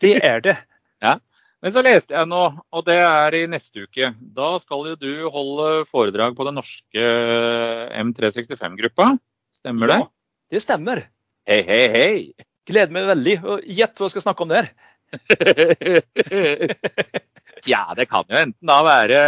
Det 0.00 0.12
er 0.22 0.40
det. 0.44 0.56
Men 1.64 1.72
så 1.74 1.82
leste 1.82 2.14
jeg 2.14 2.28
nå, 2.30 2.42
og 2.70 2.84
det 2.86 2.98
er 3.02 3.34
i 3.34 3.46
neste 3.50 3.86
uke. 3.88 4.12
Da 4.36 4.50
skal 4.62 4.92
jo 4.92 4.98
du 5.00 5.12
holde 5.32 5.86
foredrag 5.90 6.36
på 6.36 6.44
den 6.46 6.54
norske 6.60 7.06
M365-gruppa. 8.04 9.08
Stemmer 9.56 9.90
det? 9.90 9.96
Ja, 10.04 10.08
det 10.52 10.60
stemmer. 10.62 11.00
Hei, 11.48 11.62
hei, 11.66 11.80
hei. 11.90 12.12
Gleder 12.68 12.92
meg 12.94 13.08
veldig. 13.08 13.36
Og 13.42 13.66
Gjett 13.66 13.98
hva 13.98 14.06
jeg 14.06 14.14
skal 14.14 14.26
snakke 14.28 14.46
om 14.46 14.52
der. 14.52 14.68
ja, 17.72 17.82
det 17.98 18.06
kan 18.12 18.28
jo 18.28 18.38
enten 18.44 18.70
da 18.70 18.78
være 18.86 19.18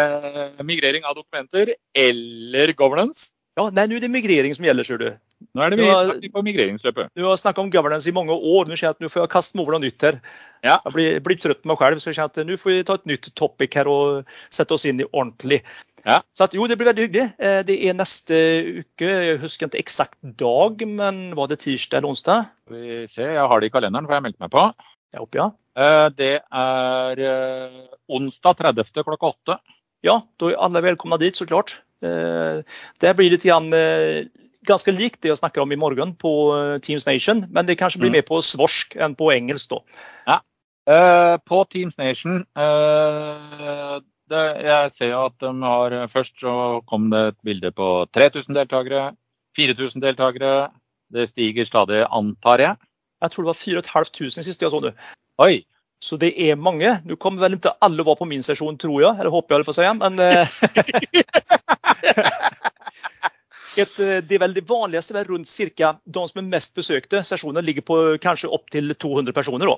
migrering 0.69 1.09
av 1.09 1.17
dokumenter 1.19 1.73
eller 1.97 2.75
governance. 2.79 3.33
Ja, 3.59 3.67
nei, 3.75 3.89
nå 3.89 3.99
er 3.99 4.05
det 4.05 4.15
migrering 4.15 4.55
som 4.55 4.69
gjelder, 4.69 4.87
sier 4.87 5.01
du. 5.03 5.09
Nå 5.55 5.63
er 5.65 5.71
det 5.71 5.79
vi 5.81 5.87
har, 5.89 6.13
på 6.35 6.43
migreringsløpet. 6.45 7.11
Du 7.15 7.23
har 7.25 7.37
snakka 7.39 7.63
om 7.63 7.71
governance 7.71 8.09
i 8.11 8.15
mange 8.15 8.35
år. 8.35 8.67
Nå 8.67 8.75
kjenner 8.77 8.89
jeg 8.91 8.97
at 8.97 9.03
nå 9.05 9.11
får 9.13 9.23
jeg 9.23 9.33
kaste 9.35 9.57
meg 9.59 9.65
over 9.65 9.77
noe 9.77 9.85
nytt 9.87 10.03
her. 10.07 10.19
Ja. 10.67 10.79
Jeg 10.85 10.95
blir, 10.97 11.21
blir 11.25 11.39
trøtt 11.43 11.63
med 11.65 11.75
meg 11.77 11.85
selv, 11.85 12.03
så 12.03 12.11
jeg 12.11 12.19
kjenner 12.19 12.33
at 12.35 12.49
nå 12.49 12.57
får 12.59 12.73
vi 12.73 12.81
ta 12.89 12.97
et 12.99 13.07
nytt 13.13 13.29
topic 13.39 13.77
her 13.79 13.91
og 13.93 14.33
sette 14.55 14.75
oss 14.75 14.87
inn 14.91 15.01
i 15.03 15.07
ordentlig. 15.13 15.61
Ja. 16.07 16.21
Så 16.35 16.47
at, 16.47 16.55
jo, 16.59 16.67
det 16.71 16.79
blir 16.79 16.91
veldig 16.91 17.07
hyggelig. 17.07 17.27
Eh, 17.39 17.61
Det 17.67 17.77
er 17.89 17.97
neste 17.99 18.37
uke. 18.83 19.09
Jeg 19.09 19.41
husker 19.43 19.71
ikke 19.71 19.83
eksakt 19.83 20.19
dag, 20.43 20.85
men 20.87 21.23
var 21.39 21.51
det 21.51 21.61
tirsdag 21.65 22.01
eller 22.01 22.15
onsdag? 22.15 22.51
Vi 22.71 23.01
se, 23.11 23.27
jeg 23.27 23.49
har 23.53 23.61
det 23.61 23.71
i 23.71 23.75
kalenderen, 23.75 24.07
for 24.07 24.15
jeg 24.15 24.23
har 24.23 24.27
meldt 24.29 24.41
meg 24.43 24.53
på. 24.55 24.67
Jeg 25.15 25.23
håper, 25.23 25.43
ja. 25.43 25.49
Eh, 25.79 26.09
Det 26.19 26.33
er 26.43 27.25
eh, 27.31 27.83
onsdag 28.19 28.59
30. 28.63 29.05
klokka 29.07 29.33
åtte. 29.35 29.59
Ja, 30.07 30.21
da 30.39 30.51
er 30.51 30.61
alle 30.63 30.83
velkomne 30.87 31.19
dit, 31.19 31.35
så 31.39 31.47
klart. 31.47 31.77
Eh, 32.03 32.63
Det 33.03 33.15
blir 33.19 33.31
litt 33.35 33.47
grann, 33.47 33.71
eh, 33.75 34.27
ganske 34.69 34.93
likt 34.95 35.21
det 35.25 35.31
jeg 35.33 35.39
snakker 35.41 35.61
om 35.65 35.73
i 35.73 35.77
morgen 35.81 36.13
på 36.21 36.33
eh, 36.57 36.79
Teams 36.85 37.07
Nation, 37.09 37.47
men 37.51 37.67
det 37.67 37.79
kanskje 37.81 38.01
blir 38.03 38.11
Mm. 38.13 38.17
mer 38.21 38.27
på 38.29 38.37
svorsk 38.45 38.97
enn 38.97 39.15
på 39.19 39.33
engelsk 39.35 39.69
da. 39.73 39.79
Eh, 40.89 41.37
På 41.45 41.65
Teams 41.69 41.99
Nation 41.99 42.47
uh, 42.57 44.01
det, 44.31 44.45
Jeg 44.65 44.91
ser 44.97 45.09
jo 45.11 45.19
at 45.27 45.35
de 45.43 45.51
har 45.61 46.07
Først 46.09 46.41
så 46.41 46.81
kom 46.89 47.11
det 47.13 47.21
et 47.29 47.37
bilde 47.45 47.71
på 47.77 48.07
3000 48.17 48.55
deltakere. 48.57 49.11
4000 49.57 50.01
deltakere. 50.01 50.71
Det 51.13 51.29
stiger 51.29 51.65
stadig, 51.69 52.07
antar 52.09 52.59
jeg. 52.65 52.77
Jeg 53.21 53.31
tror 53.31 53.43
det 53.45 53.53
var 53.53 53.61
4500 53.61 54.45
sist 54.47 54.63
jeg 54.63 54.71
så 54.73 54.81
nå. 54.81 54.91
Oi! 55.45 55.61
Så 56.01 56.17
det 56.17 56.33
er 56.39 56.55
mange. 56.57 57.01
Nå 57.05 57.17
kommer 57.19 57.41
vel 57.43 57.55
ikke 57.59 57.75
alle 57.83 58.05
være 58.07 58.17
på 58.21 58.25
min 58.31 58.43
sesjon, 58.47 58.79
tror 58.79 59.01
jeg. 59.03 59.17
Eller 59.19 59.31
håper 59.35 59.55
jeg, 59.55 59.59
holdt 59.59 59.69
på 59.69 59.73
å 59.75 59.77
si. 59.77 59.83
Men 59.99 60.15
et, 63.85 63.95
de 63.99 64.21
det 64.27 64.37
er 64.37 64.43
vel 64.43 64.57
det 64.57 64.67
vanligste 64.69 65.17
er 65.19 65.29
rundt 65.31 65.51
cirka 65.51 65.95
de 66.05 66.25
som 66.31 66.43
er 66.43 66.51
mest 66.51 66.75
besøkte 66.77 67.23
sesjoner, 67.27 67.65
ligger 67.65 67.87
på 67.87 67.99
kanskje 68.23 68.51
opptil 68.53 68.95
200 68.95 69.37
personer. 69.37 69.75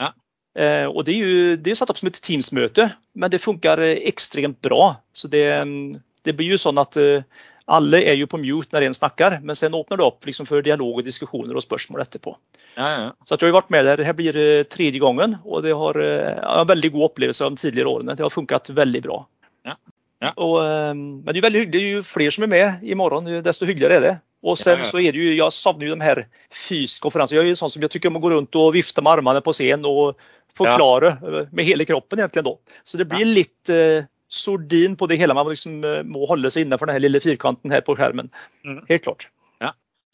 Ja. 0.00 0.12
Eh, 0.54 0.86
og 0.86 1.02
det 1.06 1.16
er 1.16 1.24
jo 1.24 1.56
det 1.58 1.72
er 1.72 1.78
satt 1.80 1.90
opp 1.90 1.98
som 1.98 2.10
et 2.10 2.20
Teams-møte, 2.22 2.88
men 3.18 3.32
det 3.32 3.42
funker 3.42 3.82
eh, 3.82 4.04
ekstremt 4.10 4.60
bra. 4.62 4.94
Så 5.16 5.30
det, 5.30 5.46
mm, 5.66 5.98
det 6.26 6.36
blir 6.38 6.54
jo 6.54 6.60
sånn 6.62 6.78
at 6.82 6.98
eh, 7.00 7.26
alle 7.64 8.02
er 8.04 8.18
jo 8.18 8.28
på 8.28 8.38
mute 8.42 8.74
når 8.74 8.88
en 8.88 8.96
snakker, 8.96 9.38
men 9.42 9.56
sen 9.56 9.74
åpner 9.74 9.98
det 9.98 10.04
opp 10.04 10.26
liksom 10.28 10.46
for 10.48 10.64
dialog 10.64 11.00
og 11.00 11.06
diskusjoner 11.06 11.56
og 11.56 11.64
spørsmål 11.64 12.04
etterpå. 12.04 12.36
Ja, 12.76 12.88
ja. 12.88 13.10
Så 13.24 13.38
jeg 13.38 13.48
har 13.48 13.56
vært 13.56 13.72
med 13.72 13.86
der. 13.88 14.02
Her 14.04 14.16
blir 14.18 14.36
det 14.36 14.68
tredje 14.74 15.00
gangen, 15.02 15.38
og 15.44 15.64
det 15.64 15.72
har 15.78 16.00
eh, 16.02 16.42
har 16.42 16.64
en 16.64 16.70
veldig 16.70 16.92
god 16.96 17.08
opplevelse 17.10 17.46
av 17.46 17.54
de 17.54 17.62
tidligere 17.62 17.96
årene. 17.96 18.16
Det 18.18 18.26
har 18.26 18.34
funket 18.34 18.74
veldig 18.76 19.02
bra. 19.06 19.22
Ja. 19.64 19.78
Ja. 20.24 20.30
Og, 20.40 20.58
eh, 20.62 20.92
men 20.94 21.30
det 21.30 21.40
er 21.40 21.46
veldig 21.48 21.64
hyggelig. 21.66 21.90
Jo 21.98 22.04
flere 22.08 22.34
som 22.34 22.46
er 22.46 22.52
med 22.54 22.86
i 22.86 22.96
morgen, 22.98 23.28
desto 23.44 23.68
hyggeligere 23.68 24.00
er 24.00 24.06
det. 24.08 24.14
Og 24.44 24.58
sen 24.60 24.78
Ja, 24.78 24.84
ja. 24.84 24.90
så 24.90 25.00
er 25.00 25.16
det 25.16 25.20
jo, 25.20 25.34
jeg 25.38 25.56
savner 25.56 25.88
jo 25.88 25.96
de 25.96 26.04
her 26.04 26.22
fysiske 26.52 27.04
konferansene. 27.04 27.40
Jeg 27.40 27.46
er 27.46 27.54
jo 27.54 27.60
sånn 27.62 27.72
som 27.72 27.84
jeg 27.84 27.94
tykker 27.94 28.12
om 28.12 28.18
å 28.20 28.24
gå 28.24 28.32
rundt 28.34 28.60
og 28.60 28.74
vifte 28.76 29.04
med 29.04 29.18
armene 29.18 29.44
på 29.44 29.54
scenen 29.56 29.88
og 29.88 30.18
forklare 30.54 31.14
ja. 31.18 31.46
med 31.50 31.66
hele 31.66 31.86
kroppen 31.88 32.20
egentlig 32.20 32.44
da. 32.46 32.56
Så 32.84 33.00
det 33.00 33.08
blir 33.10 33.24
litt 33.26 33.72
eh, 33.72 34.04
sordin 34.28 34.98
på 35.00 35.08
det 35.10 35.18
hele. 35.18 35.34
Man 35.34 35.48
liksom, 35.48 35.80
eh, 35.84 36.02
må 36.04 36.28
holde 36.30 36.52
seg 36.52 36.66
innenfor 36.66 36.90
den 36.90 36.98
her 36.98 37.06
lille 37.06 37.22
firkanten 37.24 37.72
her 37.72 37.82
på 37.86 37.96
skjermen. 37.96 38.28
Mm. 38.68 38.84
Helt 38.90 39.08
klart. 39.08 39.30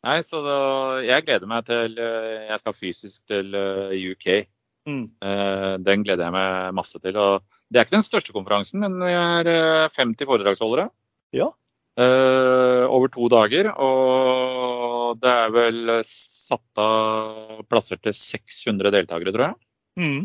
Nei, 0.06 0.20
så 0.24 0.40
da, 0.44 0.56
jeg 1.04 1.26
gleder 1.26 1.48
meg 1.50 1.66
til 1.68 1.98
eh, 2.00 2.48
Jeg 2.48 2.62
skal 2.62 2.76
fysisk 2.76 3.20
til 3.28 3.56
eh, 3.56 3.96
UK. 4.12 4.28
Mm. 4.88 5.04
Eh, 5.20 5.72
Den 5.84 6.06
gleder 6.06 6.26
jeg 6.26 6.36
meg 6.36 6.76
masse 6.78 7.00
til. 7.02 7.18
og 7.20 7.44
Det 7.70 7.78
er 7.78 7.86
ikke 7.86 7.98
den 7.98 8.06
største 8.06 8.34
konferansen, 8.34 8.82
men 8.82 8.98
vi 8.98 9.14
er 9.14 9.50
eh, 9.50 9.94
50 9.94 10.26
foredragsholdere. 10.26 10.88
Ja. 11.36 11.52
Uh, 12.00 12.86
over 12.88 13.10
to 13.12 13.28
dager. 13.30 13.70
Og 13.78 15.20
det 15.22 15.30
er 15.30 15.54
vel 15.54 15.94
satt 16.06 16.82
av 16.82 17.62
plasser 17.70 18.00
til 18.02 18.14
600 18.16 18.92
deltakere, 18.94 19.34
tror 19.34 19.46
jeg. 19.50 19.58
Mm. 20.00 20.20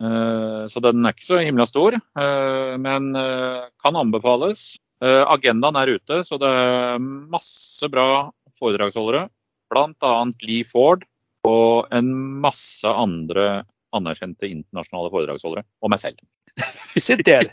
Eh, 0.00 0.64
Så 0.72 0.80
den 0.84 1.04
er 1.04 1.12
ikke 1.14 1.28
så 1.28 1.40
himla 1.44 1.66
stor, 1.68 1.96
eh, 1.96 2.76
men 2.80 3.10
eh, 3.16 3.68
kan 3.84 3.96
anbefales. 4.00 4.78
Eh, 5.04 5.24
Agendaen 5.28 5.76
er 5.76 5.94
ute, 5.96 6.22
så 6.28 6.38
det 6.40 6.48
er 6.48 6.98
masse 7.00 7.88
bra 7.92 8.30
foredragsholdere. 8.60 9.28
Bl.a. 9.70 10.14
Lee 10.42 10.64
Ford 10.66 11.04
og 11.46 11.86
en 11.94 12.10
masse 12.42 12.88
andre 12.88 13.62
anerkjente 13.96 14.48
internasjonale 14.48 15.12
foredragsholdere. 15.12 15.64
Og 15.80 15.92
meg 15.92 16.02
selv. 16.02 16.20
Se 16.98 17.16
der! 17.16 17.52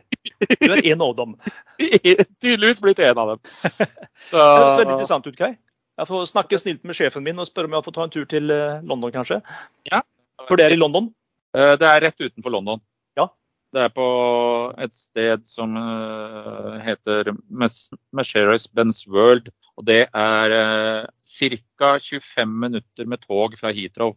Du 0.61 0.71
er 0.71 0.81
en 0.91 1.01
av 1.01 1.15
dem. 1.17 1.35
Tydeligvis 2.41 2.81
blitt 2.83 2.99
en 2.99 3.17
av 3.21 3.33
dem. 3.35 3.39
Så, 4.29 4.37
Det 4.37 4.43
høres 4.43 4.77
veldig 4.81 4.93
interessant 4.97 5.29
ut, 5.29 5.37
Kai. 5.37 5.53
Jeg 5.97 6.09
får 6.11 6.27
snakke 6.29 6.59
snilt 6.61 6.83
med 6.85 6.97
sjefen 6.97 7.25
min 7.25 7.39
og 7.41 7.47
spørre 7.49 7.69
om 7.69 7.77
jeg 7.77 7.85
får 7.87 7.95
ta 7.95 8.03
en 8.05 8.13
tur 8.13 8.27
til 8.29 8.51
eh, 8.53 8.83
London, 8.85 9.13
kanskje. 9.15 9.39
Ja. 9.89 10.03
For 10.45 10.59
det 10.59 10.67
er 10.67 10.75
i 10.75 10.79
London. 10.79 11.09
Eh, 11.57 11.73
Det 11.79 11.87
er 11.89 12.03
rett 12.05 12.21
utenfor 12.21 12.53
London. 12.53 12.83
Ja. 13.17 13.29
Det 13.73 13.87
er 13.87 13.93
på 13.95 14.05
et 14.77 14.93
sted 14.93 15.47
som 15.49 15.73
eh, 15.79 16.77
heter 16.85 17.33
Mercedes-Benz 17.49 19.07
World. 19.09 19.49
Og 19.77 19.87
det 19.89 20.03
er 20.13 20.55
ca. 21.07 21.89
25 22.01 22.53
minutter 22.61 23.09
med 23.09 23.21
tog 23.25 23.57
fra 23.59 23.73
Heathrow. 23.73 24.15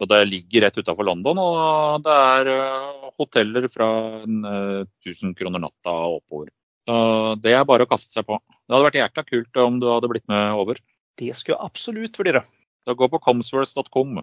Så 0.00 0.08
det 0.10 0.20
ligger 0.26 0.64
rett 0.66 0.78
utafor 0.80 1.06
London, 1.06 1.38
og 1.38 2.02
det 2.02 2.14
er 2.14 2.50
eh, 2.50 3.10
hoteller 3.20 3.68
fra 3.70 3.88
eh, 4.24 4.80
1000 5.06 5.36
kroner 5.38 5.62
natta 5.62 5.94
og 5.94 6.18
oppover. 6.18 6.50
Så 6.84 6.96
det 7.40 7.54
er 7.54 7.68
bare 7.68 7.86
å 7.86 7.90
kaste 7.90 8.10
seg 8.12 8.26
på. 8.28 8.40
Det 8.66 8.74
hadde 8.74 8.88
vært 8.88 8.98
jækla 9.00 9.24
kult 9.28 9.60
om 9.62 9.78
du 9.80 9.86
hadde 9.88 10.10
blitt 10.10 10.26
med 10.28 10.58
over. 10.58 10.80
Det 11.20 11.30
skal 11.38 11.54
jeg 11.54 11.62
absolutt 11.62 12.18
vurdere. 12.18 12.42
Da 12.84 12.96
gå 12.98 13.08
på 13.08 13.22
comsworth.com. 13.22 14.18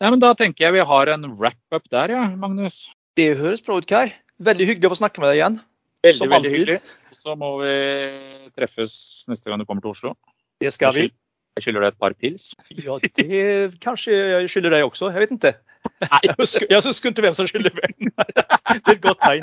Ja, 0.00 0.12
men 0.12 0.22
da 0.22 0.30
tenker 0.38 0.66
jeg 0.68 0.76
vi 0.78 0.86
har 0.88 1.10
en 1.12 1.26
wrap-up 1.34 1.90
der, 1.92 2.14
ja, 2.14 2.22
Magnus. 2.38 2.84
Det 3.18 3.32
høres 3.40 3.64
bra 3.66 3.80
ut, 3.80 3.88
Kai. 3.88 4.14
Veldig 4.46 4.70
hyggelig 4.70 4.88
å 4.88 4.94
få 4.94 5.00
snakke 5.02 5.22
med 5.22 5.32
deg 5.32 5.40
igjen. 5.40 5.60
Veldig, 6.06 6.30
veldig 6.30 6.54
hyggelig. 6.54 6.80
Så 7.16 7.34
må 7.40 7.56
vi 7.64 7.76
treffes 8.54 8.96
neste 9.30 9.50
gang 9.50 9.60
du 9.60 9.66
kommer 9.66 9.82
til 9.82 9.94
Oslo. 9.96 10.12
Det 10.62 10.70
skal 10.76 10.94
vi. 10.94 11.08
Jeg 11.56 11.62
skylder 11.64 11.80
deg 11.86 11.94
et 11.94 12.00
par 12.00 12.12
pils. 12.20 12.50
Ja, 12.84 12.98
det 13.16 13.78
kanskje 13.80 14.12
jeg 14.12 14.50
skylder 14.52 14.70
deg 14.76 14.84
også. 14.84 15.08
Jeg 15.14 15.20
vet 15.24 15.32
ikke. 15.36 15.52
Jeg 16.02 16.34
husker, 16.38 16.66
jeg 16.70 16.82
husker 16.84 17.08
ikke 17.10 17.22
hvem 17.24 17.34
som 17.38 17.46
skylder 17.48 17.70
hvem. 17.78 17.92
Det 18.36 18.44
er 18.86 18.92
et 18.92 19.02
godt 19.02 19.18
tegn. 19.22 19.42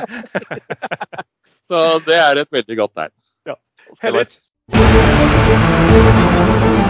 Så 1.67 1.77
det 2.05 2.15
er 2.19 2.31
et 2.43 2.51
veldig 2.51 2.77
godt 2.77 2.91
tegn. 2.99 3.11
Ja. 3.47 3.53
heldigvis. 4.03 4.39
Herlig. 4.73 6.82